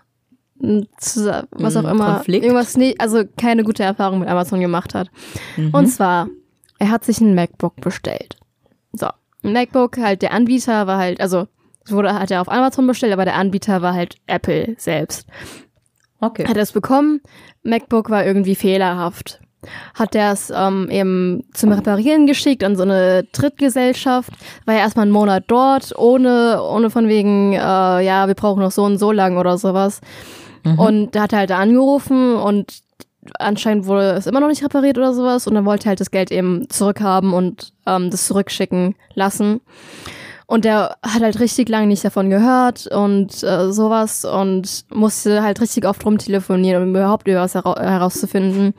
was 0.59 1.77
auch 1.77 1.85
Ein 1.85 1.91
immer, 1.91 2.15
Konflikt? 2.17 2.45
irgendwas, 2.45 2.77
nie, 2.77 2.95
also 2.99 3.25
keine 3.37 3.65
gute 3.65 3.83
Erfahrung 3.83 4.21
mit 4.21 4.29
Amazon 4.29 4.61
gemacht 4.61 4.95
hat. 4.95 5.11
Mhm. 5.57 5.71
Und 5.75 5.89
zwar, 5.89 6.29
er 6.79 6.91
hat 6.91 7.05
sich 7.05 7.21
ein 7.21 7.35
MacBook 7.35 7.77
bestellt. 7.81 8.37
So, 8.93 9.09
ein 9.43 9.53
MacBook, 9.53 9.99
halt 9.99 10.23
der 10.23 10.33
Anbieter 10.33 10.87
war 10.87 10.99
halt, 10.99 11.21
also 11.21 11.49
es 11.85 11.91
wurde, 11.91 12.15
hat 12.15 12.31
er 12.31 12.41
auf 12.41 12.51
Amazon 12.51 12.87
bestellt, 12.87 13.13
aber 13.13 13.25
der 13.25 13.35
Anbieter 13.35 13.83
war 13.83 13.93
halt 13.95 14.17
Apple 14.27 14.77
selbst. 14.79 15.27
Okay. 16.21 16.47
Hat 16.47 16.57
er 16.57 16.63
es 16.63 16.71
bekommen, 16.73 17.21
MacBook 17.65 18.09
war 18.09 18.25
irgendwie 18.25 18.55
fehlerhaft. 18.55 19.41
Hat 19.95 20.15
er 20.15 20.33
es 20.33 20.53
ähm, 20.55 20.89
eben 20.91 21.45
zum 21.55 21.73
Reparieren 21.73 22.27
geschickt 22.27 22.65
an 22.65 22.77
so 22.77 22.83
eine 22.83 23.25
Drittgesellschaft, 23.33 24.31
war 24.67 24.75
ja 24.75 24.81
erstmal 24.81 25.05
einen 25.05 25.13
Monat 25.13 25.45
dort, 25.47 25.97
ohne, 25.97 26.63
ohne 26.63 26.91
von 26.91 27.09
wegen, 27.09 27.53
äh, 27.53 27.59
ja, 27.59 28.27
wir 28.27 28.35
brauchen 28.35 28.61
noch 28.61 28.73
so 28.73 28.85
und 28.85 28.99
so 28.99 29.13
lang 29.13 29.37
oder 29.37 29.59
sowas. 29.59 30.01
Und 30.77 31.17
da 31.17 31.23
hat 31.23 31.33
er 31.33 31.41
halt 31.41 31.51
angerufen 31.51 32.37
und 32.37 32.83
anscheinend 33.39 33.87
wurde 33.87 34.13
es 34.13 34.27
immer 34.27 34.41
noch 34.41 34.49
nicht 34.49 34.63
repariert 34.65 34.99
oder 34.99 35.13
sowas 35.15 35.47
und 35.47 35.55
dann 35.55 35.65
wollte 35.65 35.87
er 35.87 35.91
halt 35.91 36.01
das 36.01 36.11
Geld 36.11 36.31
eben 36.31 36.69
zurückhaben 36.69 37.33
und 37.33 37.73
ähm, 37.87 38.11
das 38.11 38.27
zurückschicken 38.27 38.95
lassen. 39.15 39.61
Und 40.53 40.67
der 40.67 40.99
hat 41.03 41.23
halt 41.23 41.41
richtig 41.41 41.71
lange 41.71 41.87
nicht 41.87 42.05
davon 42.05 42.29
gehört 42.29 42.87
und 42.87 43.43
äh, 43.43 43.73
sowas 43.73 44.27
und 44.27 44.85
musste 44.93 45.43
halt 45.43 45.63
richtig 45.63 45.87
oft 45.87 46.05
rumtelefonieren, 46.05 46.83
um 46.83 46.91
überhaupt 46.91 47.27
über 47.27 47.41
was 47.41 47.55
hera 47.55 47.81
herauszufinden. 47.81 48.75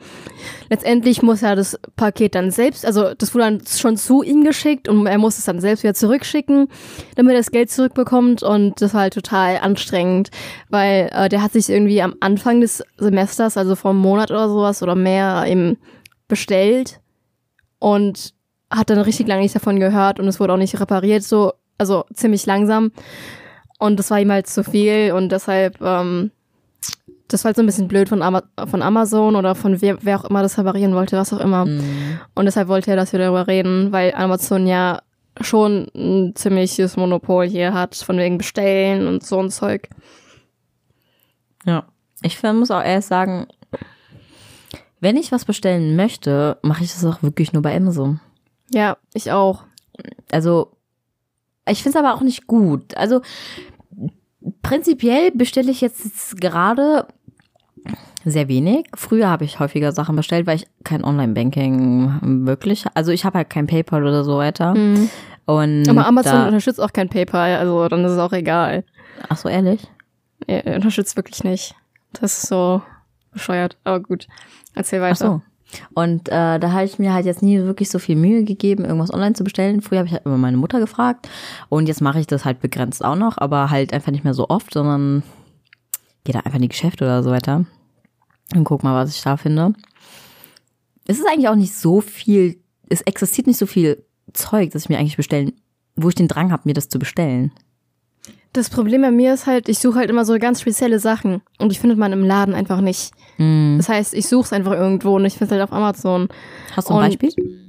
Letztendlich 0.70 1.22
muss 1.22 1.42
er 1.42 1.56
das 1.56 1.76
Paket 1.96 2.36
dann 2.36 2.52
selbst, 2.52 2.86
also 2.86 3.12
das 3.14 3.34
wurde 3.34 3.46
dann 3.46 3.62
schon 3.66 3.96
zu 3.96 4.22
ihm 4.22 4.44
geschickt 4.44 4.88
und 4.88 5.04
er 5.08 5.18
muss 5.18 5.36
es 5.36 5.46
dann 5.46 5.58
selbst 5.60 5.82
wieder 5.82 5.94
zurückschicken, 5.94 6.68
damit 7.16 7.32
er 7.32 7.40
das 7.40 7.50
Geld 7.50 7.72
zurückbekommt 7.72 8.44
und 8.44 8.80
das 8.80 8.94
war 8.94 9.00
halt 9.00 9.14
total 9.14 9.58
anstrengend, 9.58 10.30
weil 10.68 11.10
äh, 11.12 11.28
der 11.28 11.42
hat 11.42 11.54
sich 11.54 11.68
irgendwie 11.68 12.00
am 12.02 12.14
Anfang 12.20 12.60
des 12.60 12.84
Semesters, 12.98 13.56
also 13.56 13.74
vor 13.74 13.90
einem 13.90 14.00
Monat 14.00 14.30
oder 14.30 14.48
sowas 14.48 14.80
oder 14.80 14.94
mehr, 14.94 15.44
eben 15.48 15.78
bestellt 16.28 17.00
und 17.80 18.32
hat 18.70 18.90
dann 18.90 19.00
richtig 19.00 19.26
lange 19.26 19.42
nicht 19.42 19.56
davon 19.56 19.80
gehört 19.80 20.20
und 20.20 20.28
es 20.28 20.38
wurde 20.38 20.52
auch 20.52 20.58
nicht 20.58 20.78
repariert, 20.80 21.24
so, 21.24 21.52
also 21.78 22.04
ziemlich 22.12 22.46
langsam. 22.46 22.92
Und 23.78 23.98
das 23.98 24.10
war 24.10 24.20
ihm 24.20 24.30
halt 24.30 24.46
zu 24.46 24.64
viel 24.64 25.12
und 25.12 25.30
deshalb, 25.30 25.80
ähm, 25.80 26.30
das 27.28 27.44
war 27.44 27.50
halt 27.50 27.56
so 27.56 27.62
ein 27.62 27.66
bisschen 27.66 27.88
blöd 27.88 28.08
von, 28.08 28.22
Ama 28.22 28.42
von 28.66 28.82
Amazon 28.82 29.36
oder 29.36 29.54
von 29.54 29.80
wer, 29.80 29.98
wer 30.02 30.20
auch 30.20 30.24
immer 30.24 30.42
das 30.42 30.58
reparieren 30.58 30.94
wollte, 30.94 31.16
was 31.16 31.32
auch 31.32 31.40
immer. 31.40 31.66
Mhm. 31.66 32.20
Und 32.34 32.44
deshalb 32.44 32.68
wollte 32.68 32.90
er, 32.90 32.96
dass 32.96 33.12
wir 33.12 33.18
darüber 33.18 33.46
reden, 33.46 33.92
weil 33.92 34.14
Amazon 34.14 34.66
ja 34.66 35.00
schon 35.40 35.88
ein 35.94 36.36
ziemliches 36.36 36.96
Monopol 36.96 37.46
hier 37.46 37.74
hat, 37.74 37.96
von 37.96 38.18
wegen 38.18 38.38
Bestellen 38.38 39.06
und 39.08 39.24
so 39.24 39.40
ein 39.40 39.50
Zeug. 39.50 39.88
Ja. 41.64 41.84
Ich 42.22 42.42
muss 42.42 42.70
auch 42.70 42.82
erst 42.82 43.08
sagen, 43.08 43.46
wenn 45.00 45.16
ich 45.16 45.32
was 45.32 45.44
bestellen 45.44 45.96
möchte, 45.96 46.56
mache 46.62 46.84
ich 46.84 46.92
das 46.92 47.04
auch 47.04 47.22
wirklich 47.22 47.52
nur 47.52 47.62
bei 47.62 47.76
Amazon. 47.76 48.20
Ja, 48.70 48.96
ich 49.12 49.32
auch. 49.32 49.64
Also, 50.30 50.72
ich 51.68 51.82
finde 51.82 51.98
es 51.98 52.04
aber 52.04 52.14
auch 52.14 52.22
nicht 52.22 52.46
gut. 52.46 52.96
Also, 52.96 53.22
prinzipiell 54.62 55.30
bestelle 55.32 55.70
ich 55.70 55.80
jetzt 55.80 56.40
gerade 56.40 57.06
sehr 58.24 58.48
wenig. 58.48 58.86
Früher 58.94 59.28
habe 59.28 59.44
ich 59.44 59.60
häufiger 59.60 59.92
Sachen 59.92 60.16
bestellt, 60.16 60.46
weil 60.46 60.56
ich 60.56 60.66
kein 60.84 61.04
Online-Banking 61.04 62.46
wirklich, 62.46 62.84
also 62.94 63.12
ich 63.12 63.24
habe 63.24 63.38
halt 63.38 63.50
kein 63.50 63.66
PayPal 63.66 64.02
oder 64.02 64.24
so 64.24 64.38
weiter. 64.38 64.74
Mhm. 64.74 65.10
Und 65.46 65.88
Aber 65.88 66.06
Amazon 66.06 66.46
unterstützt 66.46 66.80
auch 66.80 66.92
kein 66.92 67.10
PayPal, 67.10 67.56
also 67.56 67.86
dann 67.88 68.04
ist 68.04 68.12
es 68.12 68.18
auch 68.18 68.32
egal. 68.32 68.84
ach 69.28 69.36
so, 69.36 69.48
ehrlich? 69.48 69.86
Er 70.46 70.76
unterstützt 70.76 71.16
wirklich 71.16 71.44
nicht. 71.44 71.74
Das 72.12 72.38
ist 72.38 72.48
so 72.48 72.82
bescheuert. 73.32 73.76
Aber 73.84 74.00
gut, 74.00 74.26
erzähl 74.74 75.00
weiter. 75.00 75.12
Ach 75.12 75.40
so. 75.40 75.53
Und 75.94 76.28
äh, 76.28 76.58
da 76.58 76.72
habe 76.72 76.84
ich 76.84 76.98
mir 76.98 77.12
halt 77.12 77.26
jetzt 77.26 77.42
nie 77.42 77.58
wirklich 77.58 77.90
so 77.90 77.98
viel 77.98 78.16
Mühe 78.16 78.44
gegeben, 78.44 78.84
irgendwas 78.84 79.12
online 79.12 79.34
zu 79.34 79.44
bestellen. 79.44 79.80
Früher 79.80 79.98
habe 79.98 80.06
ich 80.06 80.12
halt 80.12 80.26
immer 80.26 80.38
meine 80.38 80.56
Mutter 80.56 80.80
gefragt 80.80 81.28
und 81.68 81.88
jetzt 81.88 82.00
mache 82.00 82.20
ich 82.20 82.26
das 82.26 82.44
halt 82.44 82.60
begrenzt 82.60 83.04
auch 83.04 83.16
noch, 83.16 83.38
aber 83.38 83.70
halt 83.70 83.92
einfach 83.92 84.12
nicht 84.12 84.24
mehr 84.24 84.34
so 84.34 84.48
oft, 84.48 84.74
sondern 84.74 85.22
gehe 86.24 86.32
da 86.32 86.40
einfach 86.40 86.56
in 86.56 86.62
die 86.62 86.68
Geschäfte 86.68 87.04
oder 87.04 87.22
so 87.22 87.30
weiter 87.30 87.64
und 88.54 88.64
guck 88.64 88.82
mal, 88.82 88.94
was 88.94 89.14
ich 89.14 89.22
da 89.22 89.36
finde. 89.36 89.74
Es 91.06 91.18
ist 91.18 91.26
eigentlich 91.26 91.48
auch 91.48 91.54
nicht 91.54 91.74
so 91.74 92.00
viel, 92.00 92.58
es 92.88 93.02
existiert 93.02 93.46
nicht 93.46 93.58
so 93.58 93.66
viel 93.66 94.04
Zeug, 94.32 94.70
das 94.70 94.84
ich 94.84 94.88
mir 94.88 94.98
eigentlich 94.98 95.16
bestellen, 95.16 95.52
wo 95.96 96.08
ich 96.08 96.14
den 96.14 96.28
Drang 96.28 96.50
habe, 96.50 96.62
mir 96.64 96.74
das 96.74 96.88
zu 96.88 96.98
bestellen. 96.98 97.52
Das 98.54 98.70
Problem 98.70 99.02
bei 99.02 99.10
mir 99.10 99.34
ist 99.34 99.46
halt, 99.46 99.68
ich 99.68 99.80
suche 99.80 99.98
halt 99.98 100.08
immer 100.10 100.24
so 100.24 100.38
ganz 100.38 100.60
spezielle 100.60 100.98
Sachen 101.00 101.42
und 101.58 101.72
die 101.72 101.76
findet 101.76 101.98
man 101.98 102.12
im 102.12 102.24
Laden 102.24 102.54
einfach 102.54 102.80
nicht. 102.80 103.10
Mhm. 103.36 103.74
Das 103.78 103.88
heißt, 103.88 104.14
ich 104.14 104.28
suche 104.28 104.44
es 104.44 104.52
einfach 104.52 104.72
irgendwo 104.72 105.16
und 105.16 105.24
ich 105.24 105.34
finde 105.34 105.46
es 105.46 105.50
halt 105.60 105.62
auf 105.68 105.76
Amazon. 105.76 106.28
Hast 106.76 106.88
du 106.88 106.94
ein 106.94 106.98
Und- 107.12 107.18
Beispiel? 107.20 107.60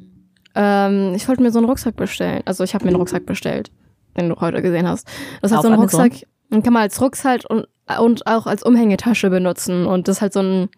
Ähm, 0.54 1.14
ich 1.16 1.28
wollte 1.28 1.42
mir 1.42 1.52
so 1.52 1.58
einen 1.60 1.68
Rucksack 1.68 1.96
bestellen. 1.96 2.44
Also 2.46 2.64
ich 2.64 2.74
habe 2.76 2.86
mir 2.86 2.90
einen 2.92 2.98
Rucksack 3.00 3.26
bestellt, 3.26 3.72
den 4.16 4.30
du 4.30 4.36
heute 4.40 4.62
gesehen 4.62 4.88
hast. 4.88 5.08
Das 5.42 5.52
ist 5.52 5.58
halt 5.58 5.60
Auf 5.60 5.64
so 5.66 5.68
ein 5.70 5.74
Amazon? 5.80 6.02
Rucksack, 6.02 6.28
den 6.52 6.64
kann 6.64 6.74
man 6.74 6.84
als 6.84 7.02
Rucksack 7.02 7.42
und, 7.50 7.68
und 8.00 8.28
auch 8.28 8.46
als 8.46 8.64
Umhängetasche 8.64 9.30
benutzen. 9.30 9.86
Und 9.88 10.08
das 10.08 10.18
ist 10.18 10.22
halt 10.22 10.34
so 10.34 10.42
ein, 10.42 10.70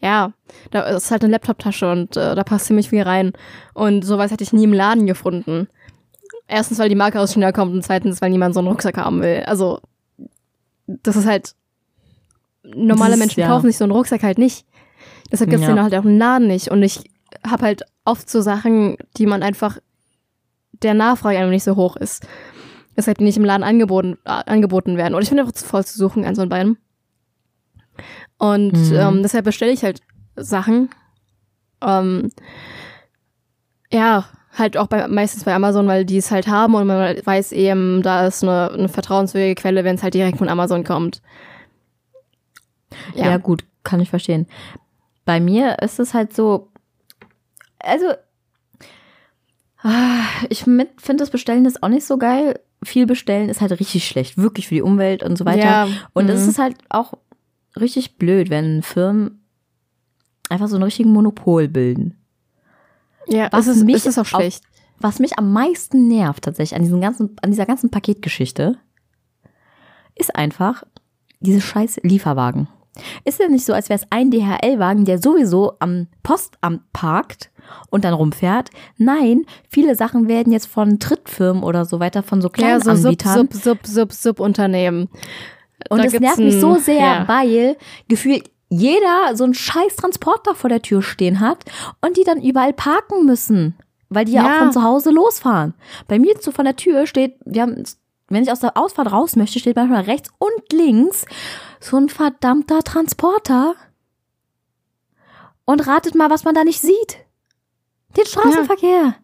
ja, 0.00 0.32
da 0.70 0.90
das 0.90 1.04
ist 1.04 1.10
halt 1.10 1.22
eine 1.22 1.32
Laptoptasche 1.32 1.92
und 1.92 2.16
äh, 2.16 2.34
da 2.34 2.42
passt 2.44 2.66
ziemlich 2.66 2.88
viel 2.88 3.02
rein. 3.02 3.32
Und 3.74 4.04
sowas 4.06 4.30
hätte 4.32 4.42
ich 4.42 4.52
nie 4.54 4.64
im 4.64 4.72
Laden 4.72 5.06
gefunden. 5.06 5.68
Erstens, 6.50 6.78
weil 6.78 6.88
die 6.88 6.94
Marke 6.96 7.20
aus 7.20 7.32
China 7.32 7.52
kommt 7.52 7.72
und 7.72 7.82
zweitens, 7.84 8.20
weil 8.20 8.30
niemand 8.30 8.54
so 8.54 8.60
einen 8.60 8.68
Rucksack 8.68 8.96
haben 8.96 9.22
will. 9.22 9.42
Also, 9.46 9.80
das 10.86 11.14
ist 11.16 11.26
halt, 11.26 11.54
normale 12.64 13.12
ist- 13.14 13.18
Menschen 13.20 13.40
ja. 13.40 13.46
kaufen 13.48 13.66
sich 13.68 13.76
so 13.78 13.84
einen 13.84 13.92
Rucksack 13.92 14.22
halt 14.22 14.38
nicht. 14.38 14.66
Deshalb 15.30 15.48
gibt's 15.50 15.64
Ja. 15.66 15.72
den 15.74 15.82
halt 15.82 15.94
auch 15.94 16.04
im 16.04 16.18
Laden 16.18 16.48
nicht. 16.48 16.68
Und 16.70 16.82
ich 16.82 17.04
habe 17.46 17.64
halt 17.64 17.82
oft 18.04 18.28
so 18.28 18.40
Sachen, 18.40 18.96
die 19.16 19.26
man 19.26 19.42
einfach, 19.44 19.78
der 20.82 20.94
Nachfrage 20.94 21.38
einfach 21.38 21.50
nicht 21.50 21.62
so 21.64 21.76
hoch 21.76 21.94
ist. 21.96 22.26
Deshalb 22.96 23.18
die 23.18 23.24
nicht 23.24 23.36
im 23.36 23.44
Laden 23.44 23.62
angeboten, 23.62 24.18
äh, 24.24 24.30
angeboten 24.46 24.96
werden. 24.96 25.14
Und 25.14 25.22
ich 25.22 25.28
finde 25.28 25.42
einfach 25.42 25.54
zu 25.54 25.64
voll 25.64 25.84
zu 25.84 25.96
suchen 25.96 26.24
an 26.24 26.34
so 26.34 26.44
beiden. 26.48 26.78
Und 28.38 28.72
Mhm. 28.72 28.94
ähm, 28.96 29.22
deshalb 29.22 29.44
bestelle 29.44 29.70
ich 29.72 29.84
halt 29.84 30.00
Sachen. 30.36 30.90
Ähm, 31.82 32.30
ja, 33.92 34.24
halt 34.56 34.76
auch 34.76 34.88
bei, 34.88 35.06
meistens 35.08 35.44
bei 35.44 35.54
Amazon, 35.54 35.86
weil 35.86 36.04
die 36.04 36.16
es 36.16 36.30
halt 36.30 36.48
haben 36.48 36.74
und 36.74 36.86
man 36.86 37.16
weiß 37.24 37.52
eben, 37.52 38.02
da 38.02 38.26
ist 38.26 38.42
eine, 38.42 38.70
eine 38.72 38.88
vertrauenswürdige 38.88 39.54
Quelle, 39.54 39.84
wenn 39.84 39.96
es 39.96 40.02
halt 40.02 40.14
direkt 40.14 40.38
von 40.38 40.48
Amazon 40.48 40.84
kommt. 40.84 41.22
Ja. 43.14 43.26
ja, 43.26 43.36
gut, 43.36 43.64
kann 43.84 44.00
ich 44.00 44.10
verstehen. 44.10 44.46
Bei 45.24 45.40
mir 45.40 45.78
ist 45.80 46.00
es 46.00 46.14
halt 46.14 46.34
so, 46.34 46.68
also 47.78 48.06
ah, 49.82 50.24
ich 50.48 50.64
finde 50.64 50.88
das 51.16 51.30
Bestellen 51.30 51.64
ist 51.64 51.82
auch 51.82 51.88
nicht 51.88 52.06
so 52.06 52.18
geil. 52.18 52.58
Viel 52.82 53.06
bestellen 53.06 53.48
ist 53.48 53.60
halt 53.60 53.72
richtig 53.72 54.06
schlecht, 54.06 54.38
wirklich 54.38 54.68
für 54.68 54.74
die 54.74 54.82
Umwelt 54.82 55.22
und 55.22 55.36
so 55.36 55.44
weiter. 55.44 55.60
Ja, 55.60 55.88
und 56.14 56.28
es 56.28 56.46
ist 56.46 56.58
halt 56.58 56.76
auch 56.88 57.14
richtig 57.78 58.16
blöd, 58.16 58.50
wenn 58.50 58.82
Firmen 58.82 59.44
einfach 60.48 60.66
so 60.66 60.76
einen 60.76 60.84
richtigen 60.84 61.12
Monopol 61.12 61.68
bilden. 61.68 62.19
Ja, 63.30 63.48
was 63.52 63.66
ist, 63.66 63.84
mich 63.84 64.06
ist 64.06 64.18
auch 64.18 64.26
schlecht. 64.26 64.64
Auf, 64.64 64.70
was 65.02 65.18
mich 65.18 65.38
am 65.38 65.52
meisten 65.52 66.08
nervt 66.08 66.44
tatsächlich 66.44 66.76
an 66.76 66.82
diesem 66.82 67.00
ganzen, 67.00 67.36
an 67.42 67.50
dieser 67.50 67.66
ganzen 67.66 67.90
Paketgeschichte, 67.90 68.78
ist 70.14 70.34
einfach 70.36 70.82
diese 71.40 71.60
scheiß 71.60 72.00
Lieferwagen. 72.02 72.68
Ist 73.24 73.40
ja 73.40 73.48
nicht 73.48 73.64
so, 73.64 73.72
als 73.72 73.88
wäre 73.88 74.00
es 74.00 74.06
ein 74.10 74.30
DHL-Wagen, 74.30 75.04
der 75.04 75.18
sowieso 75.18 75.74
am 75.78 76.08
Postamt 76.22 76.92
parkt 76.92 77.50
und 77.88 78.04
dann 78.04 78.14
rumfährt. 78.14 78.70
Nein, 78.98 79.44
viele 79.68 79.94
Sachen 79.94 80.28
werden 80.28 80.52
jetzt 80.52 80.66
von 80.66 80.98
Drittfirmen 80.98 81.62
oder 81.62 81.84
so 81.84 82.00
weiter, 82.00 82.22
von 82.22 82.42
so 82.42 82.48
kleinen 82.50 82.80
ja, 82.80 82.80
so 82.80 82.90
Anbietern. 82.90 83.48
Sub, 83.50 83.54
Sub, 83.54 83.86
Sub, 83.86 84.12
Sub, 84.12 84.40
Unternehmen. 84.40 85.08
Und 85.88 85.98
da 85.98 86.04
das 86.04 86.20
nervt 86.20 86.38
mich 86.38 86.60
so 86.60 86.76
sehr, 86.76 86.98
ja. 86.98 87.28
weil 87.28 87.76
gefühlt 88.08 88.50
jeder 88.70 89.36
so 89.36 89.44
einen 89.44 89.54
scheiß 89.54 89.96
Transporter 89.96 90.54
vor 90.54 90.70
der 90.70 90.80
Tür 90.80 91.02
stehen 91.02 91.40
hat 91.40 91.64
und 92.00 92.16
die 92.16 92.24
dann 92.24 92.40
überall 92.40 92.72
parken 92.72 93.26
müssen, 93.26 93.74
weil 94.08 94.24
die 94.24 94.32
ja, 94.32 94.44
ja 94.44 94.54
auch 94.54 94.58
von 94.60 94.72
zu 94.72 94.82
Hause 94.82 95.10
losfahren. 95.10 95.74
Bei 96.08 96.18
mir 96.18 96.40
zu 96.40 96.52
von 96.52 96.64
der 96.64 96.76
Tür 96.76 97.06
steht, 97.06 97.36
wir 97.44 97.62
haben, 97.62 97.82
wenn 98.28 98.42
ich 98.44 98.50
aus 98.50 98.60
der 98.60 98.76
Ausfahrt 98.76 99.10
raus 99.10 99.34
möchte, 99.34 99.58
steht 99.58 99.76
manchmal 99.76 100.02
rechts 100.02 100.30
und 100.38 100.72
links 100.72 101.26
so 101.80 101.96
ein 101.96 102.08
verdammter 102.08 102.82
Transporter. 102.82 103.74
Und 105.64 105.86
ratet 105.86 106.16
mal, 106.16 106.30
was 106.30 106.44
man 106.44 106.54
da 106.54 106.64
nicht 106.64 106.80
sieht. 106.80 107.18
Den 108.16 108.26
Straßenverkehr. 108.26 109.14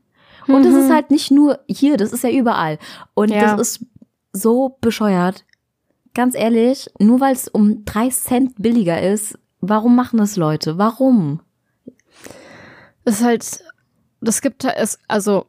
Ja. 0.46 0.54
Und 0.54 0.60
mhm. 0.60 0.64
das 0.64 0.74
ist 0.74 0.88
mhm. 0.88 0.94
halt 0.94 1.10
nicht 1.10 1.30
nur 1.32 1.58
hier, 1.68 1.96
das 1.96 2.12
ist 2.12 2.22
ja 2.22 2.30
überall. 2.30 2.78
Und 3.14 3.30
ja. 3.30 3.56
das 3.56 3.60
ist 3.60 3.86
so 4.32 4.76
bescheuert 4.80 5.44
ganz 6.16 6.34
ehrlich, 6.34 6.88
nur 6.98 7.20
weil 7.20 7.34
es 7.34 7.46
um 7.46 7.84
drei 7.84 8.08
Cent 8.08 8.54
billiger 8.58 9.00
ist, 9.00 9.38
warum 9.60 9.94
machen 9.94 10.18
das 10.18 10.36
Leute? 10.36 10.78
Warum? 10.78 11.40
Es 13.04 13.20
ist 13.20 13.24
halt, 13.24 13.64
das 14.20 14.40
gibt 14.40 14.64
es, 14.64 14.98
also, 15.06 15.46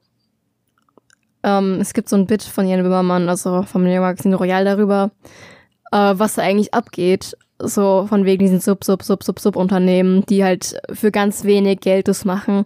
ähm, 1.42 1.80
es 1.80 1.94
gibt 1.94 2.10
so 2.10 2.16
ein 2.18 2.28
Bit 2.28 2.44
von 2.44 2.68
Jan 2.68 2.84
Böhmermann, 2.84 3.30
also 3.30 3.64
vom 3.64 3.84
Magazin 3.84 4.34
Royal 4.34 4.66
darüber, 4.66 5.12
äh, 5.92 6.14
was 6.16 6.36
da 6.36 6.44
eigentlich 6.44 6.74
abgeht. 6.74 7.38
So 7.60 8.06
von 8.08 8.26
wegen 8.26 8.44
diesen 8.44 8.60
Sub, 8.60 8.84
Sub, 8.84 9.02
Sub, 9.02 9.24
Sub, 9.24 9.40
Sub-Unternehmen, 9.40 10.24
die 10.28 10.44
halt 10.44 10.80
für 10.92 11.10
ganz 11.12 11.44
wenig 11.44 11.80
Geld 11.80 12.08
das 12.08 12.26
machen. 12.26 12.66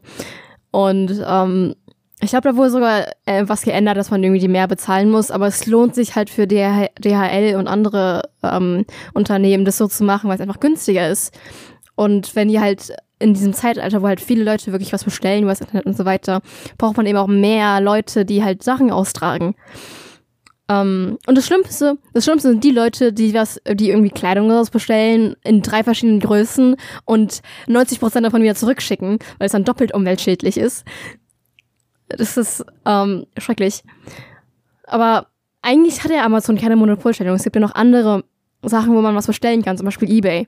Und 0.72 1.24
ähm, 1.26 1.76
ich 2.22 2.30
glaube, 2.30 2.50
da 2.50 2.56
wurde 2.56 2.70
sogar 2.70 3.06
äh, 3.26 3.44
was 3.48 3.64
geändert, 3.64 3.98
dass 3.98 4.12
man 4.12 4.24
irgendwie 4.24 4.48
mehr 4.48 4.68
bezahlen 4.68 5.10
muss, 5.10 5.32
aber 5.32 5.48
es 5.48 5.66
lohnt 5.66 5.96
sich 5.96 6.16
halt 6.16 6.30
für 6.30 6.46
DHL 6.48 7.56
und 7.58 7.68
andere 7.68 8.30
ähm, 8.44 8.86
Unternehmen, 9.14 9.66
das 9.66 9.78
so 9.78 9.88
zu 9.88 10.04
machen, 10.04 10.30
weil 10.30 10.36
es 10.36 10.42
einfach 10.42 10.60
günstiger 10.60 11.10
ist. 11.10 11.38
Und 11.96 12.36
wenn 12.36 12.48
die 12.48 12.60
halt 12.60 12.94
in 13.20 13.34
diesem 13.34 13.54
Zeitalter, 13.54 14.02
wo 14.02 14.08
halt 14.08 14.22
viele 14.22 14.44
Leute 14.44 14.72
wirklich 14.72 14.94
was 14.94 15.04
bestellen 15.04 15.44
über 15.44 15.52
das 15.52 15.62
Internet 15.62 15.86
und 15.86 15.98
so 15.98 16.06
weiter, 16.06 16.42
braucht 16.78 16.98
man 16.98 17.06
eben 17.06 17.18
auch 17.18 17.28
mehr 17.28 17.82
Leute, 17.82 18.26
die 18.26 18.44
halt 18.44 18.64
Sachen 18.64 18.92
austragen. 18.92 19.56
Ähm, 20.70 21.18
und 21.28 21.38
das 21.38 21.46
Schlimmste, 21.46 21.98
das 22.14 22.24
Schlimmste 22.24 22.50
sind 22.50 22.64
die 22.64 22.72
Leute, 22.72 23.14
die 23.14 23.34
was, 23.34 23.60
die 23.74 23.90
irgendwie 23.90 24.10
Kleidung 24.10 24.46
oder 24.48 24.64
bestellen 24.66 25.36
in 25.44 25.62
drei 25.62 25.84
verschiedenen 25.84 26.20
Größen 26.20 26.76
und 27.06 27.42
90% 27.68 28.22
davon 28.22 28.42
wieder 28.42 28.56
zurückschicken, 28.56 29.20
weil 29.38 29.46
es 29.48 29.52
dann 29.52 29.66
doppelt 29.66 29.94
umweltschädlich 29.94 30.58
ist. 30.58 30.86
Das 32.18 32.38
ist 32.38 32.66
ähm, 32.86 33.26
schrecklich. 33.38 33.84
Aber 34.86 35.28
eigentlich 35.62 36.04
hat 36.04 36.12
ja 36.12 36.26
Amazon 36.26 36.58
keine 36.58 36.76
Monopolstellung. 36.76 37.36
Es 37.36 37.44
gibt 37.44 37.56
ja 37.56 37.62
noch 37.62 37.76
andere 37.76 38.24
Sachen, 38.64 38.96
wo 38.96 39.02
man 39.02 39.16
was 39.16 39.28
bestellen 39.28 39.64
kann, 39.64 39.78
zum 39.78 39.86
Beispiel 39.86 40.10
eBay. 40.12 40.48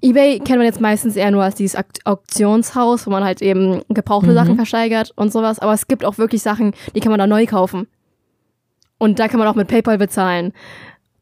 eBay 0.00 0.38
kennt 0.38 0.58
man 0.58 0.66
jetzt 0.66 0.80
meistens 0.80 1.16
eher 1.16 1.30
nur 1.30 1.42
als 1.42 1.54
dieses 1.54 1.80
Auktionshaus, 2.04 3.06
wo 3.06 3.10
man 3.10 3.24
halt 3.24 3.42
eben 3.42 3.82
gebrauchte 3.88 4.30
mhm. 4.30 4.34
Sachen 4.34 4.56
versteigert 4.56 5.12
und 5.16 5.32
sowas. 5.32 5.58
Aber 5.58 5.72
es 5.72 5.86
gibt 5.86 6.04
auch 6.04 6.18
wirklich 6.18 6.42
Sachen, 6.42 6.72
die 6.94 7.00
kann 7.00 7.10
man 7.10 7.18
da 7.18 7.26
neu 7.26 7.46
kaufen. 7.46 7.86
Und 8.98 9.18
da 9.18 9.28
kann 9.28 9.38
man 9.38 9.48
auch 9.48 9.54
mit 9.54 9.68
PayPal 9.68 9.98
bezahlen. 9.98 10.52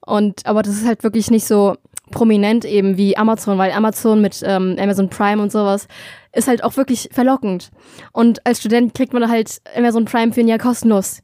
Und, 0.05 0.45
aber 0.47 0.62
das 0.62 0.75
ist 0.75 0.87
halt 0.87 1.03
wirklich 1.03 1.31
nicht 1.31 1.47
so 1.47 1.77
prominent 2.11 2.65
eben 2.65 2.97
wie 2.97 3.17
Amazon, 3.17 3.59
weil 3.59 3.73
Amazon 3.73 4.21
mit 4.21 4.43
ähm, 4.45 4.77
Amazon 4.79 5.09
Prime 5.09 5.43
und 5.43 5.51
sowas 5.51 5.89
ist 6.33 6.49
halt 6.49 6.63
auch 6.63 6.77
wirklich 6.77 7.09
verlockend. 7.13 7.71
Und 8.13 8.45
als 8.47 8.61
Student 8.61 8.95
kriegt 8.95 9.13
man 9.13 9.29
halt 9.29 9.61
Amazon 9.77 10.05
Prime 10.05 10.33
für 10.33 10.41
ein 10.41 10.49
Jahr 10.49 10.59
kostenlos. 10.59 11.23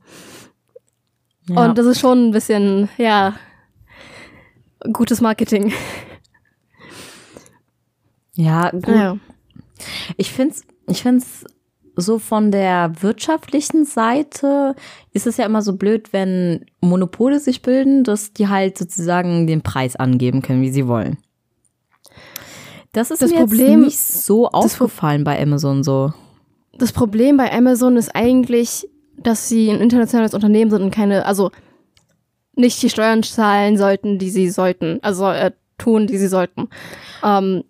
Ja. 1.49 1.65
Und 1.65 1.79
das 1.79 1.87
ist 1.87 2.01
schon 2.01 2.29
ein 2.29 2.33
bisschen, 2.33 2.89
ja, 2.97 3.37
gutes 4.93 5.21
Marketing. 5.21 5.73
Ja, 8.35 8.71
gut. 8.71 8.89
Ja. 8.89 9.17
Ich 10.17 10.31
find's, 10.31 10.63
ich 10.89 11.03
find's 11.03 11.45
so 11.97 12.19
von 12.19 12.53
der 12.53 12.93
wirtschaftlichen 13.01 13.85
Seite 13.85 14.75
ist 15.13 15.27
es 15.27 15.39
ja 15.39 15.47
immer 15.47 15.63
so 15.63 15.77
blöd, 15.77 16.13
wenn 16.13 16.67
Monopole 16.81 17.41
sich 17.41 17.63
bilden, 17.63 18.05
dass 18.05 18.33
die 18.33 18.49
halt 18.49 18.77
sozusagen 18.77 19.47
den 19.47 19.63
Preis 19.63 19.97
angeben 19.97 20.43
können, 20.43 20.61
wie 20.61 20.71
sie 20.71 20.87
wollen. 20.87 21.19
Das 22.93 23.11
ist 23.11 23.23
das 23.23 23.31
mir 23.31 23.39
Problem, 23.39 23.83
nicht 23.83 23.99
so 23.99 24.49
aufgefallen 24.49 25.25
bei 25.25 25.41
Amazon 25.41 25.83
so. 25.83 26.13
Das 26.79 26.93
Problem 26.93 27.37
bei 27.37 27.53
Amazon 27.53 27.97
ist 27.97 28.15
eigentlich, 28.15 28.89
dass 29.19 29.49
sie 29.49 29.71
ein 29.71 29.81
internationales 29.81 30.35
Unternehmen 30.35 30.71
sind 30.71 30.83
und 30.83 30.91
keine, 30.91 31.25
also 31.25 31.51
nicht 32.55 32.83
die 32.83 32.91
Steuern 32.91 33.23
zahlen 33.23 33.77
sollten, 33.77 34.19
die 34.19 34.31
sie 34.31 34.51
sollten, 34.51 34.99
also 35.03 35.27
äh, 35.27 35.53
tun, 35.79 36.07
die 36.07 36.19
sie 36.19 36.29
sollten. 36.29 36.69
Ähm, 37.23 37.65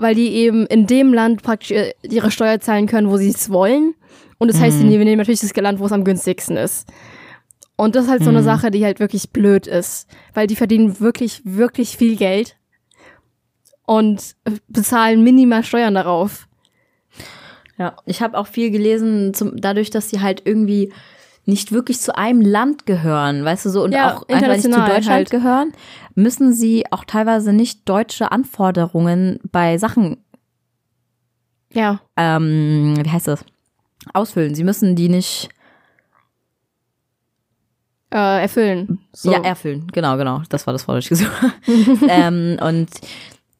weil 0.00 0.14
die 0.14 0.30
eben 0.34 0.66
in 0.66 0.86
dem 0.86 1.12
Land 1.12 1.42
praktisch 1.42 1.70
äh, 1.72 1.92
ihre 2.02 2.30
Steuer 2.30 2.60
zahlen 2.60 2.86
können, 2.86 3.10
wo 3.10 3.16
sie 3.16 3.30
es 3.30 3.50
wollen. 3.50 3.94
Und 4.38 4.48
das 4.48 4.58
mhm. 4.58 4.62
heißt, 4.62 4.78
sie 4.78 4.84
nehmen 4.84 5.18
natürlich 5.18 5.40
das 5.40 5.54
Land, 5.54 5.78
wo 5.80 5.86
es 5.86 5.92
am 5.92 6.04
günstigsten 6.04 6.56
ist. 6.56 6.88
Und 7.76 7.94
das 7.94 8.04
ist 8.04 8.10
halt 8.10 8.24
so 8.24 8.30
eine 8.30 8.40
mhm. 8.40 8.44
Sache, 8.44 8.70
die 8.70 8.84
halt 8.84 8.98
wirklich 8.98 9.30
blöd 9.30 9.66
ist, 9.66 10.08
weil 10.34 10.46
die 10.46 10.56
verdienen 10.56 10.98
wirklich, 11.00 11.42
wirklich 11.44 11.96
viel 11.96 12.16
Geld 12.16 12.56
und 13.86 14.34
bezahlen 14.66 15.22
minimal 15.22 15.62
Steuern 15.62 15.94
darauf. 15.94 16.48
Ja, 17.78 17.96
ich 18.04 18.20
habe 18.20 18.36
auch 18.36 18.48
viel 18.48 18.70
gelesen, 18.70 19.32
zum, 19.32 19.56
dadurch, 19.56 19.90
dass 19.90 20.10
sie 20.10 20.20
halt 20.20 20.42
irgendwie 20.44 20.92
nicht 21.48 21.72
wirklich 21.72 21.98
zu 21.98 22.14
einem 22.14 22.42
Land 22.42 22.84
gehören, 22.84 23.42
weißt 23.42 23.64
du 23.64 23.70
so, 23.70 23.82
und 23.82 23.92
ja, 23.92 24.14
auch 24.14 24.28
einfach 24.28 24.48
nicht 24.48 24.62
zu 24.62 24.68
Deutschland 24.68 25.08
halt. 25.08 25.30
gehören, 25.30 25.72
müssen 26.14 26.52
sie 26.52 26.84
auch 26.90 27.04
teilweise 27.04 27.54
nicht 27.54 27.88
deutsche 27.88 28.30
Anforderungen 28.30 29.40
bei 29.50 29.78
Sachen, 29.78 30.18
ja, 31.72 32.00
ähm, 32.18 32.94
wie 33.02 33.10
heißt 33.10 33.28
das, 33.28 33.46
ausfüllen. 34.12 34.54
Sie 34.54 34.64
müssen 34.64 34.94
die 34.94 35.08
nicht 35.08 35.48
äh, 38.10 38.42
erfüllen. 38.42 39.00
So. 39.14 39.32
Ja, 39.32 39.40
erfüllen, 39.40 39.86
genau, 39.90 40.18
genau. 40.18 40.42
Das 40.50 40.66
war 40.66 40.74
das 40.74 40.86
Wort, 40.86 40.98
das 40.98 41.04
ich 41.06 41.08
gesucht 41.08 41.32
ähm, 42.08 42.58
Und 42.60 42.90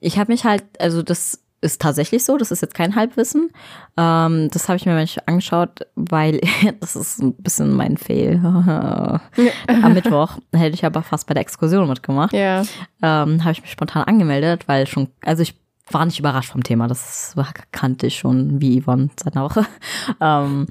ich 0.00 0.18
habe 0.18 0.30
mich 0.30 0.44
halt, 0.44 0.62
also 0.78 1.02
das 1.02 1.42
ist 1.60 1.80
tatsächlich 1.80 2.24
so, 2.24 2.36
das 2.36 2.50
ist 2.50 2.62
jetzt 2.62 2.74
kein 2.74 2.94
Halbwissen. 2.94 3.50
Ähm, 3.96 4.48
das 4.52 4.68
habe 4.68 4.76
ich 4.76 4.86
mir 4.86 4.92
mal 4.92 5.06
angeschaut, 5.26 5.86
weil 5.94 6.40
das 6.80 6.96
ist 6.96 7.20
ein 7.20 7.34
bisschen 7.34 7.74
mein 7.74 7.96
Fail. 7.96 8.40
Am 9.66 9.94
Mittwoch 9.94 10.38
hätte 10.52 10.74
ich 10.74 10.84
aber 10.84 11.02
fast 11.02 11.26
bei 11.26 11.34
der 11.34 11.42
Exkursion 11.42 11.88
mitgemacht. 11.88 12.32
Ja. 12.32 12.62
Ähm, 13.02 13.42
habe 13.42 13.52
ich 13.52 13.62
mich 13.62 13.70
spontan 13.70 14.04
angemeldet, 14.04 14.68
weil 14.68 14.86
schon, 14.86 15.08
also 15.24 15.42
ich 15.42 15.54
war 15.90 16.04
nicht 16.04 16.18
überrascht 16.18 16.52
vom 16.52 16.62
Thema. 16.62 16.86
Das 16.86 17.34
kannte 17.72 18.06
ich 18.06 18.18
schon 18.18 18.60
wie 18.60 18.80
Yvonne 18.82 19.10
seit 19.22 19.34
einer 19.36 19.44
Woche. 19.44 19.66
Ähm, 20.20 20.66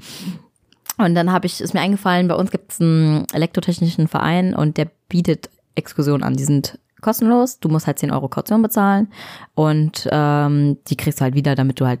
und 0.98 1.14
dann 1.14 1.30
habe 1.30 1.46
ich, 1.46 1.60
ist 1.60 1.74
mir 1.74 1.80
eingefallen, 1.80 2.26
bei 2.26 2.34
uns 2.34 2.50
gibt 2.50 2.72
es 2.72 2.80
einen 2.80 3.24
elektrotechnischen 3.32 4.08
Verein 4.08 4.52
und 4.52 4.76
der 4.76 4.90
bietet 5.08 5.48
Exkursionen 5.76 6.24
an. 6.24 6.34
Die 6.34 6.44
sind 6.44 6.78
kostenlos. 7.00 7.60
Du 7.60 7.68
musst 7.68 7.86
halt 7.86 7.98
10 7.98 8.10
Euro 8.10 8.28
Kaution 8.28 8.62
bezahlen 8.62 9.08
und 9.54 10.08
ähm, 10.10 10.78
die 10.88 10.96
kriegst 10.96 11.20
du 11.20 11.24
halt 11.24 11.34
wieder, 11.34 11.54
damit 11.54 11.80
du 11.80 11.86
halt 11.86 12.00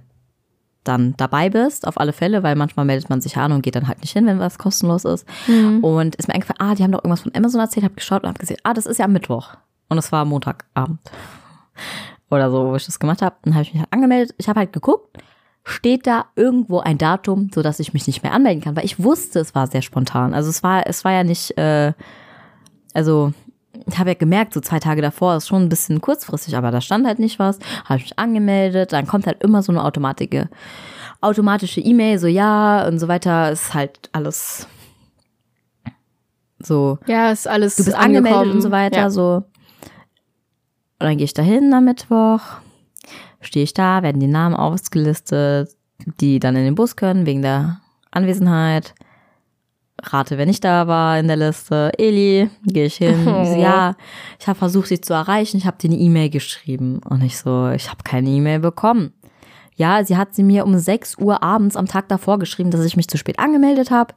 dann 0.84 1.14
dabei 1.16 1.50
bist, 1.50 1.86
auf 1.86 2.00
alle 2.00 2.12
Fälle, 2.12 2.42
weil 2.42 2.56
manchmal 2.56 2.86
meldet 2.86 3.10
man 3.10 3.20
sich 3.20 3.36
an 3.36 3.52
und 3.52 3.62
geht 3.62 3.76
dann 3.76 3.88
halt 3.88 4.00
nicht 4.00 4.12
hin, 4.12 4.26
wenn 4.26 4.38
was 4.38 4.58
kostenlos 4.58 5.04
ist. 5.04 5.26
Mhm. 5.46 5.84
Und 5.84 6.16
ist 6.16 6.28
mir 6.28 6.34
eingefallen, 6.34 6.60
ah, 6.60 6.74
die 6.74 6.82
haben 6.82 6.92
doch 6.92 7.00
irgendwas 7.00 7.20
von 7.20 7.34
Amazon 7.34 7.60
erzählt, 7.60 7.84
hab 7.84 7.96
geschaut 7.96 8.22
und 8.22 8.30
hab 8.30 8.38
gesehen, 8.38 8.58
ah, 8.62 8.72
das 8.72 8.86
ist 8.86 8.98
ja 8.98 9.04
am 9.04 9.12
Mittwoch. 9.12 9.50
Und 9.88 9.98
es 9.98 10.10
war 10.12 10.24
Montagabend. 10.24 11.00
oder 12.30 12.50
so, 12.50 12.66
wo 12.66 12.76
ich 12.76 12.86
das 12.86 12.98
gemacht 12.98 13.22
habe. 13.22 13.36
Dann 13.42 13.54
habe 13.54 13.62
ich 13.62 13.72
mich 13.72 13.80
halt 13.80 13.92
angemeldet. 13.92 14.34
Ich 14.38 14.48
habe 14.48 14.60
halt 14.60 14.72
geguckt, 14.72 15.18
steht 15.64 16.06
da 16.06 16.26
irgendwo 16.36 16.80
ein 16.80 16.98
Datum, 16.98 17.50
so 17.54 17.62
dass 17.62 17.80
ich 17.80 17.92
mich 17.92 18.06
nicht 18.06 18.22
mehr 18.22 18.32
anmelden 18.32 18.62
kann, 18.62 18.76
weil 18.76 18.84
ich 18.84 19.02
wusste, 19.02 19.40
es 19.40 19.54
war 19.54 19.66
sehr 19.66 19.82
spontan. 19.82 20.34
Also 20.34 20.50
es 20.50 20.62
war, 20.62 20.86
es 20.86 21.04
war 21.04 21.12
ja 21.12 21.24
nicht, 21.24 21.56
äh, 21.58 21.92
also 22.94 23.32
habe 23.96 24.10
ja 24.10 24.14
gemerkt, 24.14 24.54
so 24.54 24.60
zwei 24.60 24.78
Tage 24.78 25.02
davor 25.02 25.36
ist 25.36 25.48
schon 25.48 25.62
ein 25.62 25.68
bisschen 25.68 26.00
kurzfristig, 26.00 26.56
aber 26.56 26.70
da 26.70 26.80
stand 26.80 27.06
halt 27.06 27.18
nicht 27.18 27.38
was. 27.38 27.58
Habe 27.84 27.98
ich 27.98 28.04
mich 28.04 28.18
angemeldet, 28.18 28.92
dann 28.92 29.06
kommt 29.06 29.26
halt 29.26 29.42
immer 29.42 29.62
so 29.62 29.72
eine 29.72 29.82
automatische, 29.84 30.48
automatische 31.20 31.80
E-Mail, 31.80 32.18
so 32.18 32.26
ja 32.26 32.86
und 32.86 32.98
so 32.98 33.08
weiter. 33.08 33.50
Ist 33.50 33.74
halt 33.74 34.08
alles 34.12 34.66
so. 36.60 36.98
Ja, 37.06 37.30
ist 37.30 37.46
alles. 37.48 37.76
Du 37.76 37.84
bist 37.84 37.96
angemeldet 37.96 38.32
angekommen. 38.32 38.56
und 38.56 38.62
so 38.62 38.70
weiter, 38.70 38.98
Ja. 38.98 39.10
so. 39.10 39.44
Und 41.00 41.06
dann 41.06 41.16
gehe 41.16 41.24
ich 41.26 41.34
da 41.34 41.42
hin 41.42 41.72
am 41.72 41.84
Mittwoch, 41.84 42.40
stehe 43.40 43.62
ich 43.62 43.72
da, 43.74 44.02
werden 44.02 44.18
die 44.20 44.26
Namen 44.26 44.56
aufgelistet, 44.56 45.70
die 46.20 46.40
dann 46.40 46.56
in 46.56 46.64
den 46.64 46.74
Bus 46.74 46.96
können, 46.96 47.24
wegen 47.26 47.42
der 47.42 47.80
Anwesenheit. 48.10 48.94
Rate, 50.02 50.38
wer 50.38 50.46
nicht 50.46 50.64
da 50.64 50.86
war 50.86 51.18
in 51.18 51.26
der 51.26 51.36
Liste. 51.36 51.92
Eli, 51.98 52.50
gehe 52.64 52.86
ich 52.86 52.96
hin. 52.96 53.26
Oh. 53.26 53.42
Ich 53.42 53.48
so, 53.48 53.56
ja, 53.56 53.96
ich 54.38 54.46
habe 54.46 54.58
versucht, 54.58 54.88
sie 54.88 55.00
zu 55.00 55.12
erreichen. 55.12 55.56
Ich 55.56 55.66
habe 55.66 55.78
dir 55.78 55.90
eine 55.90 55.98
E-Mail 55.98 56.30
geschrieben. 56.30 57.00
Und 57.08 57.22
ich 57.22 57.38
so, 57.38 57.68
ich 57.70 57.88
habe 57.88 58.04
keine 58.04 58.30
E-Mail 58.30 58.60
bekommen. 58.60 59.12
Ja, 59.74 60.04
sie 60.04 60.16
hat 60.16 60.34
sie 60.34 60.42
mir 60.42 60.64
um 60.64 60.76
6 60.76 61.18
Uhr 61.18 61.42
abends 61.42 61.76
am 61.76 61.86
Tag 61.86 62.08
davor 62.08 62.38
geschrieben, 62.38 62.70
dass 62.70 62.84
ich 62.84 62.96
mich 62.96 63.08
zu 63.08 63.16
spät 63.16 63.38
angemeldet 63.38 63.90
habe. 63.90 64.14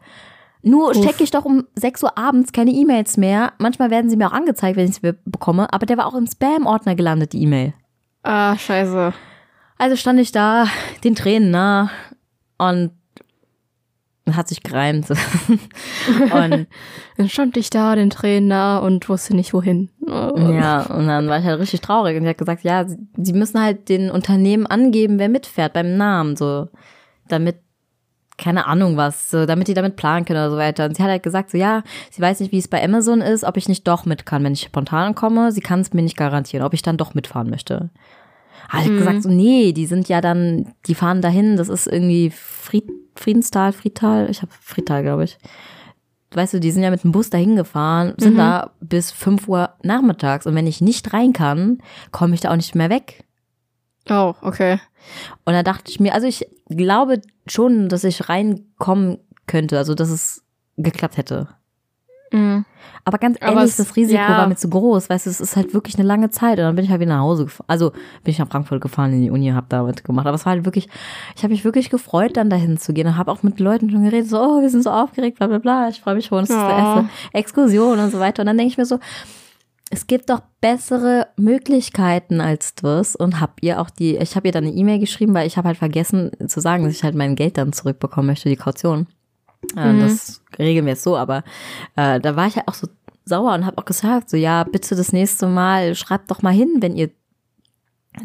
Nur 0.63 0.91
checke 0.93 1.23
ich 1.23 1.31
doch 1.31 1.45
um 1.45 1.65
6 1.75 2.03
Uhr 2.03 2.17
abends 2.17 2.51
keine 2.51 2.71
E-Mails 2.71 3.17
mehr. 3.17 3.53
Manchmal 3.57 3.89
werden 3.89 4.09
sie 4.09 4.17
mir 4.17 4.27
auch 4.27 4.33
angezeigt, 4.33 4.77
wenn 4.77 4.87
ich 4.87 4.95
sie 4.95 5.13
bekomme, 5.25 5.73
aber 5.73 5.85
der 5.85 5.97
war 5.97 6.05
auch 6.05 6.15
im 6.15 6.27
Spam-Ordner 6.27 6.95
gelandet, 6.95 7.33
die 7.33 7.41
E-Mail. 7.43 7.73
Ah, 8.23 8.55
scheiße. 8.55 9.13
Also 9.77 9.95
stand 9.95 10.19
ich 10.19 10.31
da, 10.31 10.67
den 11.03 11.15
Tränen 11.15 11.49
nah 11.49 11.89
und 12.59 12.91
hat 14.29 14.47
sich 14.47 14.63
gereimt. 14.63 15.09
und 15.09 16.67
Dann 17.17 17.29
stand 17.29 17.57
ich 17.57 17.69
da, 17.69 17.95
den 17.95 18.09
Tränen 18.09 18.47
nah 18.49 18.79
und 18.79 19.09
wusste 19.09 19.35
nicht 19.35 19.53
wohin. 19.53 19.89
Oh. 20.07 20.37
ja, 20.37 20.83
und 20.83 21.07
dann 21.07 21.27
war 21.27 21.39
ich 21.39 21.45
halt 21.45 21.59
richtig 21.59 21.81
traurig 21.81 22.17
und 22.17 22.23
sie 22.23 22.29
hat 22.29 22.37
gesagt, 22.37 22.63
ja, 22.63 22.87
sie, 22.87 22.97
sie 23.17 23.33
müssen 23.33 23.61
halt 23.61 23.89
den 23.89 24.11
Unternehmen 24.11 24.65
angeben, 24.65 25.19
wer 25.19 25.29
mitfährt 25.29 25.73
beim 25.73 25.97
Namen, 25.97 26.35
so, 26.35 26.67
damit 27.27 27.57
keine 28.37 28.65
Ahnung 28.65 28.97
was, 28.97 29.29
so, 29.29 29.45
damit 29.45 29.67
die 29.67 29.73
damit 29.73 29.95
planen 29.95 30.25
können 30.25 30.39
oder 30.39 30.51
so 30.51 30.57
weiter. 30.57 30.85
Und 30.85 30.97
sie 30.97 31.03
hat 31.03 31.09
halt 31.09 31.23
gesagt, 31.23 31.51
so 31.51 31.57
ja, 31.57 31.83
sie 32.09 32.21
weiß 32.21 32.39
nicht, 32.39 32.51
wie 32.51 32.57
es 32.57 32.67
bei 32.67 32.83
Amazon 32.83 33.21
ist, 33.21 33.43
ob 33.43 33.55
ich 33.55 33.69
nicht 33.69 33.87
doch 33.87 34.05
mit 34.05 34.25
kann, 34.25 34.43
wenn 34.43 34.53
ich 34.53 34.63
spontan 34.63 35.13
komme. 35.13 35.51
Sie 35.51 35.61
kann 35.61 35.81
es 35.81 35.93
mir 35.93 36.01
nicht 36.01 36.17
garantieren, 36.17 36.65
ob 36.65 36.73
ich 36.73 36.81
dann 36.81 36.97
doch 36.97 37.13
mitfahren 37.13 37.49
möchte. 37.49 37.91
Hat 38.71 38.87
mhm. 38.87 38.97
gesagt, 38.99 39.23
so 39.23 39.29
nee, 39.29 39.73
die 39.73 39.85
sind 39.85 40.07
ja 40.07 40.21
dann, 40.21 40.73
die 40.87 40.95
fahren 40.95 41.21
dahin, 41.21 41.57
das 41.57 41.67
ist 41.67 41.87
irgendwie 41.87 42.29
Fried, 42.29 42.89
Friedenstal, 43.15 43.73
Friedtal, 43.73 44.29
ich 44.29 44.41
habe 44.41 44.51
Friedtal, 44.61 45.03
glaube 45.03 45.25
ich. 45.25 45.37
Weißt 46.33 46.53
du, 46.53 46.61
die 46.61 46.71
sind 46.71 46.81
ja 46.81 46.89
mit 46.89 47.03
dem 47.03 47.11
Bus 47.11 47.29
dahin 47.29 47.57
gefahren, 47.57 48.13
sind 48.17 48.35
Mhm. 48.35 48.37
da 48.37 48.71
bis 48.79 49.11
5 49.11 49.49
Uhr 49.49 49.71
nachmittags 49.83 50.45
und 50.47 50.55
wenn 50.55 50.67
ich 50.67 50.79
nicht 50.79 51.11
rein 51.11 51.33
kann, 51.33 51.79
komme 52.11 52.33
ich 52.33 52.39
da 52.39 52.51
auch 52.51 52.55
nicht 52.55 52.73
mehr 52.73 52.89
weg. 52.89 53.25
Oh, 54.09 54.33
okay. 54.41 54.79
Und 55.43 55.53
da 55.53 55.63
dachte 55.63 55.91
ich 55.91 55.99
mir, 55.99 56.13
also 56.13 56.27
ich 56.27 56.47
glaube 56.69 57.21
schon, 57.47 57.89
dass 57.89 58.05
ich 58.05 58.29
reinkommen 58.29 59.17
könnte, 59.47 59.77
also 59.77 59.93
dass 59.95 60.09
es 60.09 60.43
geklappt 60.77 61.17
hätte. 61.17 61.49
Mhm. 62.31 62.65
Aber 63.03 63.17
ganz 63.17 63.37
Aber 63.41 63.53
ehrlich, 63.55 63.71
es- 63.71 63.77
das 63.77 63.95
Risiko 63.95 64.21
ja. 64.21 64.37
war 64.37 64.47
mir 64.47 64.55
zu 64.55 64.69
groß, 64.69 65.09
weißt 65.09 65.25
du, 65.25 65.29
es 65.31 65.41
ist 65.41 65.55
halt 65.55 65.73
wirklich 65.73 65.95
eine 65.97 66.07
lange 66.07 66.29
Zeit 66.29 66.59
und 66.59 66.65
dann 66.65 66.75
bin 66.75 66.85
ich 66.85 66.91
halt 66.91 67.01
wieder 67.01 67.15
nach 67.15 67.21
Hause 67.21 67.45
gefahren. 67.45 67.65
Also 67.67 67.89
bin 67.91 68.31
ich 68.31 68.37
nach 68.39 68.47
Frankfurt 68.47 68.79
gefahren 68.81 69.11
in 69.13 69.21
die 69.23 69.31
Uni, 69.31 69.49
hab 69.49 69.69
da 69.69 69.83
mitgemacht. 69.83 70.27
Aber 70.27 70.35
es 70.35 70.45
war 70.45 70.53
halt 70.53 70.65
wirklich, 70.65 70.87
ich 71.35 71.43
habe 71.43 71.51
mich 71.51 71.65
wirklich 71.65 71.89
gefreut, 71.89 72.37
dann 72.37 72.49
dahin 72.51 72.77
zu 72.77 72.93
gehen 72.93 73.07
und 73.07 73.17
habe 73.17 73.31
auch 73.31 73.41
mit 73.43 73.59
Leuten 73.59 73.89
schon 73.89 74.03
geredet, 74.03 74.29
so, 74.29 74.39
oh, 74.39 74.61
wir 74.61 74.69
sind 74.69 74.83
so 74.83 74.91
aufgeregt, 74.91 75.37
bla 75.39 75.47
bla 75.47 75.57
bla, 75.57 75.89
ich 75.89 75.99
freue 75.99 76.15
mich 76.15 76.25
schon, 76.27 76.43
es 76.43 76.49
ist 76.51 76.55
die 76.55 76.61
erste 76.61 77.09
Exkursion 77.33 77.97
und 77.99 78.11
so 78.11 78.19
weiter. 78.19 78.43
Und 78.43 78.47
dann 78.47 78.57
denke 78.57 78.71
ich 78.71 78.77
mir 78.77 78.85
so, 78.85 78.99
es 79.89 80.07
gibt 80.07 80.29
doch 80.29 80.41
bessere 80.61 81.27
Möglichkeiten 81.37 82.39
als 82.39 82.75
das 82.75 83.15
und 83.15 83.41
hab 83.41 83.61
ihr 83.61 83.81
auch 83.81 83.89
die, 83.89 84.15
ich 84.17 84.35
habe 84.35 84.47
ihr 84.47 84.51
dann 84.51 84.63
eine 84.65 84.73
E-Mail 84.73 84.99
geschrieben, 84.99 85.33
weil 85.33 85.47
ich 85.47 85.57
habe 85.57 85.67
halt 85.67 85.77
vergessen 85.77 86.31
zu 86.47 86.59
sagen, 86.61 86.83
dass 86.85 86.93
ich 86.93 87.03
halt 87.03 87.15
mein 87.15 87.35
Geld 87.35 87.57
dann 87.57 87.73
zurückbekommen 87.73 88.27
möchte, 88.27 88.47
die 88.49 88.55
Kaution. 88.55 89.07
Äh, 89.75 89.93
Mhm. 89.93 89.99
Das 90.01 90.41
regeln 90.57 90.85
wir 90.85 90.93
jetzt 90.93 91.03
so, 91.03 91.17
aber 91.17 91.43
äh, 91.95 92.19
da 92.19 92.35
war 92.35 92.47
ich 92.47 92.55
halt 92.55 92.67
auch 92.67 92.73
so 92.73 92.87
sauer 93.25 93.53
und 93.53 93.65
habe 93.65 93.77
auch 93.77 93.85
gesagt, 93.85 94.29
so 94.29 94.37
ja, 94.37 94.63
bitte 94.63 94.95
das 94.95 95.13
nächste 95.13 95.47
Mal 95.47 95.95
schreibt 95.95 96.31
doch 96.31 96.41
mal 96.41 96.53
hin, 96.53 96.77
wenn 96.79 96.95
ihr 96.95 97.09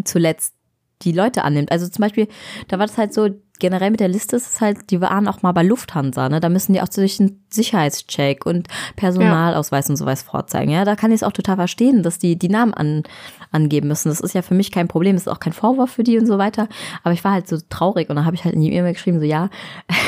zuletzt 0.04 0.54
die 1.02 1.12
Leute 1.12 1.44
annimmt. 1.44 1.70
Also 1.70 1.86
zum 1.88 2.02
Beispiel, 2.02 2.28
da 2.68 2.78
war 2.78 2.86
das 2.86 2.98
halt 2.98 3.12
so, 3.12 3.28
generell 3.58 3.90
mit 3.90 4.00
der 4.00 4.08
Liste 4.08 4.36
ist 4.36 4.46
es 4.54 4.60
halt, 4.60 4.90
die 4.90 5.00
waren 5.00 5.28
auch 5.28 5.42
mal 5.42 5.52
bei 5.52 5.62
Lufthansa, 5.62 6.28
ne? 6.28 6.40
Da 6.40 6.48
müssen 6.48 6.72
die 6.72 6.80
auch 6.80 6.88
durch 6.88 7.20
einen 7.20 7.45
Sicherheitscheck 7.56 8.46
und 8.46 8.68
Personalausweis 8.94 9.90
und 9.90 9.96
sowas 9.96 10.22
vorzeigen. 10.22 10.70
Ja, 10.70 10.84
da 10.84 10.96
kann 10.96 11.10
ich 11.10 11.16
es 11.16 11.22
auch 11.22 11.32
total 11.32 11.56
verstehen, 11.56 12.02
dass 12.02 12.18
die 12.18 12.36
die 12.36 12.48
Namen 12.48 12.74
an, 12.74 13.02
angeben 13.50 13.88
müssen. 13.88 14.08
Das 14.08 14.20
ist 14.20 14.34
ja 14.34 14.42
für 14.42 14.54
mich 14.54 14.70
kein 14.70 14.88
Problem, 14.88 15.16
das 15.16 15.22
ist 15.22 15.32
auch 15.32 15.40
kein 15.40 15.52
Vorwurf 15.52 15.90
für 15.90 16.04
die 16.04 16.18
und 16.18 16.26
so 16.26 16.38
weiter. 16.38 16.68
Aber 17.02 17.12
ich 17.12 17.24
war 17.24 17.32
halt 17.32 17.48
so 17.48 17.58
traurig 17.68 18.08
und 18.08 18.16
dann 18.16 18.26
habe 18.26 18.36
ich 18.36 18.44
halt 18.44 18.54
in 18.54 18.60
die 18.60 18.72
E-Mail 18.72 18.92
geschrieben, 18.92 19.18
so 19.18 19.24
ja, 19.24 19.48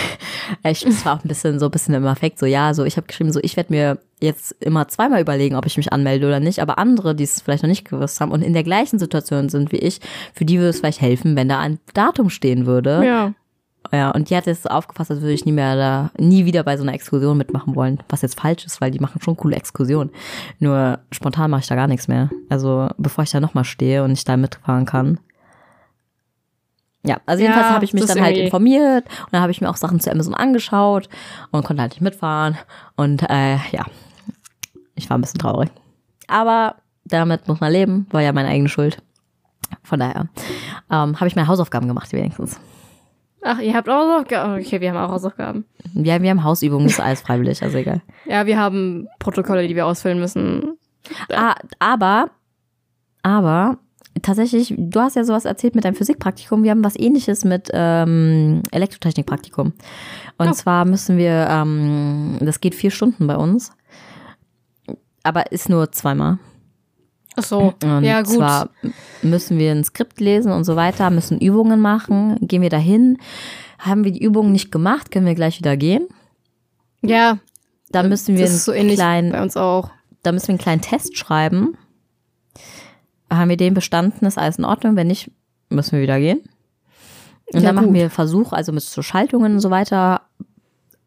ich, 0.64 0.84
das 0.84 1.04
war 1.04 1.16
auch 1.18 1.24
ein 1.24 1.28
bisschen 1.28 1.58
so 1.58 1.66
ein 1.66 1.70
bisschen 1.70 1.94
im 1.94 2.06
Affekt, 2.06 2.38
so 2.38 2.46
ja, 2.46 2.74
so 2.74 2.84
ich 2.84 2.96
habe 2.96 3.06
geschrieben, 3.06 3.32
so 3.32 3.40
ich 3.42 3.56
werde 3.56 3.72
mir 3.72 3.98
jetzt 4.20 4.52
immer 4.60 4.88
zweimal 4.88 5.20
überlegen, 5.20 5.56
ob 5.56 5.66
ich 5.66 5.76
mich 5.76 5.92
anmelde 5.92 6.26
oder 6.26 6.40
nicht, 6.40 6.60
aber 6.60 6.78
andere, 6.78 7.14
die 7.14 7.24
es 7.24 7.40
vielleicht 7.40 7.62
noch 7.62 7.68
nicht 7.68 7.88
gewusst 7.88 8.20
haben 8.20 8.32
und 8.32 8.42
in 8.42 8.52
der 8.52 8.64
gleichen 8.64 8.98
Situation 8.98 9.48
sind 9.48 9.72
wie 9.72 9.76
ich, 9.76 10.00
für 10.34 10.44
die 10.44 10.58
würde 10.58 10.70
es 10.70 10.80
vielleicht 10.80 11.00
helfen, 11.00 11.36
wenn 11.36 11.48
da 11.48 11.60
ein 11.60 11.78
Datum 11.94 12.30
stehen 12.30 12.66
würde. 12.66 13.04
Ja. 13.04 13.34
Ja, 13.92 14.10
und 14.10 14.28
die 14.28 14.36
hat 14.36 14.46
jetzt 14.46 14.64
so 14.64 14.68
aufgefasst, 14.68 15.10
als 15.10 15.20
würde 15.20 15.32
ich 15.32 15.46
nie 15.46 15.52
mehr 15.52 15.76
da, 15.76 16.10
nie 16.18 16.44
wieder 16.44 16.62
bei 16.62 16.76
so 16.76 16.82
einer 16.82 16.92
Exkursion 16.92 17.38
mitmachen 17.38 17.74
wollen. 17.74 17.98
Was 18.08 18.22
jetzt 18.22 18.38
falsch 18.38 18.66
ist, 18.66 18.80
weil 18.80 18.90
die 18.90 18.98
machen 18.98 19.22
schon 19.22 19.36
coole 19.36 19.56
Exkursionen. 19.56 20.12
Nur 20.58 20.98
spontan 21.10 21.50
mache 21.50 21.62
ich 21.62 21.66
da 21.68 21.74
gar 21.74 21.86
nichts 21.86 22.08
mehr. 22.08 22.28
Also 22.48 22.88
bevor 22.98 23.24
ich 23.24 23.30
da 23.30 23.40
nochmal 23.40 23.64
stehe 23.64 24.04
und 24.04 24.12
ich 24.12 24.24
da 24.24 24.36
mitfahren 24.36 24.84
kann. 24.84 25.18
Ja, 27.04 27.18
also 27.24 27.42
Ja, 27.42 27.50
jedenfalls 27.50 27.72
habe 27.74 27.84
ich 27.84 27.94
mich 27.94 28.04
dann 28.04 28.20
halt 28.20 28.36
informiert 28.36 29.04
und 29.06 29.32
dann 29.32 29.40
habe 29.40 29.52
ich 29.52 29.60
mir 29.60 29.70
auch 29.70 29.76
Sachen 29.76 30.00
zu 30.00 30.10
Amazon 30.10 30.34
angeschaut 30.34 31.08
und 31.50 31.64
konnte 31.64 31.80
halt 31.80 31.92
nicht 31.92 32.02
mitfahren. 32.02 32.58
Und 32.96 33.22
äh, 33.30 33.56
ja, 33.72 33.86
ich 34.94 35.08
war 35.08 35.16
ein 35.16 35.20
bisschen 35.22 35.38
traurig. 35.38 35.70
Aber 36.26 36.74
damit 37.04 37.48
muss 37.48 37.60
man 37.60 37.72
leben, 37.72 38.06
war 38.10 38.20
ja 38.20 38.32
meine 38.32 38.48
eigene 38.48 38.68
Schuld. 38.68 39.02
Von 39.82 40.00
daher 40.00 40.28
ähm, 40.90 41.16
habe 41.18 41.26
ich 41.28 41.36
meine 41.36 41.48
Hausaufgaben 41.48 41.88
gemacht, 41.88 42.12
wenigstens. 42.12 42.60
Ach, 43.42 43.60
ihr 43.60 43.74
habt 43.74 43.88
Hausaufgaben? 43.88 44.60
Okay, 44.60 44.80
wir 44.80 44.90
haben 44.92 44.98
auch 44.98 45.12
Hausaufgaben. 45.12 45.64
Wir, 45.94 46.20
wir 46.20 46.30
haben 46.30 46.42
Hausübungen, 46.44 46.86
das 46.86 46.94
ist 46.94 47.00
alles 47.00 47.20
freiwillig, 47.20 47.62
also 47.62 47.78
egal. 47.78 48.02
Ja, 48.26 48.46
wir 48.46 48.58
haben 48.58 49.08
Protokolle, 49.20 49.66
die 49.68 49.76
wir 49.76 49.86
ausfüllen 49.86 50.18
müssen. 50.18 50.76
Ah, 51.32 51.54
aber, 51.78 52.30
aber, 53.22 53.78
tatsächlich, 54.22 54.74
du 54.76 55.00
hast 55.00 55.14
ja 55.16 55.22
sowas 55.24 55.44
erzählt 55.44 55.74
mit 55.76 55.84
deinem 55.84 55.94
Physikpraktikum. 55.94 56.64
Wir 56.64 56.72
haben 56.72 56.84
was 56.84 56.98
ähnliches 56.98 57.44
mit 57.44 57.70
ähm, 57.72 58.62
Elektrotechnikpraktikum. 58.72 59.72
Und 60.36 60.48
Oh. 60.48 60.52
zwar 60.52 60.84
müssen 60.84 61.16
wir, 61.16 61.46
ähm, 61.48 62.38
das 62.40 62.60
geht 62.60 62.74
vier 62.74 62.90
Stunden 62.90 63.26
bei 63.28 63.36
uns, 63.36 63.72
aber 65.22 65.52
ist 65.52 65.68
nur 65.68 65.92
zweimal. 65.92 66.38
Ach 67.38 67.44
so. 67.44 67.74
Und 67.82 68.04
ja, 68.04 68.22
gut. 68.22 68.34
zwar 68.36 68.70
müssen 69.22 69.58
wir 69.58 69.70
ein 69.72 69.84
Skript 69.84 70.20
lesen 70.20 70.52
und 70.52 70.64
so 70.64 70.76
weiter, 70.76 71.10
müssen 71.10 71.38
Übungen 71.40 71.80
machen. 71.80 72.36
Gehen 72.46 72.62
wir 72.62 72.70
dahin, 72.70 73.18
haben 73.78 74.04
wir 74.04 74.12
die 74.12 74.22
Übungen 74.22 74.52
nicht 74.52 74.70
gemacht, 74.72 75.10
können 75.10 75.26
wir 75.26 75.34
gleich 75.34 75.58
wieder 75.58 75.76
gehen. 75.76 76.06
ja, 77.02 77.38
Da 77.90 78.02
müssen 78.02 78.36
wir 78.36 78.42
das 78.42 78.54
ist 78.54 78.64
so 78.64 78.72
ähnlich 78.72 78.96
kleinen 78.96 79.32
bei 79.32 79.42
uns 79.42 79.56
auch. 79.56 79.90
da 80.22 80.32
müssen 80.32 80.48
wir 80.48 80.52
einen 80.54 80.58
kleinen 80.58 80.80
Test 80.82 81.16
schreiben. 81.16 81.76
Haben 83.30 83.50
wir 83.50 83.56
den 83.56 83.74
bestanden, 83.74 84.26
ist 84.26 84.38
alles 84.38 84.58
in 84.58 84.64
Ordnung. 84.64 84.96
Wenn 84.96 85.06
nicht, 85.08 85.30
müssen 85.68 85.92
wir 85.92 86.00
wieder 86.02 86.18
gehen. 86.18 86.40
Und 87.52 87.60
Ja, 87.60 87.66
dann 87.68 87.74
machen 87.76 87.86
gut. 87.88 87.94
wir 87.94 88.10
Versuche, 88.10 88.54
also 88.56 88.72
mit 88.72 88.82
so 88.82 89.02
Schaltungen 89.02 89.54
und 89.54 89.60
so 89.60 89.70
weiter 89.70 90.22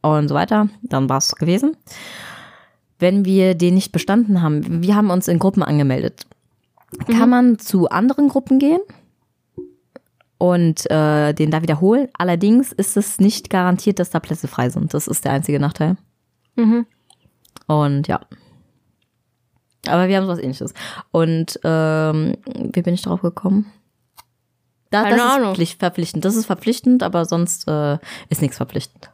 und 0.01 0.27
so 0.27 0.35
weiter. 0.35 0.69
Dann 0.83 1.09
war 1.09 1.17
es 1.17 1.35
gewesen. 1.35 1.75
Wenn 3.01 3.25
wir 3.25 3.55
den 3.55 3.73
nicht 3.73 3.91
bestanden 3.91 4.43
haben, 4.43 4.83
wir 4.83 4.95
haben 4.95 5.09
uns 5.09 5.27
in 5.27 5.39
Gruppen 5.39 5.63
angemeldet. 5.63 6.27
Kann 7.07 7.29
man 7.29 7.57
zu 7.57 7.89
anderen 7.89 8.29
Gruppen 8.29 8.59
gehen 8.59 8.81
und 10.37 10.89
äh, 10.91 11.33
den 11.33 11.49
da 11.49 11.61
wiederholen. 11.61 12.09
Allerdings 12.13 12.71
ist 12.71 12.97
es 12.97 13.19
nicht 13.19 13.49
garantiert, 13.49 13.97
dass 13.97 14.11
da 14.11 14.19
Plätze 14.19 14.47
frei 14.47 14.69
sind. 14.69 14.93
Das 14.93 15.07
ist 15.07 15.25
der 15.25 15.31
einzige 15.31 15.59
Nachteil. 15.59 15.97
Mhm. 16.55 16.85
Und 17.65 18.07
ja. 18.07 18.19
Aber 19.87 20.07
wir 20.07 20.17
haben 20.17 20.25
sowas 20.25 20.39
ähnliches. 20.39 20.73
Und 21.11 21.59
ähm, 21.63 22.35
wie 22.45 22.81
bin 22.83 22.93
ich 22.93 23.01
drauf 23.01 23.21
gekommen? 23.21 23.71
Da, 24.91 25.03
Keine 25.03 25.15
das 25.15 25.25
ist 25.25 25.31
Ahnung. 25.31 25.55
Pflicht, 25.55 25.79
verpflichtend. 25.79 26.25
Das 26.25 26.35
ist 26.35 26.45
verpflichtend, 26.45 27.01
aber 27.01 27.25
sonst 27.25 27.67
äh, 27.67 27.97
ist 28.29 28.41
nichts 28.41 28.57
verpflichtend. 28.57 29.09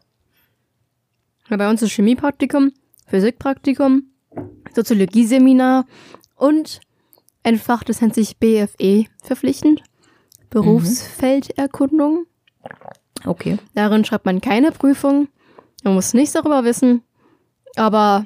Ja, 1.49 1.55
bei 1.55 1.69
uns 1.69 1.81
ist 1.81 1.91
Chemiepraktikum, 1.91 2.73
Physikpraktikum, 3.07 4.11
Soziologieseminar 4.73 5.85
und 6.35 6.81
ein 7.43 7.57
Fach, 7.57 7.83
das 7.83 8.01
nennt 8.01 8.13
sich 8.13 8.37
BFE 8.37 9.05
verpflichtend. 9.23 9.81
Berufsfelderkundung. 10.49 12.25
Okay. 13.25 13.57
Darin 13.73 14.05
schreibt 14.05 14.25
man 14.25 14.41
keine 14.41 14.71
Prüfung. 14.71 15.27
Man 15.83 15.93
muss 15.93 16.13
nichts 16.13 16.33
darüber 16.33 16.63
wissen. 16.63 17.03
Aber 17.75 18.25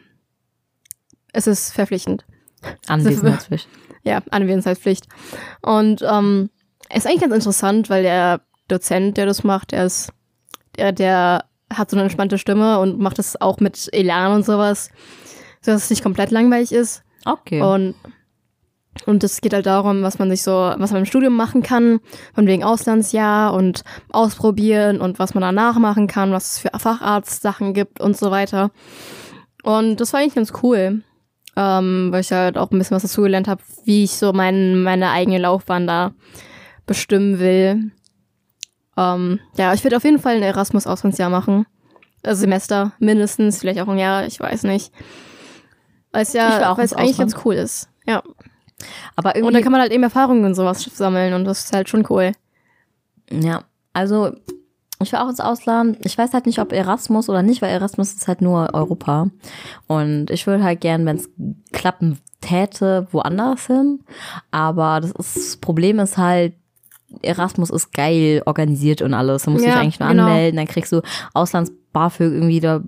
es 1.34 1.48
ist 1.48 1.72
verpflichtend. 1.72 2.26
Anwesenheitspflicht. 2.88 3.68
Ja, 4.04 4.24
Anwesenheitspflicht. 4.32 5.06
Und 5.62 6.02
ähm, 6.02 6.50
ist 6.92 7.06
eigentlich 7.06 7.22
ganz 7.22 7.36
interessant, 7.36 7.88
weil 7.92 8.02
der 8.02 8.42
Dozent, 8.68 9.16
der 9.16 9.28
das 9.28 9.44
macht, 9.44 9.74
der 9.74 9.86
ist, 9.86 10.12
der, 10.76 10.92
der 10.92 11.46
hat 11.74 11.90
so 11.90 11.96
eine 11.96 12.04
entspannte 12.04 12.38
Stimme 12.38 12.80
und 12.80 13.00
macht 13.00 13.20
das 13.20 13.40
auch 13.40 13.60
mit 13.60 13.90
Elan 13.94 14.34
und 14.34 14.46
sowas, 14.46 14.90
sodass 15.62 15.86
es 15.86 15.90
nicht 15.90 16.04
komplett 16.04 16.32
langweilig 16.32 16.72
ist. 16.72 17.04
Okay. 17.26 17.62
Und 17.62 17.96
und 19.06 19.24
es 19.24 19.40
geht 19.40 19.54
halt 19.54 19.66
darum, 19.66 20.04
was 20.04 20.20
man 20.20 20.30
sich 20.30 20.44
so, 20.44 20.52
was 20.52 20.92
man 20.92 21.00
im 21.00 21.06
Studium 21.06 21.36
machen 21.36 21.64
kann, 21.64 22.02
von 22.34 22.46
wegen 22.46 22.64
Auslandsjahr 22.64 23.54
und 23.54 23.84
ausprobieren 24.10 25.00
und 25.00 25.18
was 25.18 25.34
man 25.34 25.42
danach 25.42 25.80
machen 25.80 26.08
kann, 26.08 26.34
was 26.34 26.52
es 26.52 26.60
für 26.60 26.78
Facharztsachen 26.78 27.74
gibt 27.74 28.02
und 28.02 28.18
so 28.18 28.32
weiter. 28.32 28.72
Und 29.64 30.02
das 30.02 30.12
war 30.12 30.20
eigentlich 30.20 30.36
ganz 30.36 30.52
cool, 30.62 31.04
ähm, 31.56 32.10
weil 32.12 32.22
ich 32.22 32.32
halt 32.32 32.58
auch 32.58 32.70
ein 32.72 32.78
bisschen 32.78 32.96
was 32.96 33.04
dazu 33.04 33.22
gelernt 33.22 33.48
habe, 33.48 33.62
wie 33.86 34.04
ich 34.04 34.12
so 34.12 34.34
mein, 34.34 34.84
meine 34.84 35.12
eigene 35.12 35.38
Laufbahn 35.38 35.88
da 35.88 36.14
bestimmen 36.86 37.40
will. 37.40 37.92
Ähm, 38.98 39.40
ja, 39.58 39.74
ich 39.74 39.84
würde 39.84 39.98
auf 39.98 40.04
jeden 40.04 40.20
Fall 40.20 40.36
ein 40.36 40.44
Erasmus-Auslandsjahr 40.44 41.30
machen. 41.30 41.66
Also 42.24 42.42
Semester 42.42 42.94
mindestens, 43.00 43.60
vielleicht 43.60 43.80
auch 43.82 43.88
ein 43.88 43.98
Jahr, 43.98 44.26
ich 44.26 44.40
weiß 44.40 44.64
nicht. 44.64 44.92
Weil 46.12 46.24
es 46.24 46.34
ja, 46.34 46.72
auch 46.72 46.78
weil 46.78 46.86
es 46.86 46.94
eigentlich 46.94 47.18
ganz 47.18 47.36
cool 47.46 47.56
ist. 47.56 47.90
Ja. 48.06 48.22
Aber 49.16 49.36
irgendwie. 49.36 49.48
Und 49.48 49.54
dann 49.54 49.64
kann 49.64 49.72
man 49.72 49.82
halt 49.82 49.92
eben 49.92 50.04
Erfahrungen 50.04 50.46
und 50.46 50.56
sowas 50.56 50.84
sammeln 50.84 51.34
und 51.34 51.46
das 51.46 51.66
ist 51.66 51.74
halt 51.74 51.90
schon 51.90 52.06
cool. 52.10 52.34
Ja, 53.32 53.64
also 53.94 54.32
ich 55.02 55.12
will 55.12 55.20
auch 55.20 55.30
ins 55.30 55.40
Ausland. 55.40 55.98
Ich 56.06 56.18
weiß 56.18 56.34
halt 56.34 56.46
nicht, 56.46 56.60
ob 56.60 56.74
Erasmus 56.74 57.30
oder 57.30 57.42
nicht, 57.42 57.62
weil 57.62 57.72
Erasmus 57.72 58.14
ist 58.14 58.28
halt 58.28 58.42
nur 58.42 58.74
Europa. 58.74 59.30
Und 59.88 60.30
ich 60.30 60.46
würde 60.48 60.64
halt 60.64 60.82
gern, 60.82 61.06
wenn 61.06 61.18
es 61.18 61.30
klappen 61.72 62.20
täte, 62.42 63.08
woanders 63.12 63.68
hin. 63.68 64.04
Aber 64.52 65.00
das, 65.00 65.12
ist, 65.12 65.36
das 65.36 65.58
Problem 65.58 66.00
ist 66.00 66.18
halt, 66.18 66.54
Erasmus 67.22 67.70
ist 67.70 67.94
geil 67.94 68.42
organisiert 68.46 69.02
und 69.02 69.14
alles. 69.14 69.44
Du 69.44 69.52
musst 69.52 69.66
Ja, 69.66 69.72
dich 69.72 69.80
eigentlich 69.80 70.00
nur 70.00 70.10
genau. 70.10 70.24
anmelden, 70.28 70.58
dann 70.58 70.68
kriegst 70.68 70.92
du 70.92 71.02
Auslands-BAföG 71.34 72.32
irgendwie 72.32 72.60
da 72.60 72.82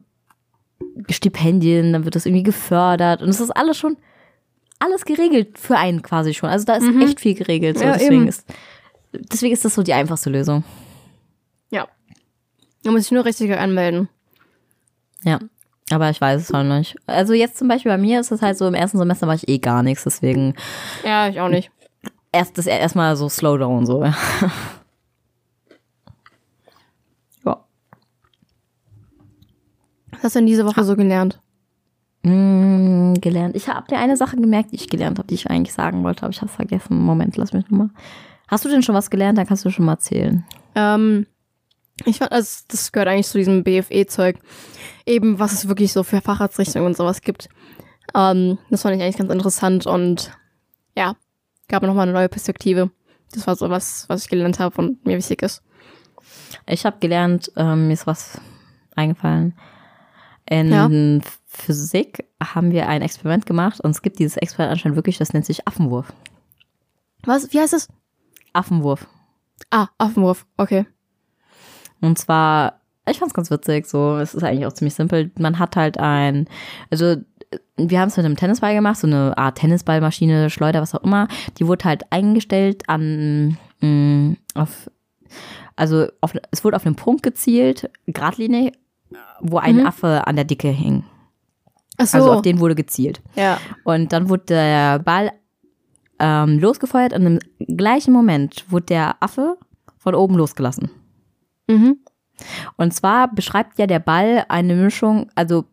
Stipendien, 1.09 1.93
dann 1.93 2.05
wird 2.05 2.15
das 2.15 2.26
irgendwie 2.26 2.43
gefördert. 2.43 3.21
Und 3.21 3.30
es 3.30 3.39
ist 3.39 3.51
alles 3.51 3.78
schon, 3.78 3.97
alles 4.80 5.05
geregelt 5.05 5.57
für 5.57 5.78
einen 5.78 6.01
quasi 6.01 6.34
schon. 6.34 6.49
Also 6.49 6.65
da 6.65 6.76
ist 6.76 6.88
echt 7.01 7.19
viel 7.19 7.36
geregelt. 7.36 7.78
So. 7.78 7.86
Mhm. 7.86 7.89
Ja, 7.89 7.97
deswegen, 7.97 8.21
eben. 8.21 8.28
ist, 8.28 8.45
deswegen 9.13 9.53
ist 9.53 9.65
das 9.65 9.76
so 9.76 9.84
die 9.84 9.93
einfachste 9.93 10.30
Lösung. 10.30 10.63
Ja. 11.69 11.88
Da 12.84 12.91
muss 12.91 13.05
ich 13.05 13.11
nur 13.11 13.26
richtig 13.26 13.57
anmelden. 13.57 14.09
Ja, 15.24 15.39
aber 15.89 16.09
ich 16.09 16.19
weiß 16.19 16.41
es 16.41 16.53
halt 16.53 16.67
nicht. 16.67 16.97
Also 17.07 17.34
jetzt 17.34 17.57
zum 17.57 17.67
Beispiel 17.67 17.91
bei 17.91 17.97
mir 17.97 18.19
ist 18.19 18.32
es 18.32 18.41
halt 18.41 18.57
so, 18.57 18.67
im 18.67 18.74
ersten 18.74 18.97
Semester 18.97 19.28
war 19.28 19.36
ich 19.36 19.47
eh 19.47 19.57
gar 19.57 19.84
nichts, 19.84 20.03
deswegen 20.03 20.55
Ja, 21.03 21.30
ich 21.30 21.39
auch 21.39 21.49
nicht. 21.49 21.71
Erst 22.34 22.57
das 22.57 22.65
erstmal 22.67 23.15
so 23.15 23.29
Slowdown 23.29 23.86
so. 23.86 24.03
Ja. 24.03 24.13
ja. 27.45 27.65
Was 30.11 30.23
hast 30.23 30.36
du 30.36 30.39
denn 30.39 30.47
diese 30.47 30.65
Woche 30.65 30.84
so 30.84 30.97
gelernt? 30.97 31.39
Mm, 32.23 33.13
gelernt. 33.15 33.55
Ich 33.55 33.69
habe 33.69 33.88
dir 33.88 33.99
eine 33.99 34.17
Sache 34.17 34.36
gemerkt, 34.36 34.71
die 34.71 34.75
ich 34.75 34.89
gelernt 34.89 35.19
habe, 35.19 35.27
die 35.27 35.36
ich 35.36 35.49
eigentlich 35.49 35.73
sagen 35.73 36.03
wollte, 36.03 36.23
aber 36.23 36.31
ich 36.31 36.41
habe 36.41 36.49
es 36.49 36.55
vergessen. 36.55 36.97
Moment, 36.97 37.38
lass 37.38 37.53
mich 37.53 37.69
nochmal. 37.69 37.89
Hast 38.47 38.65
du 38.65 38.69
denn 38.69 38.84
schon 38.84 38.95
was 38.95 39.09
gelernt? 39.09 39.38
Dann 39.38 39.47
kannst 39.47 39.63
du 39.63 39.69
schon 39.69 39.86
mal 39.86 39.93
erzählen. 39.93 40.45
Ähm, 40.75 41.27
ich 42.05 42.17
fand, 42.17 42.31
also 42.31 42.63
das 42.69 42.91
gehört 42.91 43.09
eigentlich 43.09 43.27
zu 43.27 43.38
diesem 43.38 43.63
BFE-Zeug. 43.63 44.39
Eben, 45.05 45.39
was 45.39 45.53
es 45.53 45.67
wirklich 45.67 45.93
so 45.93 46.03
für 46.03 46.21
Facharztrichtungen 46.21 46.88
und 46.88 46.97
sowas 46.97 47.21
gibt. 47.21 47.49
Ähm, 48.15 48.57
das 48.69 48.81
fand 48.81 48.95
ich 48.95 49.01
eigentlich 49.01 49.17
ganz 49.17 49.31
interessant 49.31 49.86
und 49.86 50.31
ja, 50.95 51.15
gab 51.68 51.82
mir 51.82 51.88
nochmal 51.88 52.03
eine 52.03 52.14
neue 52.14 52.30
Perspektive. 52.30 52.91
Das 53.32 53.47
war 53.47 53.55
so 53.55 53.70
was, 53.70 54.07
was 54.09 54.24
ich 54.24 54.30
gelernt 54.30 54.59
habe 54.59 54.80
und 54.82 55.05
mir 55.05 55.18
wichtig 55.18 55.41
ist. 55.41 55.64
Ich 56.68 56.86
habe 56.86 56.97
gelernt, 56.99 57.51
ähm, 57.55 57.88
mir 57.88 57.93
ist 57.93 58.07
was 58.07 58.39
eingefallen. 58.95 59.53
In 60.45 60.72
Ja. 60.72 60.89
Physik 61.45 62.26
haben 62.43 62.72
wir 62.72 62.88
ein 62.88 63.01
Experiment 63.01 63.45
gemacht 63.45 63.80
und 63.82 63.91
es 63.91 64.01
gibt 64.01 64.20
dieses 64.20 64.38
Experiment 64.38 64.74
anscheinend 64.74 64.95
wirklich, 64.97 65.18
das 65.18 65.34
nennt 65.34 65.45
sich 65.45 65.68
Affenwurf. 65.68 66.14
Was? 67.26 67.53
Wie 67.53 67.59
heißt 67.59 67.74
es? 67.74 67.88
Affenwurf. 68.53 69.07
Ah, 69.72 69.88
Affenwurf. 69.97 70.45
Okay. 70.57 70.86
Und 72.01 72.18
zwar, 72.18 72.82
ich 73.07 73.20
fand's 73.20 73.34
ganz 73.34 73.49
witzig, 73.49 73.86
so, 73.88 74.18
es 74.18 74.34
ist 74.36 74.43
eigentlich 74.43 74.66
auch 74.66 74.74
ziemlich 74.74 74.93
simpel. 74.93 75.32
Man 75.38 75.57
hat 75.59 75.76
halt 75.76 75.97
ein, 75.97 76.47
also 76.91 77.16
wir 77.78 77.99
haben 77.99 78.10
es 78.10 78.18
mit 78.18 78.26
einem 78.26 78.36
Tennisball 78.38 78.74
gemacht, 78.74 78.97
so 78.97 79.08
eine 79.08 79.38
Art 79.38 79.58
Tennisballmaschine, 79.58 80.49
Schleuder, 80.49 80.82
was 80.82 80.93
auch 80.95 81.04
immer. 81.04 81.28
Die 81.58 81.68
wurde 81.68 81.86
halt 81.86 82.04
eingestellt 82.12 82.88
an, 82.89 83.58
mh, 83.82 84.36
auf, 84.56 84.89
also 85.76 86.08
auf, 86.22 86.34
es 86.51 86.64
wurde 86.64 86.76
auf 86.78 86.86
einen 86.86 86.95
Punkt 86.95 87.24
gezielt, 87.24 87.89
Gradlinie, 88.12 88.72
wo 89.41 89.58
ein 89.58 89.78
Mhm. 89.78 89.86
Affe 89.88 90.28
an 90.28 90.36
der 90.36 90.45
Dicke 90.45 90.70
hing. 90.70 91.04
Ach 91.97 92.06
so. 92.08 92.18
Also 92.18 92.32
auf 92.34 92.41
den 92.41 92.60
wurde 92.60 92.76
gezielt. 92.76 93.22
ja. 93.36 93.60
Und 93.84 94.12
dann 94.14 94.30
wurde 94.30 94.45
der 94.47 94.99
Ball 94.99 95.32
ähm, 96.20 96.60
losgefeuert 96.60 97.14
und 97.14 97.26
im 97.26 97.39
gleichen 97.78 98.14
Moment 98.14 98.66
wurde 98.70 98.86
der 98.86 99.16
Affe 99.22 99.58
von 99.97 100.16
oben 100.16 100.36
losgelassen. 100.36 100.89
Mhm. 101.68 101.97
Und 102.78 102.93
zwar 102.93 103.34
beschreibt 103.34 103.78
ja 103.80 103.88
der 103.88 103.99
Ball 103.99 104.45
eine 104.49 104.76
Mischung, 104.76 105.30
also 105.36 105.66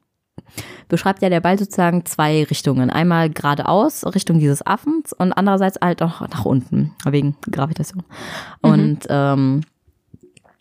beschreibt 0.89 1.23
ja 1.23 1.29
der 1.29 1.41
Ball 1.41 1.59
sozusagen 1.59 2.05
zwei 2.07 2.45
Richtungen. 2.45 2.91
Einmal 2.91 3.31
geradeaus, 3.31 4.05
Richtung 4.15 4.39
dieses 4.39 4.67
Affens 4.67 5.13
und 5.13 5.33
andererseits 5.33 5.79
halt 5.81 6.03
auch 6.03 6.21
nach 6.21 6.45
unten, 6.45 6.93
wegen 7.05 7.37
Gravitation. 7.51 8.05
Und 8.61 9.07
ähm, 9.09 9.63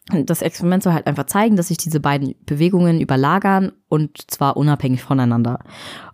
das 0.10 0.42
Experiment 0.42 0.84
soll 0.84 0.94
halt 0.94 1.08
einfach 1.08 1.26
zeigen, 1.26 1.56
dass 1.56 1.68
sich 1.68 1.78
diese 1.78 2.00
beiden 2.00 2.36
Bewegungen 2.46 3.00
überlagern 3.00 3.72
und 3.90 4.32
zwar 4.32 4.58
unabhängig 4.58 5.04
voneinander. 5.04 5.60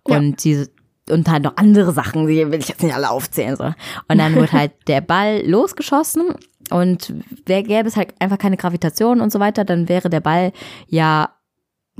Ja. 0.06 0.18
Und 0.18 0.44
diese 0.44 0.70
und 1.08 1.28
halt 1.28 1.44
noch 1.44 1.56
andere 1.56 1.92
Sachen, 1.92 2.26
die 2.26 2.50
will 2.50 2.58
ich 2.58 2.68
jetzt 2.68 2.82
nicht 2.82 2.94
alle 2.94 3.10
aufzählen. 3.10 3.54
So. 3.56 3.64
Und 4.08 4.18
dann 4.18 4.34
wird 4.34 4.52
halt 4.52 4.72
der 4.88 5.00
Ball 5.00 5.40
losgeschossen 5.46 6.34
und 6.70 7.14
gäbe 7.44 7.86
es 7.86 7.96
halt 7.96 8.14
einfach 8.18 8.38
keine 8.38 8.56
Gravitation 8.56 9.20
und 9.20 9.30
so 9.30 9.38
weiter, 9.38 9.64
dann 9.64 9.88
wäre 9.88 10.10
der 10.10 10.20
Ball 10.20 10.52
ja 10.88 11.30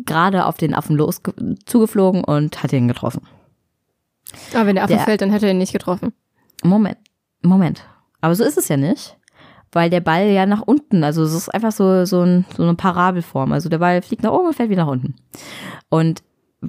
gerade 0.05 0.47
auf 0.47 0.57
den 0.57 0.75
Affen 0.75 0.97
los 0.97 1.21
zugeflogen 1.65 2.25
und 2.25 2.63
hat 2.63 2.73
ihn 2.73 2.89
getroffen. 2.89 3.23
Aber 4.55 4.67
wenn 4.67 4.75
der 4.77 4.85
Affe 4.85 4.95
Der- 4.95 5.05
fällt, 5.05 5.21
dann 5.21 5.31
hätte 5.31 5.47
er 5.47 5.53
ihn 5.53 5.59
nicht 5.59 5.73
getroffen. 5.73 6.13
Moment, 6.63 6.99
Moment. 7.43 7.85
Aber 8.21 8.35
so 8.35 8.45
ist 8.45 8.59
es 8.59 8.69
ja 8.69 8.77
nicht. 8.77 9.17
Weil 9.73 9.91
der 9.91 10.01
Ball 10.01 10.29
ja 10.31 10.47
nach 10.47 10.63
unten, 10.63 11.05
also 11.05 11.23
es 11.23 11.35
ist 11.35 11.49
einfach 11.53 11.73
so, 11.73 12.05
so, 12.07 12.23
ein, 12.23 12.47
so 12.57 12.63
eine 12.63 12.75
Parabelform. 12.75 13.53
Also 13.53 13.69
der 13.69 13.79
Ball 13.79 14.01
fliegt 14.01 14.23
nach 14.23 14.33
oben 14.33 14.47
und 14.49 14.55
fällt 14.55 14.71
wieder 14.71 14.85
nach 14.85 14.91
unten. 14.93 15.15
Und 15.91 16.23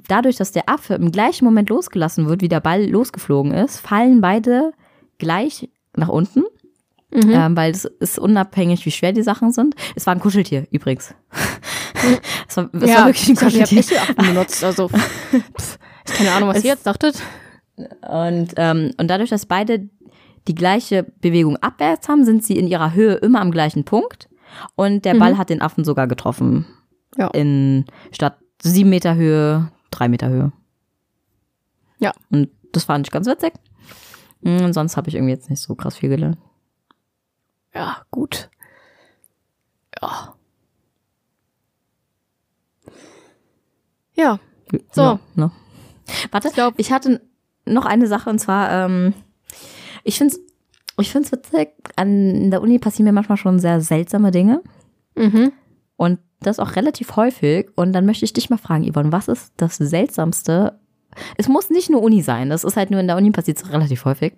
dadurch, 0.08 0.36
dass 0.36 0.52
der 0.52 0.68
Affe 0.68 0.94
im 0.94 1.10
gleichen 1.10 1.44
Moment 1.44 1.70
losgelassen 1.70 2.28
wird, 2.28 2.42
wie 2.42 2.48
der 2.48 2.60
Ball 2.60 2.84
losgeflogen 2.84 3.52
ist, 3.54 3.78
fallen 3.80 4.20
beide 4.20 4.72
gleich 5.18 5.70
nach 5.96 6.08
unten. 6.08 6.42
Mhm. 7.10 7.30
Ähm, 7.30 7.56
weil 7.56 7.70
es 7.70 7.86
ist 7.86 8.18
unabhängig, 8.18 8.84
wie 8.84 8.90
schwer 8.90 9.12
die 9.12 9.22
Sachen 9.22 9.52
sind. 9.52 9.74
Es 9.96 10.04
war 10.06 10.14
ein 10.14 10.20
Kuscheltier 10.20 10.66
übrigens. 10.70 11.14
Es 12.48 12.56
war, 12.56 12.70
es 12.72 12.82
war 12.82 13.06
wirklich 13.06 13.28
ein 13.28 13.34
ich 13.34 13.40
habt 13.40 13.40
Kuscheltier. 13.52 13.78
echte 13.78 14.00
Affen 14.00 14.16
benutzt. 14.16 14.64
Also, 14.64 14.88
pff, 15.58 15.78
keine 16.06 16.32
Ahnung, 16.32 16.48
was 16.48 16.64
ihr 16.64 16.70
jetzt 16.70 16.86
dachtet. 16.86 17.20
Und, 17.76 18.54
ähm, 18.56 18.92
und 18.98 19.08
dadurch, 19.08 19.30
dass 19.30 19.46
beide 19.46 19.88
die 20.48 20.54
gleiche 20.54 21.04
Bewegung 21.20 21.56
abwärts 21.58 22.08
haben, 22.08 22.24
sind 22.24 22.44
sie 22.44 22.56
in 22.58 22.66
ihrer 22.66 22.94
Höhe 22.94 23.14
immer 23.14 23.40
am 23.40 23.50
gleichen 23.50 23.84
Punkt. 23.84 24.28
Und 24.74 25.04
der 25.04 25.14
Ball 25.14 25.36
hat 25.36 25.50
den 25.50 25.60
Affen 25.60 25.84
sogar 25.84 26.06
getroffen. 26.06 26.66
Ja. 27.16 27.28
In 27.28 27.84
statt 28.12 28.38
sieben 28.62 28.90
Meter 28.90 29.14
Höhe, 29.14 29.70
drei 29.90 30.08
Meter 30.08 30.28
Höhe. 30.28 30.52
Ja. 31.98 32.12
Und 32.30 32.48
das 32.72 32.84
fand 32.84 33.06
ich 33.06 33.10
ganz 33.12 33.26
witzig. 33.26 33.52
Mm, 34.40 34.62
Und 34.64 34.72
sonst 34.72 34.96
habe 34.96 35.08
ich 35.08 35.14
irgendwie 35.14 35.32
jetzt 35.34 35.50
nicht 35.50 35.60
so 35.60 35.74
krass 35.74 35.96
viel 35.96 36.08
gelernt. 36.08 36.38
Ja, 37.74 38.02
gut. 38.10 38.48
Ja. 40.00 40.34
Ja, 44.18 44.38
So. 44.92 45.02
Ja, 45.02 45.20
ne? 45.36 45.50
Warte, 46.30 46.48
Ich 46.48 46.54
glaub- 46.54 46.74
ich 46.76 46.92
hatte 46.92 47.20
noch 47.64 47.86
eine 47.86 48.06
Sache 48.06 48.28
und 48.30 48.38
zwar, 48.38 48.70
ähm, 48.86 49.14
ich 50.04 50.18
finde 50.18 50.34
es 50.34 50.40
ich 51.00 51.12
find's 51.12 51.30
witzig, 51.30 51.68
an 51.94 52.50
der 52.50 52.60
Uni 52.60 52.80
passieren 52.80 53.04
mir 53.04 53.12
manchmal 53.12 53.38
schon 53.38 53.60
sehr 53.60 53.80
seltsame 53.80 54.30
Dinge. 54.32 54.62
mhm. 55.14 55.52
Und 55.96 56.18
das 56.40 56.58
auch 56.60 56.76
relativ 56.76 57.16
häufig. 57.16 57.68
Und 57.74 57.92
dann 57.92 58.06
möchte 58.06 58.24
ich 58.24 58.32
dich 58.32 58.50
mal 58.50 58.56
fragen, 58.58 58.88
Yvonne, 58.88 59.10
was 59.10 59.26
ist 59.28 59.52
das 59.56 59.76
Seltsamste, 59.76 60.78
es 61.36 61.48
muss 61.48 61.70
nicht 61.70 61.90
nur 61.90 62.02
Uni 62.02 62.22
sein, 62.22 62.50
das 62.50 62.62
ist 62.62 62.76
halt 62.76 62.90
nur 62.92 63.00
in 63.00 63.08
der 63.08 63.16
Uni 63.16 63.30
passiert 63.32 63.58
es 63.58 63.72
relativ 63.72 64.04
häufig. 64.04 64.34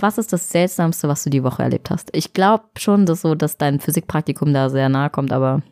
Was 0.00 0.18
ist 0.18 0.32
das 0.32 0.48
Seltsamste, 0.50 1.06
was 1.08 1.22
du 1.24 1.30
die 1.30 1.44
Woche 1.44 1.62
erlebt 1.62 1.90
hast? 1.90 2.10
Ich 2.12 2.32
glaube 2.32 2.64
schon, 2.78 3.06
dass 3.06 3.20
so, 3.22 3.34
dass 3.36 3.56
dein 3.58 3.78
Physikpraktikum 3.80 4.52
da 4.52 4.70
sehr 4.70 4.88
nahe 4.88 5.10
kommt, 5.10 5.32
aber 5.32 5.62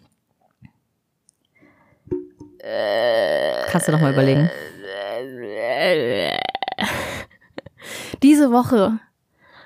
kannst 3.70 3.88
du 3.88 3.92
noch 3.92 4.00
mal 4.00 4.12
überlegen. 4.12 4.50
Diese 8.22 8.52
Woche. 8.52 8.98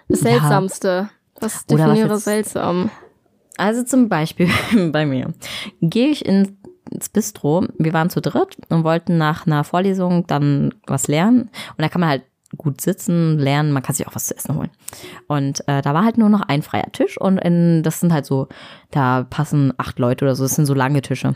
Das. 0.09 0.21
Seltsamste. 0.21 1.11
Was 1.41 1.55
was 1.55 1.67
definiere 1.67 2.15
jetzt- 2.15 2.25
seltsam? 2.25 2.91
Also 3.59 3.83
zum 3.85 4.09
Beispiel 4.09 4.49
bei 4.93 5.07
mir 5.07 5.33
gehe 5.81 6.09
ich 6.09 6.25
in, 6.25 6.59
ins 6.91 7.09
Bistro. 7.09 7.67
Wir 7.79 7.93
waren 7.93 8.11
zu 8.11 8.21
dritt 8.21 8.57
und 8.69 8.85
wollten 8.85 9.19
nach 9.19 9.47
einer 9.47 9.65
Vorlesung 9.65 10.27
dann 10.27 10.75
was 10.87 11.09
lernen. 11.09 11.43
Und 11.43 11.79
da 11.83 11.89
kann 11.89 12.01
man 12.01 12.11
halt 12.11 12.23
gut 12.57 12.81
sitzen, 12.81 13.39
lernen, 13.39 13.73
man 13.73 13.83
kann 13.83 13.95
sich 13.95 14.07
auch 14.07 14.15
was 14.15 14.27
zu 14.27 14.37
essen 14.37 14.55
holen. 14.57 14.71
Und 15.27 15.67
äh, 15.69 15.83
da 15.83 15.95
war 15.95 16.05
halt 16.05 16.17
nur 16.17 16.29
noch 16.29 16.43
ein 16.43 16.63
freier 16.63 16.91
Tisch 16.93 17.21
und 17.21 17.39
in, 17.39 17.83
das 17.83 18.01
sind 18.01 18.13
halt 18.13 18.25
so, 18.25 18.49
da 18.91 19.27
passen 19.29 19.75
acht 19.79 19.99
Leute 19.99 20.25
oder 20.25 20.37
so, 20.37 20.45
das 20.45 20.55
sind 20.55 20.65
so 20.67 20.73
lange 20.75 21.03
Tische 21.03 21.35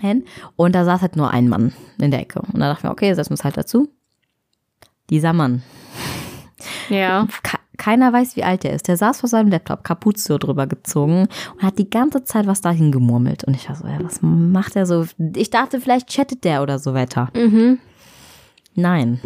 hin. 0.00 0.24
Und 0.56 0.74
da 0.74 0.84
saß 0.84 1.02
halt 1.02 1.16
nur 1.16 1.30
ein 1.30 1.48
Mann 1.48 1.72
in 1.98 2.10
der 2.10 2.20
Ecke. 2.20 2.40
Und 2.40 2.60
da 2.60 2.68
dachten 2.68 2.84
wir, 2.84 2.90
okay, 2.92 3.12
setzen 3.14 3.30
wir 3.30 3.34
uns 3.34 3.44
halt 3.44 3.56
dazu. 3.56 3.88
Dieser 5.10 5.32
Mann, 5.32 5.62
Ja. 6.88 7.26
Ke- 7.42 7.58
keiner 7.76 8.12
weiß, 8.12 8.36
wie 8.36 8.42
alt 8.44 8.64
er 8.64 8.72
ist. 8.72 8.88
Der 8.88 8.96
saß 8.96 9.20
vor 9.20 9.28
seinem 9.28 9.50
Laptop, 9.50 9.84
Kapuze 9.84 10.38
drüber 10.38 10.66
gezogen 10.66 11.28
und 11.54 11.62
hat 11.62 11.78
die 11.78 11.90
ganze 11.90 12.24
Zeit 12.24 12.46
was 12.46 12.60
dahin 12.62 12.90
gemurmelt. 12.90 13.44
Und 13.44 13.54
ich 13.54 13.68
war 13.68 13.76
so, 13.76 13.86
ja, 13.86 13.98
was 14.02 14.20
macht 14.22 14.74
er 14.76 14.86
so? 14.86 15.06
Ich 15.36 15.50
dachte, 15.50 15.80
vielleicht 15.80 16.08
chattet 16.08 16.44
der 16.44 16.62
oder 16.62 16.78
so 16.78 16.94
weiter. 16.94 17.28
Mhm. 17.36 17.78
Nein. 18.74 19.20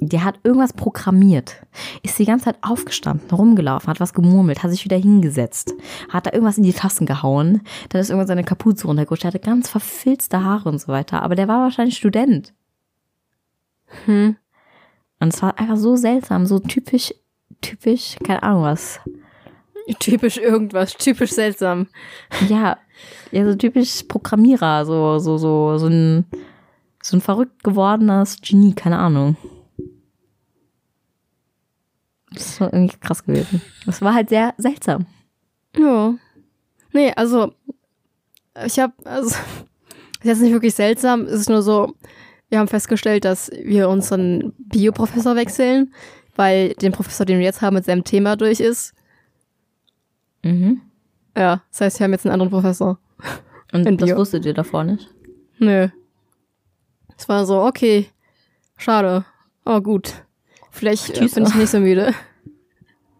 Der 0.00 0.24
hat 0.24 0.40
irgendwas 0.42 0.72
programmiert. 0.72 1.62
Ist 2.02 2.18
die 2.18 2.24
ganze 2.24 2.46
Zeit 2.46 2.58
aufgestanden, 2.62 3.30
rumgelaufen, 3.30 3.88
hat 3.88 4.00
was 4.00 4.12
gemurmelt, 4.12 4.62
hat 4.62 4.70
sich 4.70 4.84
wieder 4.84 4.96
hingesetzt, 4.96 5.72
hat 6.08 6.26
da 6.26 6.32
irgendwas 6.32 6.58
in 6.58 6.64
die 6.64 6.72
Tassen 6.72 7.06
gehauen. 7.06 7.62
Dann 7.88 8.00
ist 8.00 8.10
irgendwann 8.10 8.26
seine 8.26 8.44
Kapuze 8.44 8.86
runtergerutscht. 8.86 9.24
Der 9.24 9.32
hatte 9.32 9.38
ganz 9.38 9.68
verfilzte 9.68 10.42
Haare 10.42 10.68
und 10.68 10.80
so 10.80 10.88
weiter. 10.88 11.22
Aber 11.22 11.36
der 11.36 11.48
war 11.48 11.60
wahrscheinlich 11.60 11.96
Student. 11.96 12.52
Hm. 14.04 14.36
Und 15.20 15.34
es 15.34 15.42
war 15.42 15.58
einfach 15.58 15.76
so 15.76 15.96
seltsam, 15.96 16.44
so 16.46 16.58
typisch, 16.58 17.14
typisch, 17.60 18.16
keine 18.22 18.42
Ahnung 18.42 18.62
was. 18.62 19.00
Typisch 19.98 20.38
irgendwas. 20.38 20.94
Typisch 20.94 21.32
seltsam. 21.32 21.86
Ja, 22.48 22.78
ja, 23.30 23.44
so 23.44 23.54
typisch 23.54 24.02
Programmierer, 24.04 24.86
so, 24.86 25.18
so, 25.18 25.36
so, 25.38 25.78
so 25.78 25.86
ein, 25.86 26.24
so 27.02 27.16
ein 27.16 27.20
verrückt 27.20 27.62
gewordenes 27.64 28.40
Genie, 28.40 28.74
keine 28.74 28.98
Ahnung. 28.98 29.36
Das 32.34 32.46
ist 32.46 32.60
irgendwie 32.60 32.96
krass 32.98 33.24
gewesen. 33.24 33.62
Das 33.86 34.02
war 34.02 34.14
halt 34.14 34.28
sehr 34.28 34.54
seltsam. 34.58 35.06
Ja. 35.76 36.14
Nee, 36.92 37.12
also 37.16 37.52
ich 38.66 38.78
habe 38.78 38.92
also 39.04 39.28
ist 40.20 40.24
jetzt 40.24 40.40
nicht 40.40 40.52
wirklich 40.52 40.74
seltsam, 40.74 41.22
es 41.22 41.40
ist 41.40 41.48
nur 41.48 41.62
so, 41.62 41.94
wir 42.48 42.58
haben 42.58 42.68
festgestellt, 42.68 43.24
dass 43.24 43.50
wir 43.62 43.88
unseren 43.88 44.52
Bioprofessor 44.58 45.36
wechseln, 45.36 45.92
weil 46.36 46.74
den 46.74 46.92
Professor, 46.92 47.26
den 47.26 47.38
wir 47.38 47.44
jetzt 47.44 47.62
haben, 47.62 47.74
mit 47.74 47.84
seinem 47.84 48.04
Thema 48.04 48.36
durch 48.36 48.60
ist. 48.60 48.94
Mhm. 50.42 50.80
Ja, 51.36 51.62
das 51.70 51.80
heißt, 51.80 51.98
wir 51.98 52.04
haben 52.04 52.12
jetzt 52.12 52.26
einen 52.26 52.32
anderen 52.32 52.50
Professor. 52.50 52.98
In 53.72 53.86
Und 53.86 54.00
das 54.00 54.08
Bio. 54.08 54.18
wusstet 54.18 54.46
ihr 54.46 54.54
davor 54.54 54.84
nicht? 54.84 55.10
Nö. 55.58 55.88
Es 57.16 57.28
war 57.28 57.44
so, 57.44 57.62
okay, 57.62 58.06
schade. 58.76 59.24
Oh 59.64 59.80
gut. 59.80 60.23
Vielleicht 60.74 61.10
äh, 61.16 61.28
bin 61.28 61.46
ich 61.46 61.54
nicht 61.54 61.70
so 61.70 61.78
müde. 61.78 62.12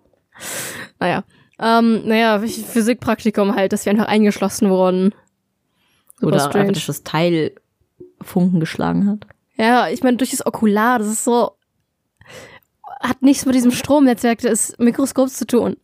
naja. 0.98 1.24
Ähm, 1.58 2.02
naja, 2.06 2.40
Physikpraktikum 2.40 3.54
halt, 3.54 3.72
dass 3.72 3.86
wir 3.86 3.90
einfach 3.92 4.08
eingeschlossen 4.08 4.70
wurden. 4.70 5.14
Super 6.16 6.26
Oder 6.26 6.40
strange. 6.40 6.60
einfach, 6.68 6.74
dass 6.74 6.86
das 6.86 7.02
Teil 7.04 7.54
Funken 8.20 8.58
geschlagen 8.58 9.08
hat? 9.08 9.26
Ja, 9.56 9.88
ich 9.88 10.02
meine, 10.02 10.16
durch 10.16 10.30
das 10.32 10.44
Okular, 10.44 10.98
das 10.98 11.08
ist 11.08 11.24
so. 11.24 11.52
Hat 13.00 13.22
nichts 13.22 13.46
mit 13.46 13.54
diesem 13.54 13.70
Stromnetzwerk 13.70 14.40
des 14.40 14.76
Mikroskops 14.78 15.34
zu 15.36 15.46
tun. 15.46 15.76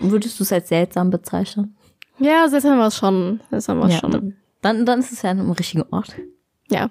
Würdest 0.00 0.40
du 0.40 0.42
es 0.44 0.52
als 0.52 0.68
seltsam 0.68 1.10
bezeichnen? 1.10 1.76
Ja, 2.18 2.48
seltsam 2.48 2.78
war 2.78 2.88
es 2.88 2.96
schon. 2.96 3.40
Seltsam 3.50 3.78
war 3.78 3.86
es 3.88 3.94
Ja, 3.94 4.00
schon. 4.00 4.34
Dann, 4.60 4.84
dann 4.86 4.98
ist 4.98 5.12
es 5.12 5.22
ja 5.22 5.30
an 5.30 5.38
einem 5.38 5.52
richtigen 5.52 5.84
Ort. 5.92 6.16
Ja. 6.68 6.90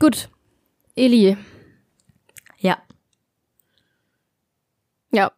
Gut. 0.00 0.30
Eli. 0.94 1.36
Ja. 2.58 2.78
Ja. 5.12 5.30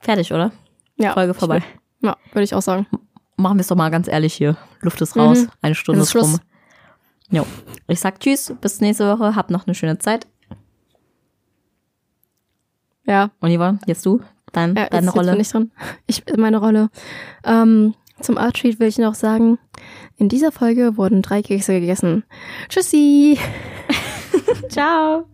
Fertig, 0.00 0.32
oder? 0.32 0.52
Ja. 0.96 1.12
Folge 1.12 1.34
vorbei. 1.34 1.58
Würd- 1.58 2.06
Ja, 2.06 2.16
würde 2.32 2.44
ich 2.44 2.54
auch 2.54 2.62
sagen. 2.62 2.86
Machen 3.36 3.56
wir 3.56 3.60
es 3.62 3.68
doch 3.68 3.76
mal 3.76 3.90
ganz 3.90 4.08
ehrlich 4.08 4.34
hier. 4.34 4.56
Luft 4.80 5.00
ist 5.00 5.16
raus. 5.16 5.40
Mhm. 5.42 5.50
Eine 5.62 5.74
Stunde 5.74 6.00
ist 6.02 6.14
ist 6.14 6.22
rum. 6.22 6.38
Jo. 7.30 7.46
Ich 7.86 8.00
sag 8.00 8.18
Tschüss, 8.20 8.52
bis 8.60 8.80
nächste 8.80 9.06
Woche. 9.10 9.36
Habt 9.36 9.50
noch 9.50 9.66
eine 9.66 9.74
schöne 9.74 9.98
Zeit. 9.98 10.26
Ja. 13.04 13.30
Und 13.40 13.50
Yvonne, 13.56 13.78
jetzt 13.86 14.04
du? 14.06 14.20
Dein, 14.52 14.74
ja 14.76 14.88
deine 14.88 15.06
jetzt, 15.06 15.16
Rolle. 15.16 15.36
Jetzt 15.36 15.36
bin 15.36 15.40
ich 15.40 15.50
dran. 15.50 15.72
Ich, 16.06 16.24
meine 16.36 16.58
Rolle. 16.58 16.90
Ähm, 17.44 17.94
zum 18.20 18.36
Art 18.36 18.56
Treat 18.60 18.78
will 18.80 18.88
ich 18.88 18.98
noch 18.98 19.14
sagen, 19.14 19.58
in 20.16 20.28
dieser 20.28 20.52
Folge 20.52 20.96
wurden 20.96 21.22
drei 21.22 21.40
Kekse 21.42 21.78
gegessen. 21.80 22.24
Tschüssi! 22.68 23.38
Ciao. 24.68 25.26